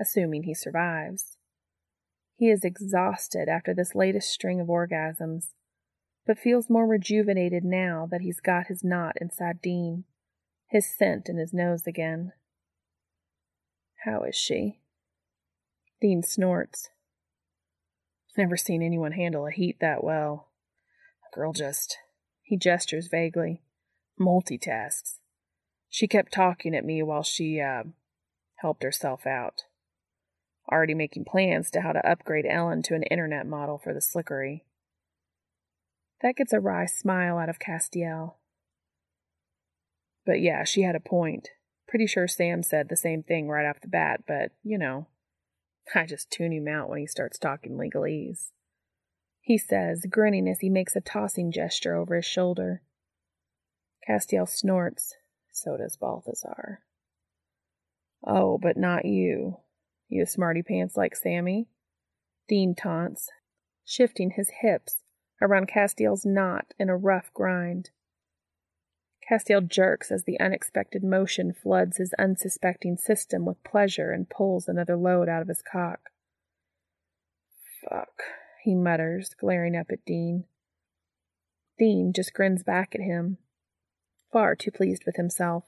assuming 0.00 0.44
he 0.44 0.54
survives. 0.54 1.36
He 2.36 2.50
is 2.50 2.64
exhausted 2.64 3.48
after 3.48 3.74
this 3.74 3.94
latest 3.94 4.30
string 4.30 4.60
of 4.60 4.68
orgasms, 4.68 5.50
but 6.26 6.38
feels 6.38 6.70
more 6.70 6.86
rejuvenated 6.86 7.64
now 7.64 8.08
that 8.10 8.22
he's 8.22 8.40
got 8.40 8.68
his 8.68 8.82
knot 8.82 9.16
inside 9.20 9.60
Dean, 9.60 10.04
his 10.68 10.86
scent 10.96 11.28
in 11.28 11.36
his 11.36 11.52
nose 11.52 11.86
again. 11.86 12.32
How 14.04 14.22
is 14.22 14.36
she? 14.36 14.80
Dean 16.00 16.22
snorts. 16.22 16.90
Never 18.36 18.56
seen 18.56 18.82
anyone 18.82 19.12
handle 19.12 19.46
a 19.46 19.50
heat 19.50 19.78
that 19.80 20.04
well. 20.04 20.50
A 21.32 21.34
girl 21.34 21.52
just 21.52 21.98
he 22.42 22.58
gestures 22.58 23.08
vaguely. 23.08 23.62
Multitasks. 24.20 25.18
She 25.88 26.06
kept 26.06 26.32
talking 26.32 26.74
at 26.74 26.84
me 26.84 27.02
while 27.02 27.22
she, 27.22 27.60
uh, 27.60 27.84
helped 28.56 28.82
herself 28.82 29.26
out. 29.26 29.62
already 30.70 30.94
making 30.94 31.24
plans 31.24 31.70
to 31.70 31.82
how 31.82 31.92
to 31.92 32.06
upgrade 32.08 32.46
Ellen 32.48 32.82
to 32.82 32.94
an 32.94 33.02
internet 33.04 33.46
model 33.46 33.78
for 33.78 33.92
the 33.92 34.00
slickery. 34.00 34.64
That 36.22 36.36
gets 36.36 36.54
a 36.54 36.60
wry 36.60 36.86
smile 36.86 37.36
out 37.36 37.50
of 37.50 37.58
Castiel. 37.58 38.36
But 40.24 40.40
yeah, 40.40 40.64
she 40.64 40.82
had 40.82 40.96
a 40.96 41.00
point. 41.00 41.50
Pretty 41.94 42.08
sure 42.08 42.26
Sam 42.26 42.64
said 42.64 42.88
the 42.88 42.96
same 42.96 43.22
thing 43.22 43.48
right 43.48 43.64
off 43.64 43.80
the 43.80 43.86
bat, 43.86 44.24
but, 44.26 44.50
you 44.64 44.76
know, 44.76 45.06
I 45.94 46.06
just 46.06 46.28
tune 46.28 46.52
him 46.52 46.66
out 46.66 46.88
when 46.88 46.98
he 46.98 47.06
starts 47.06 47.38
talking 47.38 47.78
legalese. 47.78 48.50
He 49.40 49.56
says, 49.56 50.04
grinning 50.10 50.48
as 50.48 50.58
he 50.58 50.68
makes 50.68 50.96
a 50.96 51.00
tossing 51.00 51.52
gesture 51.52 51.94
over 51.94 52.16
his 52.16 52.24
shoulder. 52.24 52.82
Castiel 54.10 54.48
snorts. 54.48 55.14
So 55.52 55.76
does 55.76 55.96
Balthazar. 55.96 56.80
Oh, 58.26 58.58
but 58.58 58.76
not 58.76 59.04
you. 59.04 59.58
You 60.08 60.26
smarty 60.26 60.64
pants 60.64 60.96
like 60.96 61.14
Sammy? 61.14 61.68
Dean 62.48 62.74
taunts, 62.74 63.28
shifting 63.84 64.30
his 64.30 64.50
hips 64.62 65.04
around 65.40 65.68
Castiel's 65.68 66.26
knot 66.26 66.74
in 66.76 66.88
a 66.88 66.96
rough 66.96 67.32
grind. 67.32 67.90
Castiel 69.28 69.62
jerks 69.62 70.12
as 70.12 70.24
the 70.24 70.38
unexpected 70.38 71.02
motion 71.02 71.52
floods 71.52 71.96
his 71.96 72.14
unsuspecting 72.18 72.96
system 72.96 73.44
with 73.44 73.62
pleasure 73.64 74.10
and 74.10 74.28
pulls 74.28 74.68
another 74.68 74.96
load 74.96 75.28
out 75.28 75.40
of 75.40 75.48
his 75.48 75.62
cock. 75.62 76.10
Fuck, 77.88 78.22
he 78.62 78.74
mutters, 78.74 79.34
glaring 79.38 79.76
up 79.76 79.86
at 79.90 80.04
Dean. 80.04 80.44
Dean 81.78 82.12
just 82.14 82.34
grins 82.34 82.62
back 82.62 82.94
at 82.94 83.00
him, 83.00 83.38
far 84.30 84.54
too 84.54 84.70
pleased 84.70 85.04
with 85.06 85.16
himself. 85.16 85.64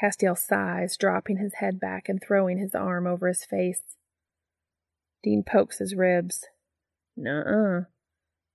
Castiel 0.00 0.36
sighs, 0.36 0.96
dropping 0.96 1.36
his 1.36 1.54
head 1.54 1.78
back 1.78 2.08
and 2.08 2.22
throwing 2.22 2.58
his 2.58 2.74
arm 2.74 3.06
over 3.06 3.28
his 3.28 3.44
face. 3.44 3.82
Dean 5.22 5.42
pokes 5.42 5.78
his 5.78 5.94
ribs. 5.94 6.46
Nuh-uh. 7.16 7.84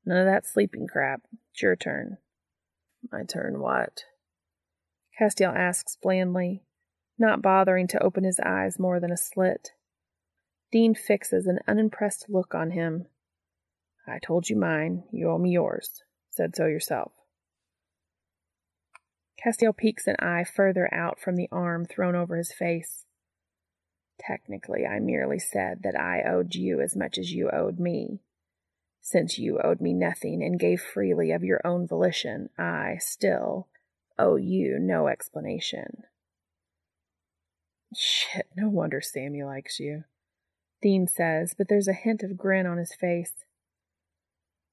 None 0.06 0.18
of 0.18 0.26
that 0.26 0.48
sleeping 0.48 0.88
crap. 0.88 1.22
It's 1.52 1.62
your 1.62 1.76
turn. 1.76 2.18
My 3.12 3.24
turn 3.24 3.60
what? 3.60 4.04
Castiel 5.20 5.56
asks 5.56 5.98
blandly, 6.02 6.64
not 7.18 7.42
bothering 7.42 7.88
to 7.88 8.04
open 8.04 8.24
his 8.24 8.40
eyes 8.40 8.80
more 8.80 9.00
than 9.00 9.12
a 9.12 9.18
slit. 9.18 9.72
Dean 10.72 10.94
fixes 10.94 11.48
an 11.48 11.60
unimpressed 11.68 12.26
look 12.28 12.54
on 12.54 12.72
him. 12.72 13.08
I 14.08 14.20
told 14.20 14.50
you 14.50 14.56
mine, 14.56 15.04
you 15.12 15.30
owe 15.30 15.38
me 15.38 15.52
yours. 15.52 16.04
Said 16.30 16.56
so 16.56 16.66
yourself. 16.66 17.14
Castiel 19.42 19.76
peeks 19.76 20.08
an 20.08 20.16
eye 20.20 20.44
further 20.44 20.94
out 20.94 21.20
from 21.20 21.36
the 21.36 21.48
arm 21.52 21.86
thrown 21.86 22.16
over 22.16 22.36
his 22.36 22.52
face. 22.52 23.06
Technically, 24.20 24.86
I 24.86 25.00
merely 25.00 25.40
said 25.40 25.82
that 25.84 25.98
I 25.98 26.24
owed 26.24 26.56
you 26.56 26.82
as 26.82 26.96
much 26.96 27.18
as 27.18 27.32
you 27.32 27.50
owed 27.52 27.80
me. 27.80 28.22
Since 29.08 29.38
you 29.38 29.60
owed 29.64 29.82
me 29.82 29.94
nothing 29.94 30.42
and 30.42 30.60
gave 30.60 30.82
freely 30.82 31.32
of 31.32 31.44
your 31.44 31.62
own 31.64 31.86
volition, 31.86 32.50
I 32.58 32.98
still 33.00 33.68
owe 34.18 34.36
you 34.36 34.80
no 34.80 35.08
explanation. 35.08 36.06
Shit, 37.96 38.48
no 38.58 38.68
wonder 38.68 39.02
Sammy 39.02 39.44
likes 39.44 39.80
you. 39.80 40.06
Dean 40.82 41.08
says, 41.08 41.54
but 41.56 41.68
there's 41.70 41.88
a 41.88 41.94
hint 41.94 42.24
of 42.24 42.36
grin 42.36 42.66
on 42.66 42.80
his 42.80 42.96
face. 43.00 43.46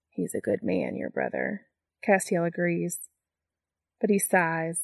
He's 0.08 0.34
a 0.34 0.40
good 0.40 0.62
man, 0.62 0.96
your 0.96 1.10
brother. 1.10 1.66
Castiel 2.02 2.46
agrees 2.46 3.10
but 4.00 4.08
he 4.08 4.18
sighs, 4.18 4.82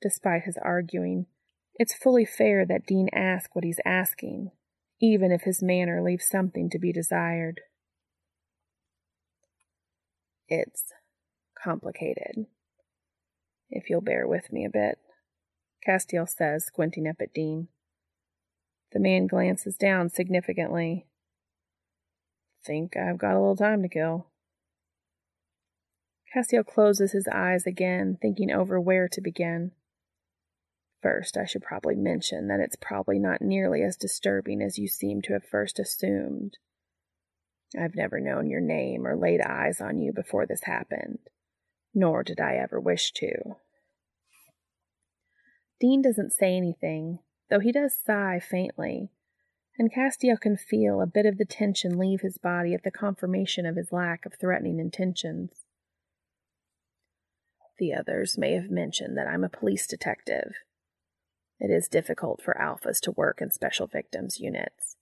despite 0.00 0.44
his 0.44 0.58
arguing. 0.62 1.26
It's 1.74 1.94
fully 1.94 2.24
fair 2.24 2.64
that 2.64 2.86
Dean 2.86 3.10
ask 3.12 3.54
what 3.54 3.62
he's 3.62 3.78
asking, 3.84 4.52
even 5.02 5.30
if 5.30 5.42
his 5.42 5.62
manner 5.62 6.02
leaves 6.02 6.26
something 6.26 6.70
to 6.70 6.78
be 6.78 6.92
desired. 6.94 7.60
It's 10.48 10.92
complicated. 11.62 12.46
If 13.70 13.90
you'll 13.90 14.00
bear 14.00 14.26
with 14.28 14.52
me 14.52 14.64
a 14.64 14.70
bit, 14.70 14.98
Castiel 15.86 16.28
says, 16.28 16.64
squinting 16.64 17.08
up 17.08 17.16
at 17.20 17.32
Dean. 17.32 17.68
The 18.92 19.00
man 19.00 19.26
glances 19.26 19.76
down 19.76 20.08
significantly. 20.08 21.06
Think 22.64 22.96
I've 22.96 23.18
got 23.18 23.34
a 23.34 23.40
little 23.40 23.56
time 23.56 23.82
to 23.82 23.88
kill. 23.88 24.28
Castiel 26.34 26.66
closes 26.66 27.12
his 27.12 27.28
eyes 27.28 27.66
again, 27.66 28.18
thinking 28.20 28.50
over 28.50 28.80
where 28.80 29.08
to 29.08 29.20
begin. 29.20 29.72
First, 31.02 31.36
I 31.36 31.44
should 31.44 31.62
probably 31.62 31.94
mention 31.94 32.48
that 32.48 32.60
it's 32.60 32.76
probably 32.76 33.18
not 33.18 33.40
nearly 33.40 33.82
as 33.82 33.96
disturbing 33.96 34.60
as 34.60 34.78
you 34.78 34.88
seem 34.88 35.22
to 35.22 35.32
have 35.34 35.44
first 35.44 35.78
assumed. 35.78 36.58
I've 37.78 37.94
never 37.94 38.20
known 38.20 38.48
your 38.48 38.60
name 38.60 39.06
or 39.06 39.16
laid 39.16 39.40
eyes 39.40 39.80
on 39.80 39.98
you 39.98 40.12
before 40.12 40.46
this 40.46 40.64
happened, 40.64 41.18
nor 41.94 42.22
did 42.22 42.40
I 42.40 42.56
ever 42.56 42.78
wish 42.78 43.12
to. 43.12 43.56
Dean 45.80 46.00
doesn't 46.00 46.32
say 46.32 46.56
anything, 46.56 47.18
though 47.50 47.60
he 47.60 47.72
does 47.72 47.94
sigh 47.94 48.40
faintly, 48.40 49.10
and 49.78 49.92
Castiel 49.92 50.40
can 50.40 50.56
feel 50.56 51.00
a 51.00 51.06
bit 51.06 51.26
of 51.26 51.38
the 51.38 51.44
tension 51.44 51.98
leave 51.98 52.22
his 52.22 52.38
body 52.38 52.72
at 52.72 52.82
the 52.82 52.90
confirmation 52.90 53.66
of 53.66 53.76
his 53.76 53.92
lack 53.92 54.24
of 54.24 54.34
threatening 54.34 54.78
intentions. 54.78 55.64
The 57.78 57.92
others 57.92 58.38
may 58.38 58.52
have 58.52 58.70
mentioned 58.70 59.18
that 59.18 59.26
I'm 59.26 59.44
a 59.44 59.50
police 59.50 59.86
detective. 59.86 60.54
It 61.60 61.70
is 61.70 61.88
difficult 61.88 62.40
for 62.42 62.56
alphas 62.58 63.00
to 63.00 63.10
work 63.10 63.42
in 63.42 63.50
special 63.50 63.86
victims 63.86 64.40
units. 64.40 64.95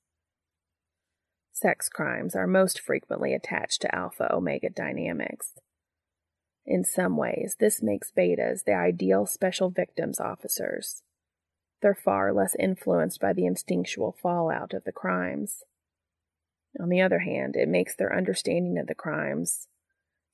Sex 1.54 1.88
crimes 1.88 2.34
are 2.34 2.48
most 2.48 2.80
frequently 2.80 3.32
attached 3.32 3.80
to 3.80 3.94
alpha 3.94 4.32
omega 4.34 4.68
dynamics. 4.68 5.52
In 6.66 6.82
some 6.82 7.16
ways, 7.16 7.56
this 7.60 7.80
makes 7.80 8.10
betas 8.10 8.64
the 8.64 8.74
ideal 8.74 9.24
special 9.24 9.70
victims 9.70 10.18
officers. 10.18 11.02
They're 11.80 11.94
far 11.94 12.32
less 12.32 12.56
influenced 12.58 13.20
by 13.20 13.34
the 13.34 13.46
instinctual 13.46 14.16
fallout 14.20 14.74
of 14.74 14.82
the 14.82 14.92
crimes. 14.92 15.62
On 16.80 16.88
the 16.88 17.00
other 17.00 17.20
hand, 17.20 17.54
it 17.54 17.68
makes 17.68 17.94
their 17.94 18.14
understanding 18.14 18.76
of 18.76 18.88
the 18.88 18.94
crimes 18.94 19.68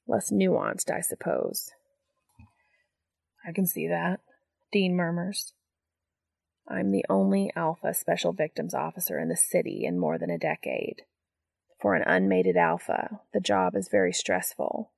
less 0.09 0.31
nuanced, 0.31 0.91
I 0.91 1.03
suppose. 1.03 1.71
I 3.47 3.53
can 3.53 3.67
see 3.67 3.87
that, 3.89 4.21
Dean 4.73 4.97
murmurs. 4.97 5.53
I'm 6.67 6.93
the 6.93 7.05
only 7.11 7.53
Alpha 7.55 7.93
Special 7.93 8.33
Victims 8.33 8.73
Officer 8.73 9.19
in 9.19 9.29
the 9.29 9.37
city 9.37 9.85
in 9.85 9.99
more 9.99 10.17
than 10.17 10.31
a 10.31 10.39
decade. 10.39 11.03
For 11.81 11.95
an 11.95 12.03
unmated 12.07 12.57
Alpha, 12.57 13.21
the 13.33 13.41
job 13.41 13.75
is 13.75 13.89
very 13.89 14.13
stressful. 14.13 14.91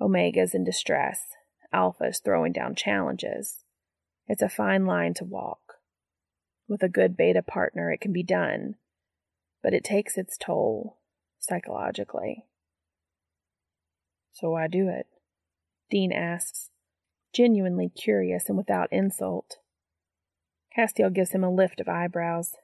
Omega's 0.00 0.54
in 0.54 0.64
distress, 0.64 1.26
Alpha's 1.72 2.18
throwing 2.18 2.52
down 2.52 2.74
challenges. 2.74 3.64
It's 4.26 4.42
a 4.42 4.48
fine 4.48 4.86
line 4.86 5.12
to 5.14 5.24
walk. 5.24 5.74
With 6.66 6.82
a 6.82 6.88
good 6.88 7.16
beta 7.16 7.42
partner, 7.42 7.90
it 7.90 8.00
can 8.00 8.12
be 8.12 8.22
done, 8.22 8.76
but 9.62 9.74
it 9.74 9.84
takes 9.84 10.16
its 10.16 10.38
toll 10.38 10.98
psychologically. 11.38 12.46
So 14.32 14.50
why 14.50 14.66
do 14.68 14.88
it? 14.88 15.06
Dean 15.90 16.12
asks, 16.12 16.70
genuinely 17.32 17.88
curious 17.88 18.48
and 18.48 18.56
without 18.56 18.92
insult. 18.92 19.58
Castiel 20.74 21.10
gives 21.10 21.32
him 21.32 21.44
a 21.44 21.50
lift 21.50 21.80
of 21.80 21.88
eyebrows. 21.88 22.54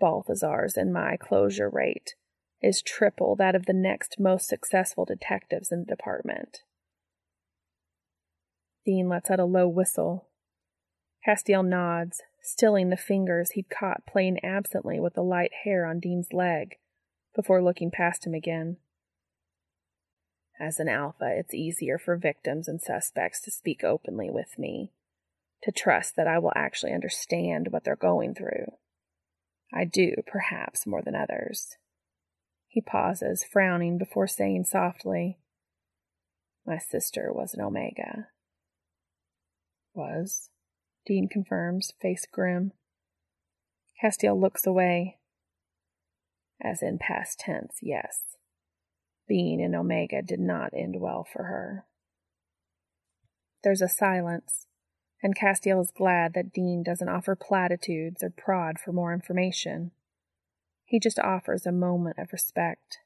Balthazar's 0.00 0.76
and 0.76 0.92
my 0.92 1.16
closure 1.16 1.68
rate 1.68 2.14
is 2.62 2.82
triple 2.82 3.36
that 3.36 3.54
of 3.54 3.66
the 3.66 3.72
next 3.72 4.16
most 4.18 4.48
successful 4.48 5.04
detectives 5.04 5.70
in 5.70 5.80
the 5.80 5.86
department. 5.96 6.62
Dean 8.84 9.08
lets 9.08 9.30
out 9.30 9.40
a 9.40 9.44
low 9.44 9.68
whistle. 9.68 10.28
Castiel 11.26 11.62
nods, 11.62 12.22
stilling 12.42 12.90
the 12.90 12.96
fingers 12.96 13.52
he'd 13.52 13.70
caught 13.70 14.06
playing 14.06 14.38
absently 14.44 15.00
with 15.00 15.14
the 15.14 15.22
light 15.22 15.52
hair 15.64 15.86
on 15.86 16.00
Dean's 16.00 16.32
leg, 16.32 16.76
before 17.34 17.62
looking 17.62 17.90
past 17.90 18.26
him 18.26 18.34
again. 18.34 18.76
As 20.60 20.78
an 20.78 20.88
alpha, 20.88 21.34
it's 21.36 21.54
easier 21.54 21.98
for 21.98 22.16
victims 22.16 22.68
and 22.68 22.80
suspects 22.80 23.40
to 23.42 23.50
speak 23.50 23.82
openly 23.82 24.30
with 24.30 24.58
me, 24.58 24.92
to 25.62 25.72
trust 25.72 26.16
that 26.16 26.28
I 26.28 26.38
will 26.38 26.52
actually 26.54 26.92
understand 26.92 27.68
what 27.70 27.84
they're 27.84 27.96
going 27.96 28.34
through. 28.34 28.66
I 29.74 29.84
do, 29.84 30.14
perhaps, 30.26 30.86
more 30.86 31.02
than 31.02 31.16
others. 31.16 31.76
He 32.68 32.80
pauses, 32.80 33.44
frowning, 33.44 33.98
before 33.98 34.28
saying 34.28 34.64
softly, 34.64 35.38
My 36.64 36.78
sister 36.78 37.32
was 37.32 37.54
an 37.54 37.60
Omega. 37.60 38.28
Was? 39.94 40.50
Dean 41.04 41.28
confirms, 41.28 41.92
face 42.00 42.26
grim. 42.30 42.72
Castiel 44.00 44.40
looks 44.40 44.66
away. 44.66 45.18
As 46.62 46.82
in 46.82 46.98
past 46.98 47.40
tense, 47.40 47.78
yes 47.82 48.20
being 49.26 49.62
an 49.62 49.74
Omega 49.74 50.22
did 50.22 50.40
not 50.40 50.70
end 50.74 50.96
well 50.98 51.24
for 51.30 51.44
her. 51.44 51.86
There's 53.62 53.82
a 53.82 53.88
silence, 53.88 54.66
and 55.24 55.34
Castiel 55.34 55.80
is 55.80 55.90
glad 55.90 56.34
that 56.34 56.52
Dean 56.52 56.82
doesn't 56.82 57.08
offer 57.08 57.34
platitudes 57.34 58.22
or 58.22 58.28
prod 58.28 58.78
for 58.78 58.92
more 58.92 59.14
information. 59.14 59.90
He 60.84 61.00
just 61.00 61.18
offers 61.18 61.64
a 61.64 61.72
moment 61.72 62.18
of 62.18 62.30
respect. 62.30 62.98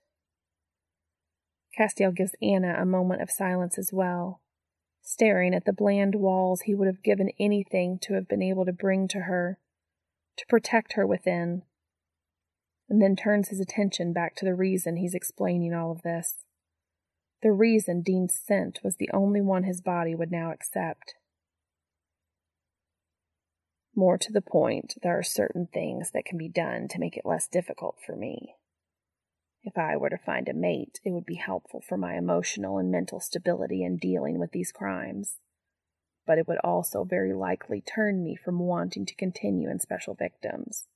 Castiel 1.78 2.10
gives 2.10 2.34
Anna 2.42 2.74
a 2.76 2.84
moment 2.84 3.22
of 3.22 3.30
silence 3.30 3.78
as 3.78 3.92
well, 3.92 4.40
staring 5.00 5.54
at 5.54 5.64
the 5.64 5.72
bland 5.72 6.16
walls 6.16 6.62
he 6.62 6.74
would 6.74 6.88
have 6.88 7.04
given 7.04 7.30
anything 7.38 8.00
to 8.02 8.14
have 8.14 8.26
been 8.26 8.42
able 8.42 8.64
to 8.64 8.72
bring 8.72 9.06
to 9.06 9.20
her, 9.20 9.60
to 10.38 10.46
protect 10.48 10.94
her 10.94 11.06
within, 11.06 11.62
and 12.88 13.00
then 13.00 13.14
turns 13.14 13.50
his 13.50 13.60
attention 13.60 14.12
back 14.12 14.34
to 14.34 14.44
the 14.44 14.56
reason 14.56 14.96
he's 14.96 15.14
explaining 15.14 15.72
all 15.72 15.92
of 15.92 16.02
this. 16.02 16.34
The 17.42 17.52
reason 17.52 18.02
Dean's 18.02 18.34
scent 18.34 18.80
was 18.82 18.96
the 18.96 19.10
only 19.14 19.40
one 19.40 19.62
his 19.62 19.80
body 19.80 20.16
would 20.16 20.32
now 20.32 20.50
accept. 20.50 21.14
More 23.98 24.16
to 24.16 24.32
the 24.32 24.40
point, 24.40 24.94
there 25.02 25.18
are 25.18 25.24
certain 25.24 25.66
things 25.66 26.12
that 26.12 26.24
can 26.24 26.38
be 26.38 26.48
done 26.48 26.86
to 26.86 27.00
make 27.00 27.16
it 27.16 27.26
less 27.26 27.48
difficult 27.48 27.96
for 28.06 28.14
me. 28.14 28.54
If 29.64 29.76
I 29.76 29.96
were 29.96 30.08
to 30.08 30.16
find 30.16 30.48
a 30.48 30.54
mate, 30.54 31.00
it 31.04 31.10
would 31.10 31.26
be 31.26 31.34
helpful 31.34 31.80
for 31.80 31.96
my 31.96 32.16
emotional 32.16 32.78
and 32.78 32.92
mental 32.92 33.18
stability 33.18 33.82
in 33.82 33.96
dealing 33.96 34.38
with 34.38 34.52
these 34.52 34.70
crimes. 34.70 35.38
But 36.24 36.38
it 36.38 36.46
would 36.46 36.60
also 36.62 37.02
very 37.02 37.34
likely 37.34 37.80
turn 37.80 38.22
me 38.22 38.36
from 38.36 38.60
wanting 38.60 39.04
to 39.04 39.16
continue 39.16 39.68
in 39.68 39.80
special 39.80 40.14
victims. 40.14 40.86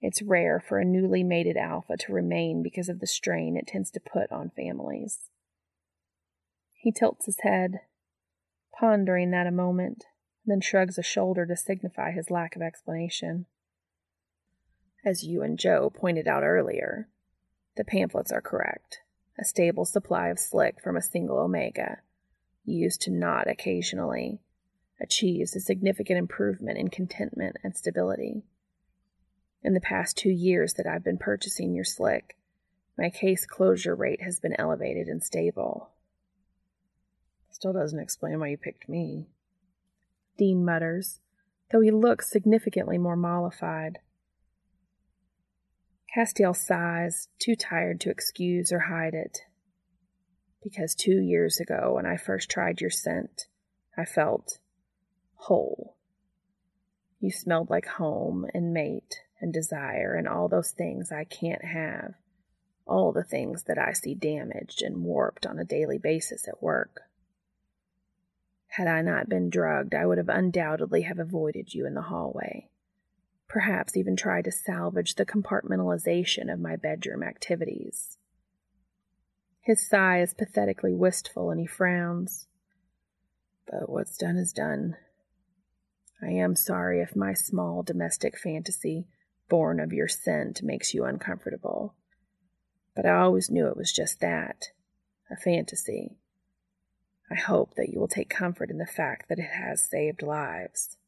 It's 0.00 0.22
rare 0.22 0.60
for 0.60 0.78
a 0.78 0.84
newly 0.84 1.24
mated 1.24 1.56
alpha 1.56 1.96
to 1.96 2.12
remain 2.12 2.62
because 2.62 2.88
of 2.88 3.00
the 3.00 3.08
strain 3.08 3.56
it 3.56 3.66
tends 3.66 3.90
to 3.90 3.98
put 3.98 4.30
on 4.30 4.52
families. 4.54 5.18
He 6.74 6.92
tilts 6.92 7.26
his 7.26 7.40
head, 7.40 7.80
pondering 8.78 9.32
that 9.32 9.48
a 9.48 9.50
moment, 9.50 10.04
then 10.44 10.60
shrugs 10.60 10.98
a 10.98 11.02
shoulder 11.02 11.46
to 11.46 11.56
signify 11.56 12.10
his 12.10 12.30
lack 12.30 12.56
of 12.56 12.62
explanation. 12.62 13.46
As 15.04 15.24
you 15.24 15.42
and 15.42 15.58
Jo 15.58 15.90
pointed 15.90 16.28
out 16.28 16.42
earlier, 16.42 17.08
the 17.76 17.84
pamphlets 17.84 18.32
are 18.32 18.40
correct. 18.40 19.00
A 19.38 19.44
stable 19.44 19.84
supply 19.84 20.28
of 20.28 20.38
slick 20.38 20.82
from 20.82 20.96
a 20.96 21.02
single 21.02 21.38
omega, 21.38 21.98
used 22.64 23.00
to 23.02 23.10
knot 23.10 23.48
occasionally, 23.48 24.40
achieves 25.00 25.56
a 25.56 25.60
significant 25.60 26.18
improvement 26.18 26.78
in 26.78 26.88
contentment 26.88 27.56
and 27.64 27.76
stability. 27.76 28.44
In 29.62 29.74
the 29.74 29.80
past 29.80 30.16
two 30.16 30.30
years 30.30 30.74
that 30.74 30.86
I've 30.86 31.04
been 31.04 31.18
purchasing 31.18 31.74
your 31.74 31.84
slick, 31.84 32.36
my 32.98 33.10
case 33.10 33.46
closure 33.46 33.94
rate 33.94 34.22
has 34.22 34.38
been 34.38 34.54
elevated 34.58 35.08
and 35.08 35.22
stable. 35.22 35.90
Still 37.50 37.72
doesn't 37.72 37.98
explain 37.98 38.38
why 38.38 38.48
you 38.48 38.56
picked 38.56 38.88
me. 38.88 39.28
Dean 40.38 40.64
mutters, 40.64 41.20
though 41.70 41.80
he 41.80 41.90
looks 41.90 42.30
significantly 42.30 42.98
more 42.98 43.16
mollified. 43.16 43.98
Castiel 46.14 46.54
sighs, 46.54 47.28
too 47.38 47.56
tired 47.56 48.00
to 48.00 48.10
excuse 48.10 48.70
or 48.72 48.80
hide 48.80 49.14
it. 49.14 49.38
Because 50.62 50.94
two 50.94 51.20
years 51.20 51.58
ago, 51.58 51.94
when 51.94 52.06
I 52.06 52.16
first 52.16 52.50
tried 52.50 52.80
your 52.80 52.90
scent, 52.90 53.46
I 53.96 54.04
felt 54.04 54.58
whole. 55.34 55.96
You 57.18 57.30
smelled 57.30 57.70
like 57.70 57.86
home 57.86 58.46
and 58.52 58.72
mate 58.72 59.20
and 59.40 59.52
desire 59.52 60.14
and 60.14 60.28
all 60.28 60.48
those 60.48 60.72
things 60.72 61.10
I 61.10 61.24
can't 61.24 61.64
have, 61.64 62.14
all 62.86 63.12
the 63.12 63.24
things 63.24 63.64
that 63.64 63.78
I 63.78 63.92
see 63.92 64.14
damaged 64.14 64.82
and 64.82 65.02
warped 65.02 65.46
on 65.46 65.58
a 65.58 65.64
daily 65.64 65.98
basis 65.98 66.46
at 66.46 66.62
work. 66.62 67.02
Had 68.76 68.86
I 68.86 69.02
not 69.02 69.28
been 69.28 69.50
drugged, 69.50 69.94
I 69.94 70.06
would 70.06 70.18
have 70.18 70.28
undoubtedly 70.28 71.02
have 71.02 71.18
avoided 71.18 71.74
you 71.74 71.86
in 71.86 71.94
the 71.94 72.02
hallway 72.02 72.68
perhaps 73.52 73.98
even 73.98 74.16
tried 74.16 74.46
to 74.46 74.50
salvage 74.50 75.14
the 75.14 75.26
compartmentalization 75.26 76.50
of 76.50 76.58
my 76.58 76.74
bedroom 76.74 77.22
activities. 77.22 78.16
His 79.60 79.86
sigh 79.86 80.22
is 80.22 80.32
pathetically 80.32 80.94
wistful 80.94 81.50
and 81.50 81.60
he 81.60 81.66
frowns. 81.66 82.46
But 83.70 83.90
what's 83.90 84.16
done 84.16 84.38
is 84.38 84.54
done. 84.54 84.96
I 86.22 86.30
am 86.30 86.56
sorry 86.56 87.02
if 87.02 87.14
my 87.14 87.34
small 87.34 87.82
domestic 87.82 88.38
fantasy, 88.38 89.06
born 89.50 89.80
of 89.80 89.92
your 89.92 90.08
scent, 90.08 90.62
makes 90.62 90.94
you 90.94 91.04
uncomfortable. 91.04 91.94
But 92.96 93.04
I 93.04 93.18
always 93.18 93.50
knew 93.50 93.68
it 93.68 93.76
was 93.76 93.92
just 93.92 94.20
that 94.20 94.70
a 95.30 95.36
fantasy. 95.36 96.16
I 97.32 97.34
hope 97.34 97.76
that 97.76 97.88
you 97.88 97.98
will 97.98 98.08
take 98.08 98.28
comfort 98.28 98.70
in 98.70 98.76
the 98.76 98.84
fact 98.84 99.30
that 99.30 99.38
it 99.38 99.52
has 99.52 99.80
saved 99.80 100.22
lives. 100.22 100.98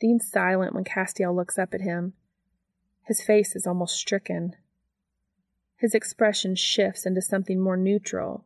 Dean's 0.00 0.30
silent 0.30 0.72
when 0.72 0.84
Castiel 0.84 1.34
looks 1.34 1.58
up 1.58 1.74
at 1.74 1.80
him. 1.80 2.12
His 3.02 3.20
face 3.20 3.56
is 3.56 3.66
almost 3.66 3.96
stricken. 3.96 4.54
His 5.76 5.96
expression 5.96 6.54
shifts 6.54 7.06
into 7.06 7.20
something 7.20 7.58
more 7.58 7.76
neutral. 7.76 8.44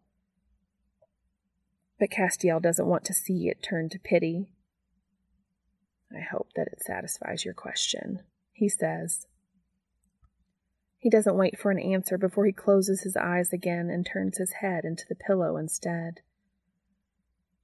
But 2.01 2.11
Castiel 2.11 2.63
doesn't 2.63 2.87
want 2.87 3.05
to 3.05 3.13
see 3.13 3.49
it 3.49 3.63
turn 3.63 3.91
to 3.91 3.99
pity. 3.99 4.49
I 6.11 6.21
hope 6.21 6.49
that 6.57 6.69
it 6.69 6.83
satisfies 6.83 7.45
your 7.45 7.55
question, 7.55 8.21
he 8.53 8.71
says. 8.71 9.27
He 11.03 11.11
doesn't 11.11 11.37
wait 11.37 11.59
for 11.59 11.73
an 11.73 11.81
answer 11.81 12.17
before 12.17 12.47
he 12.47 12.53
closes 12.53 13.03
his 13.03 13.17
eyes 13.17 13.53
again 13.53 13.91
and 13.91 14.07
turns 14.07 14.39
his 14.39 14.53
head 14.61 14.85
into 14.85 15.05
the 15.09 15.17
pillow 15.17 15.57
instead. 15.57 16.21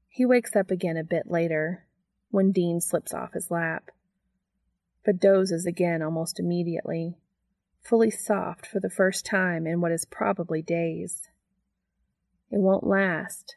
He 0.08 0.26
wakes 0.26 0.56
up 0.56 0.72
again 0.72 0.96
a 0.96 1.04
bit 1.04 1.30
later, 1.30 1.86
when 2.32 2.50
Dean 2.50 2.80
slips 2.80 3.14
off 3.14 3.34
his 3.34 3.48
lap, 3.48 3.92
but 5.04 5.20
dozes 5.20 5.66
again 5.66 6.02
almost 6.02 6.40
immediately, 6.40 7.16
fully 7.80 8.10
soft 8.10 8.66
for 8.66 8.80
the 8.80 8.90
first 8.90 9.24
time 9.24 9.68
in 9.68 9.80
what 9.80 9.92
is 9.92 10.04
probably 10.04 10.60
days. 10.60 11.28
It 12.50 12.58
won't 12.58 12.84
last, 12.84 13.54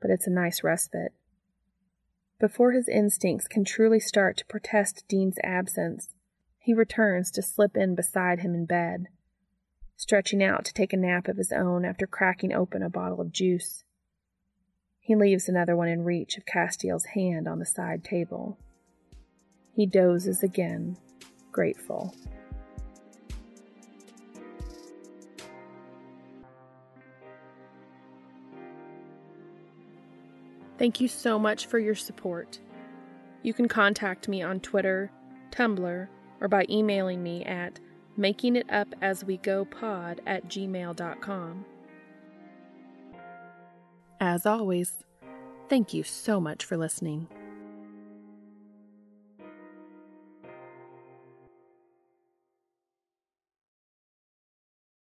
but 0.00 0.10
it's 0.10 0.26
a 0.26 0.32
nice 0.32 0.64
respite. 0.64 1.12
Before 2.40 2.72
his 2.72 2.88
instincts 2.88 3.46
can 3.46 3.64
truly 3.64 4.00
start 4.00 4.36
to 4.38 4.46
protest 4.46 5.04
Dean's 5.06 5.38
absence, 5.44 6.08
he 6.62 6.72
returns 6.72 7.32
to 7.32 7.42
slip 7.42 7.76
in 7.76 7.96
beside 7.96 8.38
him 8.38 8.54
in 8.54 8.64
bed, 8.64 9.08
stretching 9.96 10.42
out 10.42 10.64
to 10.64 10.72
take 10.72 10.92
a 10.92 10.96
nap 10.96 11.26
of 11.26 11.36
his 11.36 11.50
own 11.50 11.84
after 11.84 12.06
cracking 12.06 12.52
open 12.52 12.84
a 12.84 12.88
bottle 12.88 13.20
of 13.20 13.32
juice. 13.32 13.82
He 15.00 15.16
leaves 15.16 15.48
another 15.48 15.74
one 15.74 15.88
in 15.88 16.04
reach 16.04 16.36
of 16.36 16.46
Castiel's 16.46 17.06
hand 17.14 17.48
on 17.48 17.58
the 17.58 17.66
side 17.66 18.04
table. 18.04 18.58
He 19.74 19.86
dozes 19.86 20.44
again, 20.44 20.96
grateful. 21.50 22.14
Thank 30.78 31.00
you 31.00 31.08
so 31.08 31.40
much 31.40 31.66
for 31.66 31.80
your 31.80 31.96
support. 31.96 32.60
You 33.42 33.52
can 33.52 33.66
contact 33.66 34.28
me 34.28 34.42
on 34.42 34.60
Twitter, 34.60 35.10
Tumblr, 35.50 36.08
or 36.42 36.48
by 36.48 36.66
emailing 36.68 37.22
me 37.22 37.44
at 37.44 37.78
makingitupaswegopod 38.18 40.18
at 40.26 40.48
gmail.com. 40.48 41.64
As 44.20 44.44
always, 44.44 45.04
thank 45.68 45.94
you 45.94 46.02
so 46.02 46.40
much 46.40 46.64
for 46.64 46.76
listening. 46.76 47.28